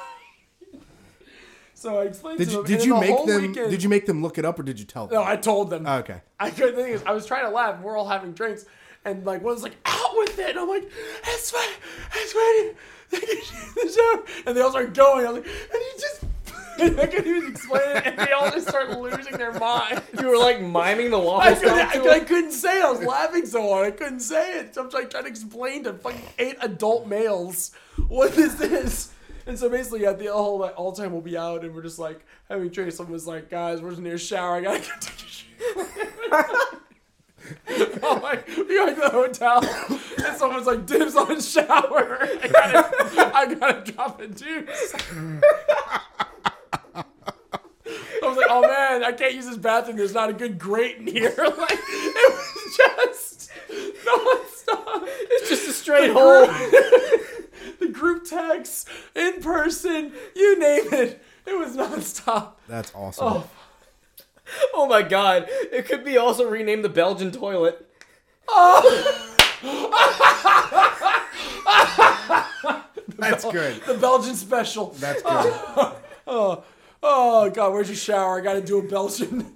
so 1.74 2.00
I 2.00 2.04
explained 2.04 2.40
Did 2.40 2.50
to 2.50 2.52
you 2.52 2.58
them. 2.58 2.66
did 2.66 2.86
you 2.86 2.94
the 2.96 3.00
make 3.00 3.26
them? 3.26 3.42
Weekend, 3.44 3.72
Did 3.72 3.82
you 3.82 3.88
make 3.88 4.06
them 4.06 4.22
look 4.22 4.38
it 4.38 4.44
up, 4.44 4.60
or 4.60 4.64
did 4.64 4.78
you 4.78 4.84
tell 4.84 5.08
them? 5.08 5.16
No, 5.16 5.24
I 5.24 5.38
told 5.38 5.70
them. 5.70 5.86
Oh, 5.88 6.00
okay. 6.00 6.22
I 6.38 6.50
couldn't 6.50 6.76
think 6.76 6.98
of 6.98 7.08
I 7.08 7.14
was 7.14 7.26
trying 7.26 7.46
to 7.46 7.50
laugh. 7.50 7.80
We're 7.80 7.96
all 7.96 8.10
having 8.10 8.34
drinks, 8.34 8.66
and 9.06 9.26
like 9.26 9.42
one's 9.42 9.64
like, 9.64 9.78
"Out 9.86 10.18
with 10.18 10.38
it!" 10.38 10.50
And 10.50 10.60
I'm 10.60 10.68
like, 10.68 10.84
"It's 11.24 11.50
fine, 11.50 11.70
it's 12.14 12.36
ready." 12.36 12.76
the 13.82 13.90
show, 13.90 14.26
and 14.46 14.58
they 14.58 14.60
all 14.60 14.72
start 14.72 14.94
going. 14.94 15.26
I'm 15.26 15.36
like, 15.36 15.46
and 15.46 15.74
you 15.74 15.94
just. 15.98 16.26
I 16.80 17.06
couldn't 17.08 17.28
even 17.28 17.52
explain 17.52 17.98
it, 17.98 18.08
and 18.08 18.20
they 18.20 18.32
all 18.32 18.50
just 18.52 18.68
start 18.68 19.00
losing 19.00 19.38
their 19.38 19.54
mind. 19.54 20.02
You 20.20 20.28
were 20.28 20.38
like 20.38 20.62
miming 20.62 21.12
the 21.12 21.20
I, 21.20 21.24
waffle 21.24 21.70
couldn't, 21.70 22.08
I, 22.08 22.16
I 22.16 22.20
couldn't 22.20 22.52
say 22.52 22.80
it. 22.80 22.84
I 22.84 22.92
was 22.92 23.04
laughing 23.04 23.46
so 23.46 23.70
hard. 23.70 23.88
I 23.88 23.92
couldn't 23.92 24.20
say 24.22 24.60
it. 24.60 24.76
So 24.76 24.84
I'm 24.84 24.90
like 24.90 25.10
trying 25.10 25.24
to 25.24 25.30
explain 25.30 25.84
to 25.84 25.94
fucking 25.94 26.22
eight 26.40 26.58
adult 26.62 27.08
males 27.08 27.72
what 28.08 28.34
this 28.34 28.60
is. 28.62 29.12
And 29.46 29.58
so 29.58 29.70
basically, 29.70 30.02
yeah, 30.02 30.14
the 30.14 30.28
whole 30.28 30.60
like, 30.60 30.74
all 30.78 30.92
time 30.92 31.12
we'll 31.12 31.22
be 31.22 31.38
out 31.38 31.64
and 31.64 31.74
we're 31.74 31.82
just 31.82 32.00
like 32.00 32.26
having 32.50 32.70
drinks. 32.70 32.96
Someone 32.96 33.14
was 33.14 33.28
like, 33.28 33.50
"Guys, 33.50 33.82
we're 33.82 33.90
just 33.90 34.02
near 34.02 34.16
a 34.16 34.20
shower. 34.20 34.56
I 34.56 34.62
gotta 34.62 34.80
go 34.80 34.86
take 35.00 35.16
a 35.16 35.28
shower." 35.28 36.68
I'm 38.04 38.22
like, 38.22 38.48
we 38.48 38.64
go 38.64 38.88
to 38.88 38.96
the 38.96 39.10
hotel. 39.10 39.64
and 40.26 40.38
someone's 40.38 40.68
like, 40.68 40.86
dibs 40.86 41.16
on 41.16 41.42
shower. 41.42 42.20
I 42.44 42.48
gotta, 42.48 43.36
I 43.36 43.54
gotta 43.56 43.92
drop 43.92 44.22
a 44.22 44.28
deuce. 44.28 44.94
I 48.32 48.34
was 48.34 48.38
like, 48.38 48.48
oh 48.50 48.62
man, 48.62 49.04
I 49.04 49.12
can't 49.12 49.34
use 49.34 49.46
this 49.46 49.58
bathroom. 49.58 49.98
There's 49.98 50.14
not 50.14 50.30
a 50.30 50.34
good 50.34 50.58
grate 50.58 50.98
in 50.98 51.08
here. 51.08 51.36
Like, 51.38 51.80
it 51.80 52.34
was 52.34 52.78
just 52.78 53.52
nonstop. 53.70 55.04
It's 55.06 55.50
just 55.50 55.68
a 55.68 55.74
straight 55.74 56.12
hole. 56.12 56.48
the 57.80 57.90
group 57.92 58.24
text, 58.26 58.88
in 59.16 59.42
person, 59.42 60.14
you 60.36 60.60
name 60.60 60.94
it. 60.94 61.22
It 61.46 61.58
was 61.60 61.76
nonstop. 61.76 62.54
That's 62.68 62.94
awesome. 62.96 63.28
Oh, 63.28 63.50
Oh 64.74 64.88
my 64.88 65.02
god. 65.02 65.48
It 65.50 65.86
could 65.86 66.04
be 66.06 66.18
also 66.18 66.50
renamed 66.50 66.84
the 66.86 66.90
Belgian 66.90 67.32
toilet. 67.32 67.86
Oh. 68.48 69.28
That's 73.18 73.46
good. 73.46 73.82
the 73.86 73.94
Belgian 73.96 74.36
special. 74.36 74.92
That's 75.00 75.22
good. 75.22 75.94
Oh, 76.28 76.64
oh 77.04 77.50
God, 77.50 77.74
where's 77.74 77.88
your 77.90 77.96
shower? 77.98 78.40
I 78.40 78.44
gotta 78.44 78.62
do 78.62 78.80
a 78.80 78.84
Belgian. 78.84 79.56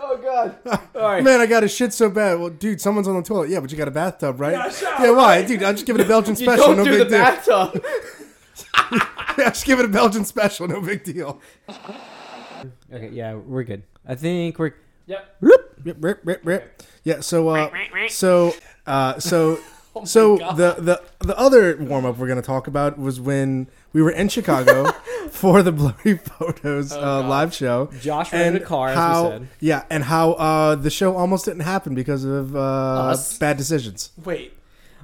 Oh 0.00 0.16
god. 0.22 0.56
All 0.94 1.02
right. 1.02 1.22
Man, 1.22 1.40
I 1.40 1.46
got 1.46 1.64
a 1.64 1.68
shit 1.68 1.92
so 1.92 2.08
bad. 2.08 2.38
Well, 2.38 2.50
dude, 2.50 2.80
someone's 2.80 3.08
on 3.08 3.16
the 3.16 3.22
toilet. 3.22 3.50
Yeah, 3.50 3.60
but 3.60 3.70
you 3.70 3.76
got 3.76 3.88
a 3.88 3.92
bathtub, 3.92 4.40
right? 4.40 4.54
got 4.54 4.68
a 4.68 4.72
shower, 4.72 5.06
yeah, 5.06 5.10
why, 5.10 5.38
right? 5.38 5.46
dude? 5.46 5.62
I'll 5.62 5.72
just 5.72 5.86
give 5.86 5.96
it 5.98 6.02
a 6.02 6.08
Belgian 6.08 6.34
You 6.36 6.46
special. 6.46 6.66
don't 6.68 6.76
no 6.78 6.84
do 6.84 6.90
big 6.90 6.98
the 7.00 7.04
deal. 7.04 7.18
bathtub. 7.18 7.84
Yeah, 9.38 9.50
just 9.50 9.66
give 9.66 9.78
it 9.78 9.84
a 9.84 9.88
Belgian 9.88 10.24
special. 10.24 10.66
No 10.66 10.80
big 10.80 11.04
deal. 11.04 11.40
okay, 12.92 13.10
yeah, 13.12 13.34
we're 13.34 13.62
good. 13.62 13.84
I 14.04 14.16
think 14.16 14.58
we're 14.58 14.74
Yep. 15.06 15.36
Rip, 15.40 15.76
rip, 16.00 16.20
rip, 16.24 16.40
rip. 16.44 16.82
Yeah. 17.04 17.20
So, 17.20 17.48
uh, 17.48 17.70
so, 18.08 18.52
uh, 18.84 19.20
so, 19.20 19.60
so 20.04 20.38
God. 20.38 20.56
the 20.56 20.74
the 20.78 21.02
the 21.26 21.38
other 21.38 21.76
warm 21.78 22.04
up 22.04 22.16
we're 22.18 22.28
gonna 22.28 22.42
talk 22.42 22.66
about 22.66 22.98
was 22.98 23.20
when 23.20 23.68
we 23.92 24.02
were 24.02 24.10
in 24.10 24.28
Chicago 24.28 24.90
for 25.30 25.62
the 25.62 25.72
blurry 25.72 26.16
photos 26.18 26.92
uh, 26.92 27.26
live 27.26 27.54
show. 27.54 27.90
Josh 28.00 28.32
rented 28.32 28.62
a 28.62 28.64
car, 28.64 28.88
as 28.88 28.94
we 28.96 29.00
how, 29.00 29.28
said. 29.30 29.48
Yeah, 29.60 29.84
and 29.90 30.04
how 30.04 30.32
uh, 30.32 30.74
the 30.74 30.90
show 30.90 31.16
almost 31.16 31.44
didn't 31.44 31.60
happen 31.62 31.94
because 31.94 32.24
of 32.24 32.54
uh, 32.56 32.58
Us? 32.60 33.38
bad 33.38 33.56
decisions. 33.56 34.10
Wait. 34.24 34.54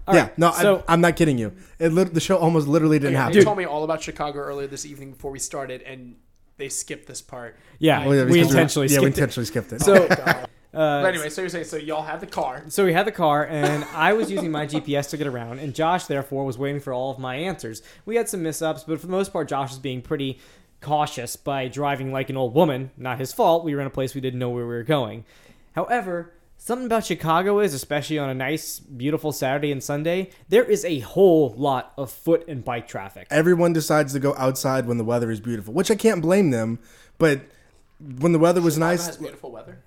All 0.06 0.14
yeah, 0.14 0.22
right, 0.24 0.38
no, 0.38 0.50
so- 0.52 0.84
I, 0.86 0.92
I'm 0.92 1.00
not 1.00 1.16
kidding 1.16 1.38
you. 1.38 1.52
It 1.78 1.92
lit- 1.92 2.12
the 2.12 2.20
show 2.20 2.36
almost 2.36 2.68
literally 2.68 2.98
didn't 2.98 3.14
Okay, 3.14 3.22
happen. 3.22 3.36
you 3.38 3.42
told 3.42 3.56
me 3.56 3.64
all 3.64 3.84
about 3.84 4.02
Chicago 4.02 4.38
earlier 4.40 4.66
this 4.66 4.84
evening 4.84 5.12
before 5.12 5.30
we 5.30 5.38
started, 5.38 5.80
and 5.82 6.16
they 6.58 6.68
skipped 6.68 7.06
this 7.06 7.22
part. 7.22 7.56
yeah, 7.78 8.06
Well, 8.06 8.14
yeah, 8.14 8.24
we 8.24 8.32
because 8.32 8.48
intentionally 8.50 8.88
yeah, 8.88 9.00
we 9.00 9.06
skipped 9.12 9.18
it. 9.18 9.20
intentionally 9.22 9.46
skipped 9.46 9.72
it. 9.72 9.80
So, 9.80 10.06
God. 10.08 10.48
Uh, 10.74 11.02
But 11.02 11.14
anyway, 11.14 11.28
so 11.30 11.42
you're 11.42 11.48
saying 11.50 11.64
so 11.64 11.76
y'all 11.76 12.02
had 12.02 12.20
the 12.20 12.26
car. 12.26 12.64
So 12.68 12.84
we 12.84 12.92
had 12.92 13.06
the 13.06 13.12
car, 13.12 13.46
and 13.46 13.84
I 13.94 14.12
was 14.12 14.30
using 14.30 14.50
my 14.50 14.66
GPS 14.72 15.10
to 15.10 15.16
get 15.16 15.26
around, 15.26 15.58
and 15.60 15.74
Josh, 15.74 16.04
therefore, 16.06 16.44
was 16.44 16.58
waiting 16.58 16.80
for 16.80 16.92
all 16.92 17.10
of 17.10 17.18
my 17.18 17.36
answers. 17.36 17.82
We 18.04 18.16
had 18.16 18.28
some 18.28 18.42
mishaps, 18.42 18.84
but 18.84 19.00
for 19.00 19.06
the 19.06 19.12
most 19.12 19.32
part, 19.32 19.48
Josh 19.48 19.70
was 19.70 19.78
being 19.78 20.02
pretty 20.02 20.38
cautious 20.80 21.36
by 21.36 21.68
driving 21.68 22.12
like 22.12 22.28
an 22.30 22.36
old 22.36 22.54
woman. 22.54 22.90
Not 22.96 23.18
his 23.18 23.32
fault. 23.32 23.64
We 23.64 23.74
were 23.74 23.80
in 23.80 23.86
a 23.86 23.90
place 23.90 24.14
we 24.14 24.20
didn't 24.20 24.38
know 24.38 24.50
where 24.50 24.66
we 24.66 24.74
were 24.74 24.82
going. 24.82 25.24
However, 25.72 26.32
something 26.58 26.86
about 26.86 27.04
Chicago 27.04 27.58
is, 27.58 27.74
especially 27.74 28.18
on 28.18 28.28
a 28.28 28.34
nice, 28.34 28.78
beautiful 28.78 29.32
Saturday 29.32 29.72
and 29.72 29.82
Sunday, 29.82 30.30
there 30.48 30.64
is 30.64 30.84
a 30.84 31.00
whole 31.00 31.54
lot 31.56 31.92
of 31.96 32.10
foot 32.10 32.46
and 32.48 32.64
bike 32.64 32.86
traffic. 32.86 33.26
Everyone 33.30 33.72
decides 33.72 34.12
to 34.12 34.20
go 34.20 34.34
outside 34.36 34.86
when 34.86 34.98
the 34.98 35.04
weather 35.04 35.30
is 35.30 35.40
beautiful, 35.40 35.74
which 35.74 35.90
I 35.90 35.94
can't 35.94 36.22
blame 36.22 36.50
them. 36.50 36.78
But 37.18 37.42
when 38.18 38.32
the 38.32 38.38
weather 38.38 38.60
was 38.60 38.74
Chicago 38.74 38.90
nice, 38.90 39.06
has 39.06 39.16
beautiful 39.16 39.50
weather. 39.50 39.78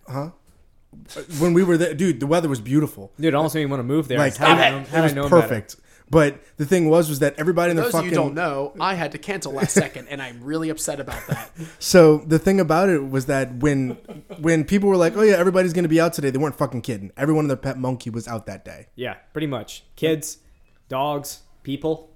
When 1.39 1.53
we 1.53 1.63
were 1.63 1.77
there, 1.77 1.93
dude, 1.93 2.19
the 2.19 2.27
weather 2.27 2.49
was 2.49 2.59
beautiful. 2.61 3.11
Dude, 3.17 3.27
it 3.27 3.35
almost 3.35 3.55
made 3.55 3.65
me 3.65 3.69
want 3.71 3.79
to 3.79 3.83
move 3.85 4.07
there. 4.07 4.17
Like 4.17 4.35
how 4.37 4.47
I 4.55 4.67
it- 4.67 4.71
know, 4.71 4.77
it 4.79 4.87
had 4.87 4.99
I 4.99 5.03
was 5.03 5.13
known 5.13 5.29
better? 5.29 5.41
perfect. 5.41 5.75
But 6.09 6.39
the 6.55 6.65
thing 6.65 6.87
was, 6.89 7.09
was 7.09 7.19
that 7.19 7.35
everybody 7.37 7.71
in 7.71 7.75
For 7.75 7.81
the 7.81 7.83
those 7.87 7.91
fucking 7.91 8.07
of 8.07 8.11
you 8.13 8.15
don't 8.17 8.33
know, 8.33 8.71
I 8.79 8.93
had 8.93 9.11
to 9.11 9.17
cancel 9.17 9.51
last 9.51 9.73
second, 9.73 10.07
and 10.07 10.21
I'm 10.21 10.41
really 10.41 10.69
upset 10.69 11.01
about 11.01 11.27
that. 11.27 11.51
So 11.79 12.19
the 12.19 12.39
thing 12.39 12.61
about 12.61 12.87
it 12.87 13.09
was 13.09 13.25
that 13.25 13.55
when 13.55 13.97
when 14.39 14.63
people 14.63 14.87
were 14.87 14.95
like, 14.95 15.17
"Oh 15.17 15.21
yeah, 15.21 15.33
everybody's 15.35 15.73
gonna 15.73 15.89
be 15.89 15.99
out 15.99 16.13
today," 16.13 16.29
they 16.29 16.37
weren't 16.37 16.55
fucking 16.57 16.81
kidding. 16.81 17.11
Everyone 17.17 17.43
in 17.43 17.47
their 17.49 17.57
pet 17.57 17.77
monkey 17.77 18.09
was 18.09 18.25
out 18.25 18.45
that 18.45 18.63
day. 18.63 18.87
Yeah, 18.95 19.15
pretty 19.33 19.47
much. 19.47 19.83
Kids, 19.97 20.37
dogs, 20.87 21.41
people. 21.63 22.09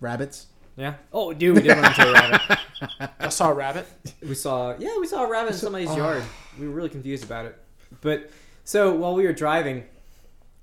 Rabbits. 0.00 0.46
Yeah. 0.76 0.94
Oh, 1.12 1.32
dude, 1.32 1.56
we 1.56 1.62
did 1.62 1.72
run 1.76 1.84
into 1.84 2.08
a 2.08 2.12
rabbit. 2.12 3.10
I 3.20 3.28
saw 3.28 3.50
a 3.50 3.54
rabbit. 3.54 3.86
We 4.26 4.34
saw, 4.34 4.74
yeah, 4.78 4.96
we 4.98 5.06
saw 5.06 5.24
a 5.24 5.28
rabbit 5.30 5.52
in 5.52 5.58
somebody's 5.58 5.94
yard. 5.94 6.22
We 6.58 6.66
were 6.66 6.74
really 6.74 6.88
confused 6.88 7.24
about 7.24 7.44
it. 7.46 7.58
But 8.00 8.30
so 8.64 8.94
while 8.94 9.14
we 9.14 9.24
were 9.26 9.32
driving, 9.34 9.84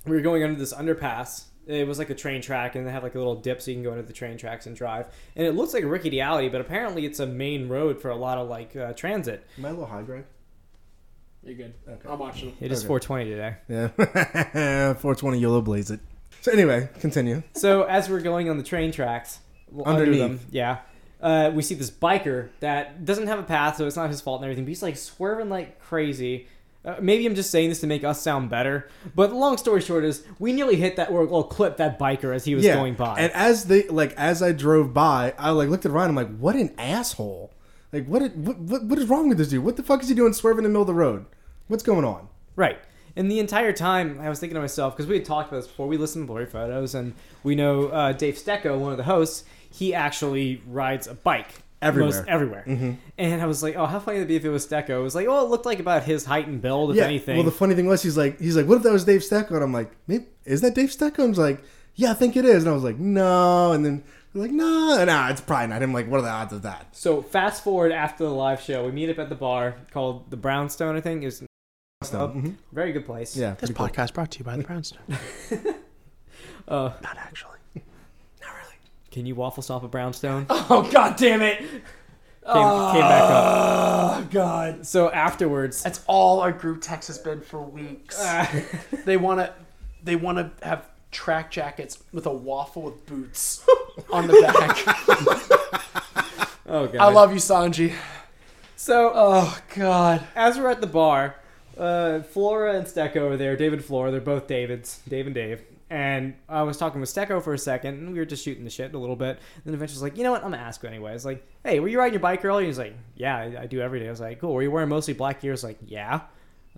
we 0.06 0.16
were 0.16 0.22
going 0.22 0.44
under 0.44 0.58
this 0.58 0.74
underpass. 0.74 1.44
It 1.68 1.88
was 1.88 2.00
like 2.00 2.10
a 2.10 2.16
train 2.16 2.42
track, 2.42 2.74
and 2.76 2.88
they 2.88 2.92
have 2.92 3.04
like 3.04 3.14
a 3.14 3.20
little 3.20 3.36
dip 3.36 3.62
so 3.62 3.70
you 3.70 3.76
can 3.76 3.84
go 3.84 3.92
into 3.92 4.02
the 4.02 4.14
train 4.14 4.38
tracks 4.38 4.66
and 4.66 4.76
drive. 4.76 5.06
And 5.36 5.46
it 5.46 5.52
looks 5.52 5.74
like 5.76 5.84
a 5.84 5.88
rickety 5.88 6.20
alley, 6.20 6.50
but 6.50 6.62
apparently 6.62 7.06
it's 7.06 7.20
a 7.20 7.28
main 7.28 7.70
road 7.70 8.02
for 8.02 8.10
a 8.10 8.16
lot 8.16 8.40
of 8.40 8.50
like 8.50 8.76
uh, 8.76 8.94
transit. 8.94 9.46
Am 9.60 9.66
I 9.66 9.70
a 9.70 9.72
little 9.74 9.86
high, 9.86 10.02
Greg? 10.02 10.26
You're 11.44 11.54
good. 11.56 11.74
Okay. 11.88 12.10
I'm 12.10 12.18
watching. 12.18 12.58
It 12.60 12.72
is 12.72 12.80
Okay. 12.80 12.88
420 12.88 13.30
today. 13.30 13.56
Yeah, 13.70 14.94
420 14.96 15.38
yellow 15.40 15.62
blaze 15.62 15.92
it. 15.92 16.00
So 16.42 16.52
anyway, 16.52 16.90
continue. 17.00 17.44
So 17.54 17.84
as 17.84 18.10
we're 18.10 18.22
going 18.22 18.50
on 18.50 18.58
the 18.58 18.64
train 18.64 18.92
tracks, 18.92 19.40
well, 19.72 19.88
under 19.88 20.04
Underneath. 20.04 20.22
them, 20.22 20.40
yeah, 20.52 20.78
uh, 21.22 21.52
we 21.54 21.62
see 21.62 21.76
this 21.76 21.92
biker 21.92 22.50
that 22.60 23.06
doesn't 23.06 23.28
have 23.28 23.40
a 23.40 23.44
path, 23.44 23.78
so 23.78 23.86
it's 23.88 23.96
not 23.96 24.10
his 24.10 24.22
fault 24.22 24.42
and 24.42 24.46
everything. 24.46 24.66
But 24.66 24.70
he's 24.70 24.84
like 24.84 24.98
swerving 24.98 25.50
like 25.50 25.80
crazy. 25.82 26.48
Uh, 26.86 26.96
maybe 27.02 27.26
I'm 27.26 27.36
just 27.36 27.52
saying 27.52 27.68
this 27.68 27.82
to 27.82 27.88
make 27.88 28.06
us 28.06 28.22
sound 28.22 28.50
better, 28.50 28.90
but 29.14 29.34
long 29.34 29.58
story 29.58 29.82
short 29.82 30.06
is 30.06 30.24
we 30.40 30.54
nearly 30.54 30.78
hit 30.78 30.96
that 30.96 31.10
or 31.10 31.26
well 31.26 31.44
clipped 31.44 31.78
that 31.78 32.00
biker 32.00 32.34
as 32.34 32.46
he 32.46 32.56
was 32.56 32.64
yeah, 32.64 32.76
going 32.76 32.94
by. 32.94 33.20
and 33.20 33.34
as 33.34 33.66
they 33.66 33.84
like 33.90 34.14
as 34.14 34.42
I 34.42 34.54
drove 34.54 34.94
by, 34.94 35.34
I 35.38 35.50
like 35.52 35.68
looked 35.68 35.86
at 35.86 35.92
Ryan. 35.92 36.12
I'm 36.12 36.16
like, 36.16 36.38
"What 36.38 36.56
an 36.56 36.74
asshole! 36.78 37.52
Like, 37.92 38.06
what, 38.08 38.20
did- 38.20 38.48
what 38.48 38.58
what 38.60 38.84
what 38.86 38.98
is 38.98 39.08
wrong 39.10 39.28
with 39.28 39.38
this 39.38 39.50
dude? 39.50 39.64
What 39.66 39.76
the 39.76 39.84
fuck 39.84 40.02
is 40.02 40.08
he 40.08 40.16
doing 40.16 40.32
swerving 40.32 40.60
in 40.60 40.64
the 40.64 40.70
middle 40.70 40.84
of 40.84 40.88
the 40.88 40.94
road? 40.94 41.26
What's 41.68 41.84
going 41.84 42.06
on?" 42.06 42.30
Right. 42.56 42.80
And 43.16 43.30
the 43.30 43.40
entire 43.40 43.74
time, 43.74 44.20
I 44.22 44.30
was 44.30 44.40
thinking 44.40 44.54
to 44.54 44.62
myself, 44.62 44.96
because 44.96 45.08
we 45.08 45.16
had 45.16 45.26
talked 45.26 45.50
about 45.50 45.58
this 45.58 45.68
before, 45.68 45.88
we 45.88 45.98
listened 45.98 46.24
to 46.24 46.28
Blurry 46.32 46.46
Photos, 46.46 46.96
and 46.96 47.14
we 47.44 47.56
know 47.56 47.88
uh, 47.88 48.14
Dave 48.14 48.36
Stecco, 48.36 48.80
one 48.80 48.92
of 48.92 48.98
the 48.98 49.04
hosts, 49.04 49.44
he 49.72 49.94
actually 49.94 50.62
rides 50.68 51.08
a 51.08 51.14
bike. 51.14 51.50
Everywhere. 51.82 52.12
Most 52.12 52.28
everywhere. 52.28 52.64
Mm-hmm. 52.68 52.92
And 53.18 53.42
I 53.42 53.46
was 53.46 53.64
like, 53.64 53.78
oh, 53.78 53.86
how 53.86 54.00
funny 54.00 54.18
would 54.18 54.26
it 54.26 54.28
be 54.28 54.36
if 54.36 54.44
it 54.44 54.50
was 54.50 54.68
Stecco? 54.68 55.00
It 55.00 55.02
was 55.02 55.16
like, 55.16 55.28
oh, 55.30 55.46
it 55.46 55.50
looked 55.50 55.66
like 55.66 55.80
about 55.80 56.04
his 56.04 56.26
height 56.26 56.46
and 56.46 56.62
build, 56.62 56.92
if 56.92 56.98
yeah. 56.98 57.06
anything. 57.06 57.38
Well, 57.38 57.46
the 57.46 57.52
funny 57.52 57.74
thing 57.74 57.86
was, 57.88 58.04
he's 58.04 58.18
like, 58.18 58.38
he's 58.38 58.58
like, 58.58 58.66
"What 58.66 58.76
if 58.76 58.84
that 58.84 58.92
was 58.92 59.06
Dave 59.06 59.22
Stecco?" 59.22 59.52
And 59.52 59.64
I'm 59.64 59.72
like, 59.72 59.90
"Maybe 60.06 60.26
is 60.44 60.60
that 60.60 60.76
Dave 60.76 60.90
Stecco?" 60.90 61.20
And 61.20 61.30
he's 61.30 61.38
like, 61.38 61.64
"Yeah, 61.96 62.12
I 62.12 62.16
think 62.16 62.36
it 62.36 62.44
is." 62.44 62.64
And 62.64 62.72
I 62.72 62.74
was 62.74 62.84
like, 62.84 62.98
"No," 63.00 63.72
and 63.72 63.86
then 63.86 64.04
we're 64.34 64.42
like, 64.42 64.52
"No, 64.52 65.06
no, 65.06 65.28
it's 65.28 65.40
probably 65.40 65.68
not." 65.68 65.82
I'm 65.82 65.94
like, 65.94 66.10
"What 66.10 66.20
are 66.20 66.24
the 66.24 66.30
odds 66.30 66.52
of 66.52 66.64
that?" 66.64 66.88
so 66.94 67.22
fast 67.22 67.64
forward 67.64 67.94
after 67.94 68.26
the 68.26 68.30
live 68.32 68.60
show, 68.60 68.84
we 68.86 68.92
meet 68.92 69.10
up 69.10 69.18
at 69.20 69.30
the 69.30 69.36
bar 69.36 69.76
called 69.92 70.30
the 70.32 70.36
Brownstone, 70.38 70.98
I 70.98 71.02
think. 71.02 71.24
It 71.24 71.28
was 71.28 71.44
So, 72.04 72.28
mhm. 72.28 72.58
very 72.74 72.92
good 72.92 73.06
place. 73.06 73.38
Yeah, 73.38 73.52
This 73.52 73.72
pretty 73.72 73.74
cool. 73.76 73.88
podcast 73.88 74.14
brought 74.14 74.32
to 74.32 74.40
you 74.40 74.44
by 74.44 74.58
the 74.58 74.64
Brownstone. 74.64 75.00
Uh, 76.68 76.92
Not 77.02 77.18
actually. 77.18 77.58
Can 79.12 79.26
you 79.26 79.36
waffle 79.36 79.64
stop 79.64 79.84
a 79.84 79.88
Brownstone? 79.88 80.46
Oh 80.50 80.88
God 80.92 81.16
damn 81.18 81.42
it! 81.42 81.58
Came, 81.60 81.68
came 82.92 83.02
back 83.02 83.24
up. 83.24 83.32
Oh 84.18 84.28
God. 84.32 84.86
So 84.86 85.10
afterwards, 85.12 85.84
That's 85.84 86.04
all 86.08 86.40
our 86.40 86.52
group 86.52 86.82
text 86.82 87.08
has 87.08 87.18
been 87.18 87.42
for 87.42 87.62
weeks. 87.62 88.18
they 89.06 89.18
want 89.18 89.40
to, 89.40 89.54
they 90.04 90.16
want 90.16 90.38
to 90.38 90.66
have 90.66 90.88
track 91.12 91.52
jackets 91.52 92.02
with 92.12 92.26
a 92.26 92.32
waffle 92.32 92.84
with 92.84 93.06
boots 93.06 93.66
on 94.12 94.28
the 94.28 94.34
back. 94.42 94.78
oh 96.68 96.88
god, 96.88 96.96
I 96.98 97.10
love 97.12 97.32
you, 97.32 97.40
Sanji. 97.40 97.94
So 98.76 99.12
Oh 99.14 99.60
God. 99.76 100.26
as 100.36 100.58
we're 100.58 100.70
at 100.70 100.82
the 100.82 100.88
bar, 100.88 101.36
uh, 101.78 102.22
Flora 102.22 102.78
and 102.78 102.88
Stecco 102.88 103.32
are 103.32 103.38
there. 103.38 103.56
David 103.56 103.80
and 103.80 103.86
Flora, 103.86 104.12
they're 104.12 104.22
both 104.22 104.48
Davids, 104.48 105.02
Dave 105.08 105.26
and 105.26 105.36
Dave. 105.36 105.62
And 105.92 106.36
I 106.48 106.62
was 106.64 106.78
talking 106.78 107.02
with 107.02 107.10
Stecco 107.12 107.42
for 107.42 107.54
a 107.54 107.58
second, 107.58 107.96
and 107.96 108.14
we 108.14 108.20
were 108.20 108.26
just 108.26 108.46
shooting 108.46 108.64
the 108.64 108.70
shit 108.70 108.94
a 108.94 108.98
little 109.00 109.16
bit. 109.16 109.40
Then 109.66 109.74
eventually, 109.74 109.96
was 109.96 110.04
like, 110.04 110.18
you 110.18 110.24
know 110.24 110.32
what? 110.32 110.44
I'm 110.44 110.52
gonna 110.52 110.62
ask 110.62 110.84
you 110.84 110.90
anyway. 110.90 111.12
I 111.12 111.14
was 111.14 111.26
like, 111.26 111.44
hey, 111.64 111.80
were 111.80 111.88
you 111.88 111.98
riding 111.98 112.14
your 112.14 112.20
bike 112.22 112.46
earlier? 112.46 112.68
He's 112.68 112.78
like, 112.78 112.94
yeah, 113.16 113.36
I, 113.38 113.62
I 113.62 113.66
do 113.66 113.82
every 113.82 114.00
day. 114.00 114.08
I 114.08 114.12
was 114.12 114.20
like, 114.22 114.40
cool. 114.40 114.54
Were 114.54 114.62
you 114.62 114.70
wearing 114.70 114.90
mostly 114.90 115.16
black 115.16 115.42
gear? 115.42 115.52
I 115.52 115.54
was 115.54 115.64
like, 115.64 115.80
yeah. 115.86 116.22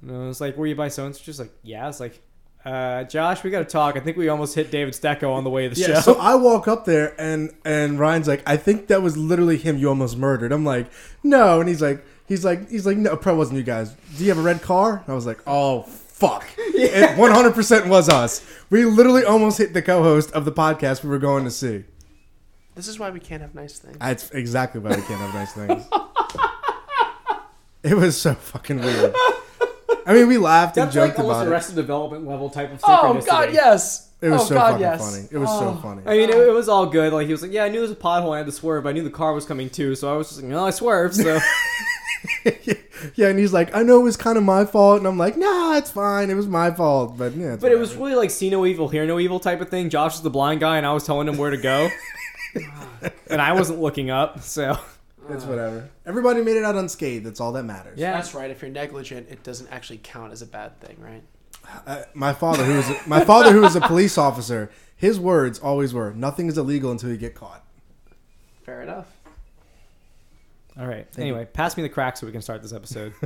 And 0.01 0.11
I 0.15 0.27
was 0.27 0.39
like, 0.39 0.55
were 0.55 0.65
you 0.65 0.75
by 0.75 0.87
so 0.87 1.05
and 1.05 1.13
so? 1.15 1.21
Just 1.23 1.39
like, 1.39 1.51
yeah. 1.61 1.83
I 1.83 1.87
was 1.87 1.99
like, 1.99 2.21
uh, 2.63 3.03
Josh, 3.03 3.43
we 3.43 3.49
gotta 3.49 3.65
talk. 3.65 3.97
I 3.97 3.99
think 3.99 4.15
we 4.15 4.29
almost 4.29 4.55
hit 4.55 4.71
David 4.71 4.93
Stecco 4.93 5.33
on 5.33 5.43
the 5.43 5.49
way 5.49 5.67
to 5.67 5.75
the 5.75 5.81
Yeah, 5.81 5.95
show. 5.95 6.13
so 6.13 6.13
I 6.19 6.35
walk 6.35 6.67
up 6.69 6.85
there 6.85 7.13
and 7.19 7.53
and 7.65 7.99
Ryan's 7.99 8.29
like, 8.29 8.43
I 8.45 8.55
think 8.55 8.87
that 8.87 9.01
was 9.01 9.17
literally 9.17 9.57
him 9.57 9.77
you 9.77 9.89
almost 9.89 10.15
murdered. 10.15 10.53
I'm 10.53 10.63
like, 10.63 10.89
no, 11.21 11.59
and 11.59 11.67
he's 11.67 11.81
like, 11.81 12.01
he's 12.27 12.45
like, 12.45 12.69
he's 12.69 12.85
like, 12.85 12.95
no, 12.97 13.11
it 13.13 13.21
probably 13.21 13.39
wasn't 13.39 13.57
you 13.57 13.63
guys. 13.63 13.93
Do 14.17 14.23
you 14.23 14.29
have 14.29 14.37
a 14.37 14.41
red 14.43 14.61
car? 14.61 14.99
And 14.99 15.09
I 15.09 15.15
was 15.15 15.25
like, 15.25 15.41
oh 15.45 15.85
fuck, 16.21 16.45
it 16.57 17.17
100 17.17 17.51
percent 17.53 17.87
was 17.87 18.07
us. 18.07 18.45
We 18.69 18.85
literally 18.85 19.25
almost 19.25 19.57
hit 19.57 19.73
the 19.73 19.81
co-host 19.81 20.31
of 20.31 20.45
the 20.45 20.51
podcast 20.51 21.03
we 21.03 21.09
were 21.09 21.19
going 21.19 21.43
to 21.45 21.51
see. 21.51 21.83
This 22.75 22.87
is 22.87 22.99
why 22.99 23.09
we 23.09 23.19
can't 23.19 23.41
have 23.41 23.55
nice 23.55 23.79
things. 23.79 23.97
That's 23.99 24.29
exactly 24.31 24.79
why 24.79 24.91
we 24.91 25.01
can't 25.01 25.19
have 25.19 25.33
nice 25.33 25.53
things. 25.53 25.83
It 27.83 27.95
was 27.95 28.15
so 28.15 28.35
fucking 28.35 28.79
weird. 28.79 29.15
I 30.05 30.13
mean, 30.13 30.27
we 30.27 30.37
laughed 30.37 30.77
and 30.77 30.85
That's 30.85 30.95
like 30.95 31.09
joked 31.09 31.19
almost 31.19 31.37
about 31.37 31.47
it. 31.47 31.49
Arrested 31.49 31.75
Development 31.77 32.27
level 32.27 32.51
type 32.51 32.71
of 32.71 32.79
Oh 32.83 32.87
synchronicity. 32.87 33.25
God, 33.25 33.53
yes. 33.53 34.09
It 34.21 34.29
was 34.29 34.41
oh, 34.41 34.45
so 34.45 34.53
God, 34.53 34.67
fucking 34.67 34.81
yes. 34.81 34.99
funny. 35.11 35.27
It 35.31 35.37
was 35.39 35.49
so 35.49 35.69
Oh. 35.69 35.79
funny. 35.81 36.03
I 36.05 36.11
mean, 36.11 36.29
it, 36.29 36.37
it 36.37 36.53
was 36.53 36.69
all 36.69 36.85
good. 36.85 37.11
Like 37.11 37.25
he 37.25 37.31
was 37.33 37.41
like, 37.41 37.51
"Yeah, 37.51 37.63
I 37.63 37.69
knew 37.69 37.79
it 37.79 37.81
was 37.81 37.91
a 37.91 37.95
pothole. 37.95 38.35
I 38.35 38.37
had 38.37 38.45
to 38.45 38.51
swerve. 38.51 38.85
I 38.85 38.91
knew 38.91 39.01
the 39.03 39.09
car 39.09 39.33
was 39.33 39.45
coming 39.45 39.67
too, 39.71 39.95
so 39.95 40.13
I 40.13 40.15
was 40.15 40.27
just 40.29 40.41
like, 40.43 40.51
no, 40.51 40.63
I 40.63 40.69
swerved." 40.69 41.15
So 41.15 41.39
yeah, 43.15 43.27
and 43.27 43.39
he's 43.39 43.53
like, 43.53 43.75
I 43.75 43.83
know 43.83 43.99
it 43.99 44.03
was 44.03 44.17
kind 44.17 44.37
of 44.37 44.43
my 44.43 44.65
fault, 44.65 44.99
and 44.99 45.07
I'm 45.07 45.17
like, 45.17 45.37
Nah, 45.37 45.77
it's 45.77 45.91
fine. 45.91 46.29
It 46.29 46.35
was 46.35 46.47
my 46.47 46.71
fault, 46.71 47.17
but 47.17 47.35
yeah. 47.35 47.53
it's 47.53 47.61
But 47.61 47.71
it 47.71 47.79
was 47.79 47.95
really 47.95 48.15
like 48.15 48.29
see 48.31 48.49
no 48.49 48.65
evil, 48.65 48.87
hear 48.89 49.05
no 49.05 49.19
evil 49.19 49.39
type 49.39 49.61
of 49.61 49.69
thing. 49.69 49.89
Josh 49.89 50.13
was 50.13 50.21
the 50.21 50.29
blind 50.29 50.59
guy, 50.59 50.77
and 50.77 50.85
I 50.85 50.93
was 50.93 51.05
telling 51.05 51.27
him 51.27 51.37
where 51.37 51.51
to 51.51 51.57
go, 51.57 51.89
and 53.29 53.41
I 53.41 53.53
wasn't 53.53 53.79
looking 53.79 54.09
up. 54.09 54.41
So 54.41 54.77
it's 55.29 55.45
whatever. 55.45 55.89
Everybody 56.05 56.41
made 56.41 56.57
it 56.57 56.63
out 56.63 56.75
unscathed. 56.75 57.25
That's 57.25 57.39
all 57.39 57.51
that 57.53 57.63
matters. 57.63 57.97
yeah, 57.99 58.13
That's 58.13 58.33
right. 58.33 58.49
If 58.49 58.61
you're 58.61 58.71
negligent, 58.71 59.27
it 59.29 59.43
doesn't 59.43 59.67
actually 59.69 59.99
count 60.03 60.31
as 60.31 60.41
a 60.41 60.47
bad 60.47 60.79
thing, 60.79 60.97
right? 60.99 61.23
Uh, 61.85 62.03
my 62.13 62.33
father, 62.33 62.63
who 62.65 62.75
was 62.75 62.89
a, 62.89 62.97
my 63.07 63.23
father, 63.23 63.51
who 63.51 63.61
was 63.61 63.75
a 63.75 63.81
police 63.81 64.17
officer, 64.17 64.71
his 64.95 65.19
words 65.19 65.59
always 65.59 65.93
were, 65.93 66.11
"Nothing 66.13 66.47
is 66.47 66.57
illegal 66.57 66.91
until 66.91 67.09
you 67.09 67.17
get 67.17 67.35
caught." 67.35 67.63
Fair 68.63 68.81
enough. 68.81 69.07
All 70.81 70.87
right. 70.87 71.07
Anyway, 71.15 71.45
pass 71.45 71.77
me 71.77 71.83
the 71.83 71.89
crack 71.89 72.17
so 72.17 72.25
we 72.25 72.31
can 72.31 72.41
start 72.41 72.61
this 72.63 72.73
episode. 72.73 73.13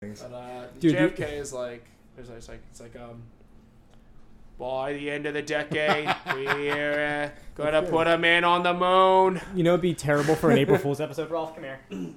But 0.00 0.32
uh, 0.34 0.64
Dude, 0.80 0.96
JFK 0.96 1.32
is 1.40 1.52
like, 1.54 1.86
it's 2.18 2.28
like, 2.28 2.36
it's 2.36 2.48
like, 2.48 2.60
it's 2.70 2.80
like, 2.80 2.94
um, 2.94 3.22
by 4.58 4.92
the 4.92 5.10
end 5.10 5.24
of 5.24 5.32
the 5.32 5.40
decade, 5.40 6.14
we're 6.34 7.32
uh, 7.34 7.40
gonna 7.54 7.82
put 7.82 8.06
a 8.06 8.18
man 8.18 8.44
on 8.44 8.62
the 8.62 8.74
moon. 8.74 9.40
you 9.54 9.62
know, 9.62 9.70
it'd 9.70 9.80
be 9.80 9.94
terrible 9.94 10.34
for 10.34 10.50
an 10.50 10.58
April 10.58 10.76
Fool's 10.76 11.00
episode. 11.00 11.30
Rolf, 11.30 11.54
come 11.54 11.64
here. 11.64 11.80
It 11.90 12.14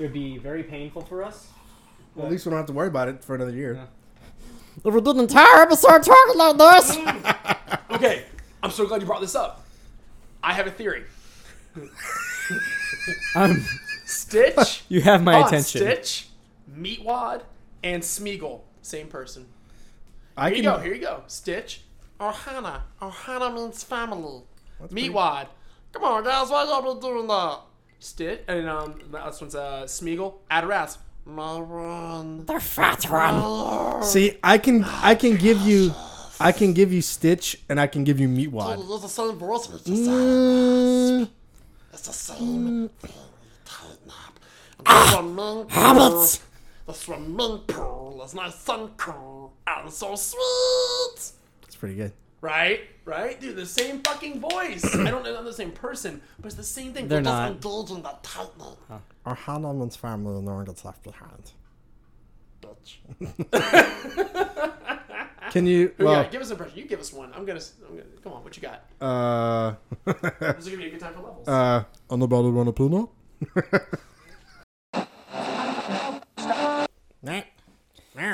would 0.00 0.12
be 0.12 0.38
very 0.38 0.62
painful 0.62 1.02
for 1.02 1.24
us. 1.24 1.48
Well, 2.14 2.26
at 2.26 2.32
least 2.32 2.46
we 2.46 2.50
don't 2.50 2.58
have 2.58 2.66
to 2.66 2.72
worry 2.72 2.88
about 2.88 3.08
it 3.08 3.24
for 3.24 3.34
another 3.34 3.50
year. 3.50 3.74
Yeah. 3.74 3.86
If 4.84 4.94
we 4.94 5.00
did 5.00 5.16
an 5.16 5.20
entire 5.22 5.62
episode 5.62 6.04
talking 6.04 6.36
like 6.36 6.56
this, 6.58 6.96
Okay, 7.90 8.24
I'm 8.62 8.70
so 8.70 8.86
glad 8.86 9.00
you 9.00 9.06
brought 9.08 9.20
this 9.20 9.34
up. 9.34 9.64
I 10.44 10.52
have 10.52 10.68
a 10.68 10.70
theory. 10.70 11.02
Um, 13.34 13.64
Stitch, 14.04 14.84
you 14.88 15.00
have 15.00 15.22
my 15.22 15.34
on 15.34 15.48
attention. 15.48 15.80
Stitch, 15.80 16.28
Meatwad, 16.70 17.42
and 17.82 18.02
Smeagol, 18.02 18.60
same 18.82 19.08
person. 19.08 19.46
I 20.36 20.50
Here 20.50 20.56
you 20.58 20.62
go. 20.64 20.78
Here 20.78 20.94
you 20.94 21.00
go. 21.00 21.22
Stitch. 21.26 21.82
Ohana. 22.20 22.82
Ohana 23.00 23.54
means 23.54 23.82
family. 23.84 24.42
Meatwad. 24.88 25.46
Come 25.92 26.04
on, 26.04 26.24
guys. 26.24 26.50
Why 26.50 26.64
y'all 26.64 26.94
be 26.94 27.00
doing 27.00 27.26
that? 27.28 27.60
Stitch. 28.00 28.40
And 28.48 28.68
um, 28.68 29.00
this 29.12 29.40
one's 29.40 29.54
uh, 29.54 29.84
Smeagol. 29.86 30.34
Adoras. 30.50 30.98
Maroon. 31.26 32.44
the 32.44 32.60
fat 32.60 33.04
one. 33.04 34.02
See, 34.02 34.36
I 34.42 34.58
can, 34.58 34.84
I 34.84 35.14
can 35.14 35.36
give 35.36 35.60
you, 35.62 35.94
I 36.38 36.52
can 36.52 36.74
give 36.74 36.92
you 36.92 37.00
Stitch, 37.00 37.56
and 37.68 37.80
I 37.80 37.86
can 37.86 38.04
give 38.04 38.20
you 38.20 38.28
Meatwad. 38.28 38.78
It's 38.78 39.02
the 39.02 39.08
same 39.08 39.36
voice. 39.38 39.66
The 39.68 39.78
same. 39.78 40.06
Mm, 40.06 41.28
It's 41.94 42.06
the 42.06 42.12
same 42.12 42.88
thing. 42.98 43.12
Tighten 43.64 44.10
up. 44.10 44.38
This 44.84 45.14
one 45.16 45.34
mink 45.34 45.70
Habits. 45.70 46.40
This 46.86 47.08
one 47.08 47.34
mink 47.36 47.66
pearl 47.68 48.20
is 48.24 48.34
nice 48.34 48.68
and 48.68 48.94
cool 48.96 49.52
and 49.66 49.90
so 49.90 50.14
sweet. 50.16 51.32
it's 51.62 51.76
pretty 51.78 51.94
good. 51.94 52.12
Right? 52.40 52.80
Right? 53.06 53.40
Dude, 53.40 53.56
the 53.56 53.64
same 53.64 54.00
fucking 54.02 54.40
voice. 54.40 54.84
I 54.94 55.08
don't 55.10 55.22
know 55.24 55.32
if 55.32 55.38
I'm 55.38 55.44
the 55.46 55.52
same 55.52 55.70
person, 55.70 56.20
but 56.38 56.46
it's 56.46 56.56
the 56.56 56.62
same 56.62 56.92
thing. 56.92 57.08
They're 57.08 57.22
Just 57.22 57.32
not. 57.32 57.52
engage 57.52 57.90
in 57.96 58.02
that 58.02 58.22
tightening, 58.22 58.76
Our 59.24 59.36
Hanalman's 59.36 59.96
family 59.96 60.42
no 60.42 60.54
one 60.54 60.64
gets 60.66 60.84
left 60.84 61.02
behind. 61.02 61.52
bitch. 62.60 62.98
Can 65.50 65.66
you? 65.66 65.92
Well, 65.98 66.22
got- 66.22 66.32
give 66.32 66.40
us 66.42 66.48
an 66.48 66.52
impression. 66.52 66.78
You 66.78 66.84
give 66.86 67.00
us 67.00 67.12
one. 67.12 67.32
I'm 67.34 67.44
gonna. 67.44 67.60
I'm 67.88 67.96
gonna. 67.96 68.08
Come 68.22 68.32
on. 68.32 68.44
What 68.44 68.56
you 68.56 68.62
got? 68.62 68.84
uh, 69.00 69.74
This 70.04 70.58
is 70.66 70.68
gonna 70.68 70.78
be 70.78 70.86
a 70.86 70.90
good 70.90 71.00
time 71.00 71.14
for 71.14 71.20
levels. 71.20 71.48
uh, 71.48 71.84
anybody 72.10 72.48
want 72.50 72.68
a 72.68 72.72
peanut? 72.72 73.08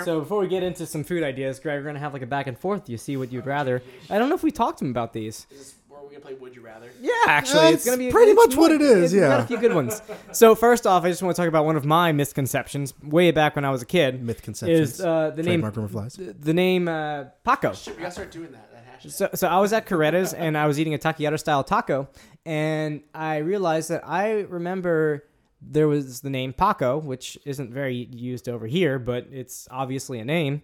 So 0.05 0.21
before 0.21 0.41
we 0.41 0.49
get 0.49 0.63
into 0.63 0.85
some 0.85 1.05
food 1.05 1.23
ideas, 1.23 1.59
Greg, 1.59 1.81
we're 1.81 1.87
gonna 1.87 1.99
have 2.01 2.13
like 2.13 2.23
a 2.23 2.27
back 2.27 2.47
and 2.47 2.59
forth. 2.59 2.89
You 2.89 2.99
see 2.99 3.17
what 3.17 3.33
you'd 3.33 3.47
rather. 3.47 3.83
I 4.11 4.19
don't 4.19 4.29
know 4.29 4.35
if 4.35 4.43
we 4.43 4.51
talked 4.51 4.79
to 4.81 4.85
him 4.85 4.91
about 4.91 5.13
these. 5.15 5.47
Is 5.51 5.59
this 5.59 5.75
where 5.75 5.80
we're 6.11 6.19
gonna 6.19 6.35
play 6.35 6.41
Would 6.41 6.57
You 6.57 6.63
Rather? 6.63 6.91
Yeah, 7.01 7.13
actually, 7.27 7.69
it's 7.69 7.85
gonna 7.85 7.97
be 7.97 8.11
pretty 8.11 8.33
much 8.33 8.57
what 8.57 8.73
it 8.73 8.81
is, 8.81 8.91
it's- 8.91 9.13
we 9.13 9.21
got 9.21 9.39
yeah. 9.39 9.45
a 9.45 9.47
few 9.47 9.59
good 9.59 9.75
ones. 9.75 10.03
So 10.33 10.55
first 10.55 10.87
off, 10.87 11.05
I 11.05 11.11
just 11.11 11.23
want 11.23 11.35
to 11.35 11.43
talk 11.43 11.49
about 11.49 11.65
one 11.65 11.77
of 11.77 11.85
my 11.85 12.13
misconceptions 12.13 12.95
way 13.03 13.31
back 13.33 13.57
when 13.57 13.65
I 13.65 13.71
was 13.71 13.83
a 13.83 13.87
kid. 13.87 14.25
Mythconceptions. 14.25 14.69
Is 14.69 15.01
uh, 15.01 15.31
the 15.31 15.43
name 15.43 15.61
Trademark 15.61 15.77
rumor 15.77 15.89
flies. 15.89 16.15
the, 16.15 16.33
the 16.33 16.55
name 16.55 16.87
uh, 16.89 17.25
Paco? 17.45 17.73
Shit, 17.73 17.97
we 17.97 18.03
gotta 18.03 18.13
start 18.13 18.31
doing 18.31 18.53
that. 18.53 18.71
That 18.73 19.03
hashtag. 19.03 19.13
So, 19.13 19.29
so 19.35 19.49
I 19.49 19.59
was 19.59 19.73
at 19.73 19.87
Coretta's 19.87 20.33
and 20.33 20.57
I 20.57 20.67
was 20.67 20.79
eating 20.79 20.95
a 20.95 20.99
taqueado 20.99 21.39
style 21.39 21.65
taco, 21.65 22.09
and 22.47 23.03
I 23.15 23.39
realized 23.39 23.91
that 23.91 24.07
I 24.07 24.41
remember 24.43 25.25
there 25.63 25.89
was 25.89 26.21
the 26.21 26.31
name 26.31 26.53
Paco, 26.53 26.99
which 26.99 27.37
isn't 27.45 27.73
very 27.73 28.09
used 28.13 28.49
over 28.49 28.67
here, 28.67 28.99
but 28.99 29.27
it's 29.33 29.67
obviously 29.71 30.19
a 30.21 30.25
name, 30.25 30.63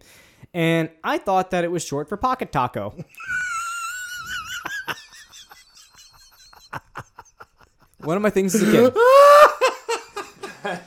and 0.54 0.90
I 1.02 1.18
thought 1.18 1.50
that 1.50 1.64
it 1.64 1.70
was 1.70 1.84
short 1.84 2.08
for 2.08 2.16
pocket 2.16 2.52
taco. 2.52 2.94
One 8.00 8.16
of 8.16 8.22
my 8.22 8.30
things 8.30 8.54
as 8.54 8.62
a 8.62 8.70
kid. 10.64 10.80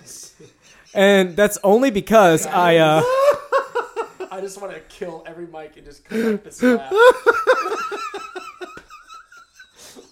And 0.94 1.36
that's 1.36 1.58
only 1.64 1.92
because 1.92 2.46
I 2.46 2.78
uh 2.78 3.02
I 4.32 4.42
just 4.42 4.60
want 4.62 4.74
to 4.74 4.80
kill 4.82 5.24
every 5.28 5.48
mic 5.48 5.76
and 5.78 5.86
just 5.86 6.04
cut 6.06 6.44
this 6.44 6.62
laugh. 6.64 6.90
oh 6.92 7.46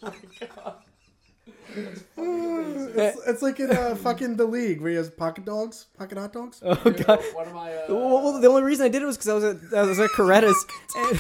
my 0.04 0.14
god. 0.56 0.76
It's, 3.00 3.28
it's 3.28 3.42
like 3.44 3.60
in 3.60 3.70
uh, 3.70 3.94
fucking 3.96 4.38
the 4.38 4.46
league 4.46 4.82
where 4.82 4.90
he 4.90 4.96
has 4.96 5.08
pocket 5.12 5.46
dogs, 5.46 5.86
pocket 6.00 6.18
hot 6.18 6.34
dogs. 6.34 6.60
oh 6.66 6.74
god. 6.76 7.20
One 7.34 7.48
of 7.48 7.54
my. 7.54 7.72
Uh, 7.72 7.86
Well, 7.90 8.24
well, 8.24 8.42
the 8.42 8.48
only 8.48 8.64
reason 8.64 8.86
I 8.88 8.90
did 8.90 9.04
it 9.04 9.06
was 9.06 9.18
because 9.18 9.30
I 9.30 9.34
was 9.36 9.44
at 9.44 9.58
I 9.78 9.84
was 9.84 10.00
at 10.00 10.10
Coretta's. 10.10 10.66
And 10.96 11.20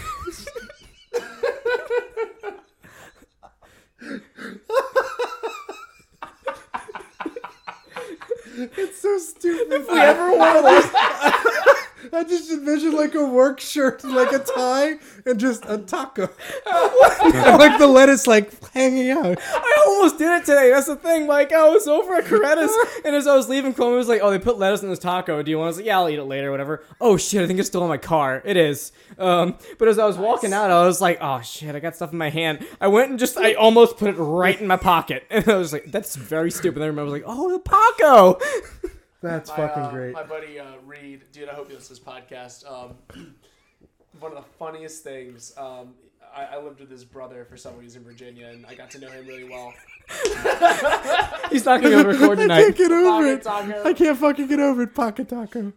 It's 8.57 8.99
so 8.99 9.17
stupid. 9.19 9.71
If 9.71 9.87
we 9.87 9.99
ever 9.99 10.35
want 10.35 10.65
to, 10.65 11.75
I 12.13 12.23
just 12.23 12.51
envision 12.51 12.95
like 12.95 13.15
a 13.15 13.25
work 13.25 13.59
shirt, 13.59 14.03
like 14.03 14.31
a 14.31 14.39
tie, 14.39 14.95
and 15.25 15.39
just 15.39 15.63
a 15.67 15.77
taco, 15.77 16.23
and 16.65 17.59
like 17.59 17.79
the 17.79 17.87
lettuce 17.87 18.27
like 18.27 18.51
hanging 18.71 19.09
out. 19.11 19.37
I 19.39 19.85
almost 19.87 20.17
did 20.17 20.31
it 20.31 20.45
today. 20.45 20.71
That's 20.71 20.87
the 20.87 20.95
thing. 20.95 21.27
Like 21.27 21.51
I 21.51 21.67
was 21.69 21.87
over 21.87 22.15
at 22.15 22.25
Coretta's, 22.25 22.75
and 23.05 23.15
as 23.15 23.27
I 23.27 23.35
was 23.35 23.49
leaving, 23.49 23.73
Chloe 23.73 23.95
was 23.95 24.07
like, 24.07 24.21
"Oh, 24.21 24.29
they 24.29 24.39
put 24.39 24.57
lettuce 24.57 24.83
in 24.83 24.89
this 24.89 24.99
taco. 24.99 25.41
Do 25.41 25.51
you 25.51 25.57
want?" 25.57 25.67
I 25.67 25.69
was 25.69 25.77
like, 25.77 25.85
"Yeah, 25.85 25.99
I'll 25.99 26.09
eat 26.09 26.19
it 26.19 26.23
later, 26.23 26.51
whatever." 26.51 26.83
Oh 27.01 27.17
shit, 27.17 27.41
I 27.43 27.47
think 27.47 27.59
it's 27.59 27.67
still 27.67 27.83
in 27.83 27.89
my 27.89 27.97
car. 27.97 28.41
It 28.45 28.57
is. 28.57 28.91
Um, 29.17 29.57
but 29.77 29.87
as 29.87 29.97
I 29.99 30.05
was 30.05 30.17
walking 30.17 30.53
out, 30.53 30.71
I 30.71 30.85
was 30.85 31.01
like, 31.01 31.17
"Oh 31.21 31.41
shit, 31.41 31.75
I 31.75 31.79
got 31.79 31.95
stuff 31.95 32.11
in 32.11 32.17
my 32.17 32.29
hand." 32.29 32.65
I 32.79 32.87
went 32.87 33.09
and 33.09 33.19
just, 33.19 33.37
I 33.37 33.53
almost 33.53 33.97
put 33.97 34.09
it 34.09 34.17
right 34.17 34.59
in 34.59 34.67
my 34.67 34.77
pocket, 34.77 35.25
and 35.29 35.47
I 35.47 35.55
was 35.55 35.73
like, 35.73 35.85
"That's 35.91 36.15
very 36.15 36.51
stupid." 36.51 36.79
Then 36.79 36.83
I 36.83 36.87
remember, 36.87 37.09
I 37.09 37.13
was 37.13 37.21
like, 37.21 37.23
"Oh, 37.25 37.51
the 37.51 37.59
Paco." 37.59 38.93
That's 39.21 39.49
my, 39.49 39.55
fucking 39.55 39.83
uh, 39.83 39.91
great. 39.91 40.13
My 40.13 40.23
buddy 40.23 40.59
uh, 40.59 40.65
Reed, 40.85 41.23
dude, 41.31 41.49
I 41.49 41.53
hope 41.53 41.69
you 41.69 41.75
listen 41.75 41.95
to 41.95 42.01
this 42.01 42.13
podcast. 42.13 42.69
Um, 42.71 42.95
one 44.19 44.31
of 44.31 44.37
the 44.37 44.49
funniest 44.59 45.03
things. 45.03 45.53
Um, 45.57 45.95
I, 46.35 46.43
I 46.43 46.57
lived 46.61 46.79
with 46.79 46.91
his 46.91 47.03
brother 47.03 47.45
for 47.45 47.57
some 47.57 47.77
reason 47.77 48.01
in 48.01 48.07
Virginia, 48.07 48.47
and 48.47 48.65
I 48.65 48.75
got 48.75 48.91
to 48.91 48.99
know 48.99 49.09
him 49.09 49.25
really 49.25 49.45
well. 49.45 49.73
He's 51.49 51.65
not 51.65 51.81
gonna 51.81 51.95
be 51.95 51.99
able 51.99 52.03
to 52.03 52.19
record 52.19 52.39
I 52.39 52.41
tonight. 52.43 52.61
can't 52.61 52.77
get 52.77 52.91
over 52.91 53.09
Pocket 53.09 53.27
it. 53.29 53.43
taco. 53.43 53.89
I 53.89 53.93
can't 53.93 54.17
fucking 54.17 54.47
get 54.47 54.59
over 54.59 54.81
it. 54.83 54.93
Pocket 54.95 55.29
taco. 55.29 55.73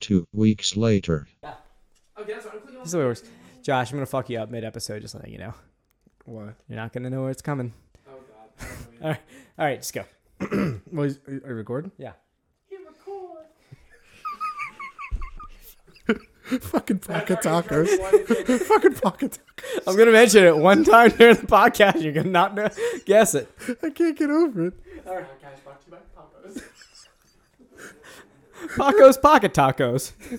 Two 0.00 0.26
weeks 0.32 0.76
later. 0.76 1.28
okay, 1.44 2.32
that's 2.32 2.44
what 2.44 2.54
I'm 2.54 2.60
clicking 2.60 2.76
on. 2.76 2.82
This 2.82 2.86
is 2.86 2.92
the 2.92 2.98
way 2.98 3.04
it 3.04 3.06
works. 3.08 3.22
Josh, 3.62 3.90
I'm 3.92 3.96
gonna 3.98 4.06
fuck 4.06 4.28
you 4.30 4.38
up 4.38 4.50
mid 4.50 4.64
episode, 4.64 5.00
just 5.02 5.14
letting 5.14 5.32
you 5.32 5.38
know. 5.38 5.54
What? 6.24 6.54
You're 6.68 6.76
not 6.76 6.92
gonna 6.92 7.08
know 7.10 7.22
where 7.22 7.30
it's 7.30 7.42
coming. 7.42 7.72
Oh 8.08 8.12
god. 8.12 8.50
I 8.60 8.64
don't 8.64 8.70
know 8.72 8.90
yet. 8.92 9.02
All 9.02 9.08
right, 9.10 9.20
all 9.58 9.64
right, 9.66 9.80
just 9.80 9.94
go. 9.94 10.04
Well, 10.92 11.06
are 11.06 11.32
you 11.32 11.40
recording? 11.54 11.92
Yeah. 11.98 12.12
Hit 12.68 12.80
record. 12.84 13.46
fucking 16.60 16.98
pocket 16.98 17.38
tacos. 17.40 17.86
tacos. 17.86 18.60
fucking 18.66 18.94
pocket 18.94 19.38
tacos. 19.38 19.82
I'm 19.86 19.96
gonna 19.96 20.10
mention 20.10 20.44
it 20.44 20.56
one 20.56 20.82
time 20.82 21.10
during 21.10 21.36
the 21.36 21.46
podcast. 21.46 22.02
You're 22.02 22.12
gonna 22.12 22.28
not 22.28 22.54
know, 22.54 22.68
guess 23.04 23.34
it. 23.36 23.48
I 23.82 23.90
can't 23.90 24.18
get 24.18 24.30
over 24.30 24.66
it. 24.66 24.74
All 25.06 25.14
right, 25.14 25.40
guys, 25.40 25.58
brought 25.62 25.80
to 25.84 25.90
you 25.90 25.96
by 25.96 25.98
Pampos. 26.16 26.62
Paco's 28.76 29.16
pocket 29.16 29.54
tacos. 29.54 30.12
See, 30.28 30.36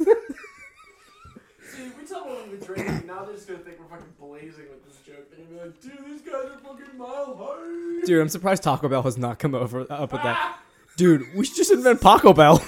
we 1.97 2.05
tell 2.05 2.25
them 2.25 2.33
when 2.33 2.51
we 2.51 2.57
drink, 2.65 3.05
now 3.05 3.23
they're 3.23 3.35
just 3.35 3.47
gonna 3.47 3.59
think 3.59 3.79
we're 3.79 3.85
fucking 3.87 4.13
blazing 4.19 4.65
with 4.69 4.85
this 4.85 4.97
joke. 5.05 5.31
They're 5.31 5.45
gonna 5.45 5.59
be 5.59 5.65
like, 5.65 5.81
dude, 5.81 6.05
these 6.05 6.21
guys 6.21 6.45
are 6.45 6.57
fucking 6.59 6.97
mile 6.97 7.37
high. 7.37 8.05
Dude, 8.05 8.19
I'm 8.19 8.29
surprised 8.29 8.63
Taco 8.63 8.89
Bell 8.89 9.03
has 9.03 9.17
not 9.17 9.39
come 9.39 9.55
over 9.55 9.85
up 9.89 10.11
with 10.11 10.23
that. 10.23 10.59
Dude, 10.97 11.33
we 11.35 11.45
should 11.45 11.55
just 11.55 11.71
invent 11.71 12.01
Paco 12.01 12.33
Bell. 12.33 12.61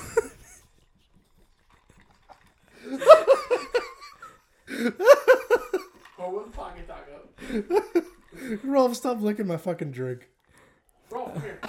Oh, 6.19 6.29
with 6.29 6.53
pocket 6.53 6.87
taco. 6.87 7.83
Rolf, 8.63 8.95
stop 8.95 9.21
licking 9.21 9.47
my 9.47 9.57
fucking 9.57 9.91
drink. 9.91 10.29
Roll, 11.09 11.31
here. 11.41 11.59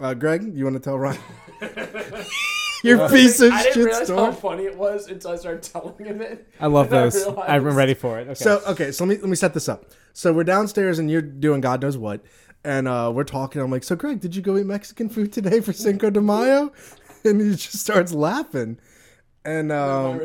Uh, 0.00 0.14
Greg, 0.14 0.54
you 0.56 0.64
want 0.64 0.74
to 0.76 0.80
tell 0.80 0.98
Ryan? 0.98 1.20
Your 2.84 3.08
piece 3.08 3.40
of 3.40 3.52
I 3.52 3.62
didn't 3.64 3.74
shit 3.74 3.84
realize 3.86 4.08
how 4.08 4.30
story. 4.30 4.32
funny 4.34 4.64
it 4.66 4.78
was 4.78 5.08
until 5.08 5.32
I 5.32 5.36
started 5.36 5.62
telling 5.64 6.04
him 6.04 6.20
it. 6.22 6.48
I 6.60 6.66
love 6.68 6.86
And 6.86 6.94
I 6.98 7.02
those. 7.04 7.16
realized- 7.16 7.50
I'm 7.50 7.64
ready 7.76 7.94
for 7.94 8.20
it. 8.20 8.28
Okay. 8.28 8.34
So 8.34 8.62
okay, 8.68 8.92
so 8.92 9.04
let 9.04 9.16
me 9.16 9.20
let 9.20 9.28
me 9.28 9.36
set 9.36 9.52
this 9.52 9.68
up. 9.68 9.86
So 10.12 10.32
we're 10.32 10.44
downstairs 10.44 11.00
and 11.00 11.10
you're 11.10 11.20
doing 11.22 11.60
God 11.60 11.82
knows 11.82 11.98
what, 11.98 12.20
and 12.64 12.86
uh, 12.86 13.10
we're 13.12 13.24
talking. 13.24 13.60
I'm 13.60 13.70
like, 13.72 13.82
so 13.82 13.96
Greg, 13.96 14.20
did 14.20 14.36
you 14.36 14.42
go 14.42 14.56
eat 14.56 14.66
Mexican 14.66 15.08
food 15.08 15.32
today 15.32 15.60
for 15.60 15.72
Cinco 15.72 16.08
de 16.10 16.20
Mayo? 16.20 16.72
And 17.24 17.40
he 17.40 17.50
just 17.56 17.78
starts 17.80 18.12
laughing, 18.14 18.78
and 19.44 19.72
um, 19.72 20.20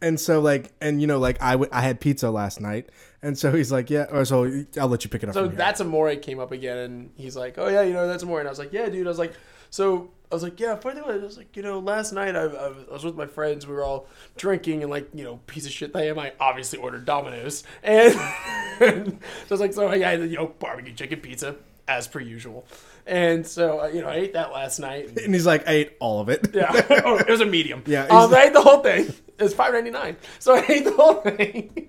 and 0.00 0.18
so 0.18 0.40
like, 0.40 0.72
and 0.80 1.00
you 1.00 1.06
know, 1.06 1.18
like 1.18 1.40
I, 1.42 1.52
w- 1.52 1.70
I 1.72 1.80
had 1.80 2.00
pizza 2.00 2.30
last 2.30 2.60
night, 2.60 2.90
and 3.22 3.38
so 3.38 3.52
he's 3.52 3.72
like, 3.72 3.90
yeah, 3.90 4.06
or 4.10 4.24
so 4.24 4.64
I'll 4.80 4.88
let 4.88 5.04
you 5.04 5.10
pick 5.10 5.22
it 5.22 5.28
up. 5.28 5.34
So 5.34 5.48
that's 5.48 5.80
Amore 5.80 6.14
came 6.16 6.38
up 6.38 6.52
again, 6.52 6.78
and 6.78 7.10
he's 7.16 7.36
like, 7.36 7.58
"Oh 7.58 7.68
yeah, 7.68 7.82
you 7.82 7.92
know 7.92 8.06
that's 8.06 8.22
Amore," 8.22 8.40
and 8.40 8.48
I 8.48 8.52
was 8.52 8.58
like, 8.58 8.72
"Yeah, 8.72 8.88
dude." 8.88 9.06
I 9.06 9.10
was 9.10 9.18
like, 9.18 9.34
"So." 9.70 10.10
I 10.32 10.34
was 10.34 10.42
like, 10.42 10.58
yeah, 10.58 10.74
funny 10.74 11.00
thing 11.00 11.08
I 11.08 11.16
was 11.18 11.36
like, 11.36 11.56
you 11.56 11.62
know, 11.62 11.78
last 11.78 12.10
night 12.10 12.34
I, 12.34 12.40
I, 12.40 12.72
was, 12.90 13.04
with 13.04 13.14
my 13.14 13.26
friends. 13.26 13.68
We 13.68 13.74
were 13.74 13.84
all 13.84 14.08
drinking, 14.36 14.82
and 14.82 14.90
like, 14.90 15.08
you 15.14 15.22
know, 15.22 15.36
piece 15.46 15.64
of 15.64 15.70
shit 15.70 15.92
that 15.92 15.98
I 16.00 16.06
am. 16.06 16.18
I 16.18 16.32
obviously 16.40 16.80
ordered 16.80 17.04
Domino's, 17.04 17.62
and, 17.84 18.14
so 18.78 18.86
I 18.88 19.14
was 19.48 19.60
like, 19.60 19.72
so 19.72 19.94
yeah, 19.94 20.12
you 20.14 20.36
know, 20.36 20.48
barbecue 20.58 20.92
chicken 20.92 21.20
pizza 21.20 21.54
as 21.86 22.08
per 22.08 22.18
usual. 22.18 22.66
And 23.06 23.46
so, 23.46 23.80
uh, 23.82 23.86
you 23.88 24.00
know, 24.00 24.08
I 24.08 24.14
ate 24.14 24.32
that 24.32 24.50
last 24.52 24.78
night. 24.78 25.08
and- 25.18 25.34
he's 25.34 25.44
like, 25.46 25.68
I 25.68 25.72
ate 25.72 25.92
all 26.00 26.20
of 26.20 26.28
it. 26.30 26.48
yeah, 26.54 26.70
oh, 27.04 27.16
it 27.18 27.28
was 27.28 27.40
a 27.40 27.46
medium. 27.46 27.82
Yeah, 27.86 28.06
um, 28.06 28.32
I 28.34 28.44
ate 28.44 28.52
the 28.54 28.62
whole 28.62 28.80
thing. 28.80 29.06
It 29.38 29.42
was 29.42 29.52
five 29.54 29.72
ninety 29.74 29.90
nine. 29.90 30.16
So 30.38 30.54
I 30.54 30.64
ate 30.68 30.84
the 30.84 30.92
whole 30.92 31.14
thing, 31.20 31.88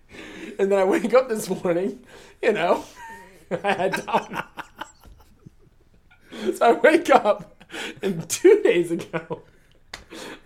and 0.58 0.72
then 0.72 0.78
I 0.78 0.84
wake 0.84 1.14
up 1.14 1.28
this 1.28 1.48
morning. 1.48 2.04
You 2.42 2.52
know, 2.52 2.84
I 3.62 3.72
had 3.72 4.04
Domino's. 4.06 4.44
So 6.58 6.66
I 6.68 6.72
wake 6.72 7.10
up, 7.10 7.62
and 8.02 8.28
two 8.28 8.60
days 8.62 8.90
ago, 8.90 9.42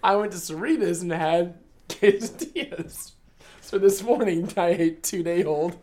I 0.02 0.16
went 0.16 0.32
to 0.32 0.38
Sarita's 0.38 1.02
and 1.02 1.12
had 1.12 1.54
quesadillas. 1.88 3.12
So 3.60 3.78
this 3.78 4.02
morning, 4.02 4.52
I 4.56 4.68
ate 4.68 5.02
two 5.02 5.22
day 5.22 5.44
old 5.44 5.76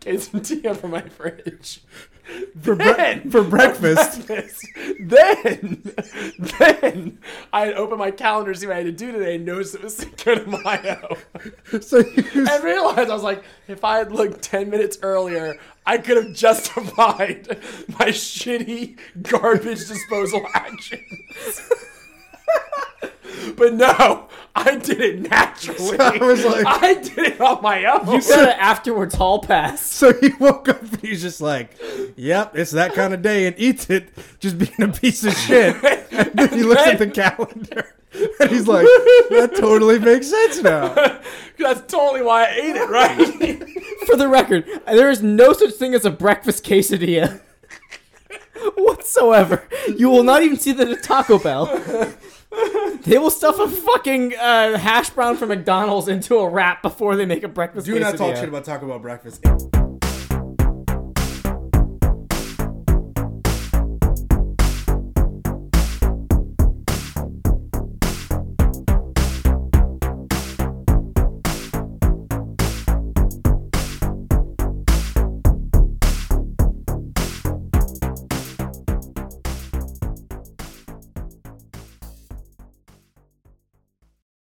quesadilla 0.00 0.76
from 0.76 0.90
my 0.92 1.02
fridge. 1.02 1.82
For, 2.62 2.74
bre- 2.74 2.82
Then- 2.82 3.30
for 3.30 3.42
breakfast. 3.42 4.26
breakfast. 4.26 4.66
Then, 5.00 5.82
then 6.58 7.18
I 7.52 7.66
had 7.66 7.74
opened 7.74 7.98
my 7.98 8.10
calendar 8.10 8.52
to 8.52 8.58
see 8.58 8.66
what 8.66 8.74
I 8.74 8.78
had 8.78 8.86
to 8.86 8.92
do 8.92 9.12
today 9.12 9.36
and 9.36 9.44
noticed 9.46 9.74
it 9.74 9.82
was 9.82 9.96
Cinco 9.96 10.34
de 10.34 10.46
Mayo. 10.46 11.16
so 11.80 11.98
you, 11.98 12.24
And 12.50 12.64
realized 12.64 13.10
I 13.10 13.14
was 13.14 13.22
like, 13.22 13.44
if 13.66 13.84
I 13.84 13.98
had 13.98 14.12
looked 14.12 14.42
10 14.42 14.68
minutes 14.70 14.98
earlier, 15.02 15.54
I 15.86 15.98
could 15.98 16.16
have 16.22 16.34
justified 16.34 17.48
my 17.98 18.08
shitty 18.08 18.98
garbage 19.22 19.86
disposal 19.88 20.46
actions. 20.54 21.02
but 23.56 23.74
no, 23.74 24.28
I 24.54 24.76
did 24.76 25.00
it 25.00 25.30
naturally. 25.30 25.98
I 25.98 26.16
was 26.18 26.44
like- 26.44 26.66
I 26.66 26.94
did 26.94 27.18
it 27.18 27.40
on 27.40 27.62
my 27.62 27.84
own. 27.84 28.06
you 28.12 28.20
got 28.20 28.40
an 28.48 28.58
afterwards 28.58 29.14
hall 29.14 29.40
pass. 29.40 29.80
so 29.84 30.12
he 30.12 30.30
woke 30.40 30.68
up 30.68 30.82
and 30.82 31.00
he's 31.00 31.22
just 31.22 31.40
like, 31.40 31.76
"Yep, 32.16 32.56
it's 32.56 32.72
that 32.72 32.94
kind 32.94 33.14
of 33.14 33.22
day," 33.22 33.46
and 33.46 33.54
eats 33.58 33.88
it, 33.90 34.08
just 34.40 34.58
being 34.58 34.82
a 34.82 34.88
piece 34.88 35.24
of 35.24 35.34
shit. 35.34 35.76
And 36.18 36.32
then 36.34 36.48
he 36.48 36.64
looks 36.64 36.82
at 36.82 36.98
the 36.98 37.06
calendar 37.08 37.94
and 38.40 38.50
he's 38.50 38.66
like, 38.66 38.84
"That 39.30 39.52
totally 39.56 40.00
makes 40.00 40.28
sense 40.28 40.60
now." 40.62 40.88
That's 41.58 41.80
totally 41.92 42.22
why 42.22 42.44
I 42.46 42.50
ate 42.54 42.74
it, 42.76 42.88
right? 42.90 43.68
For 44.08 44.16
the 44.16 44.26
record, 44.26 44.64
there 44.86 45.10
is 45.10 45.22
no 45.22 45.52
such 45.52 45.74
thing 45.74 45.94
as 45.94 46.04
a 46.04 46.10
breakfast 46.10 46.64
quesadilla 46.64 47.40
whatsoever. 48.76 49.68
You 49.96 50.08
will 50.08 50.24
not 50.24 50.42
even 50.42 50.58
see 50.58 50.72
that 50.72 50.88
at 50.88 51.02
Taco 51.04 51.38
Bell. 51.38 51.66
They 53.02 53.16
will 53.18 53.30
stuff 53.30 53.58
a 53.58 53.68
fucking 53.68 54.34
uh, 54.34 54.76
hash 54.76 55.10
brown 55.10 55.36
from 55.36 55.48
McDonald's 55.50 56.08
into 56.08 56.36
a 56.36 56.48
wrap 56.48 56.82
before 56.82 57.16
they 57.16 57.24
make 57.26 57.42
a 57.42 57.48
breakfast 57.48 57.86
Do 57.86 57.94
quesadilla. 57.94 58.00
not 58.00 58.16
talk 58.16 58.36
shit 58.36 58.48
about 58.48 58.64
Taco 58.64 58.86
Bell 58.86 58.98
breakfast. 58.98 59.42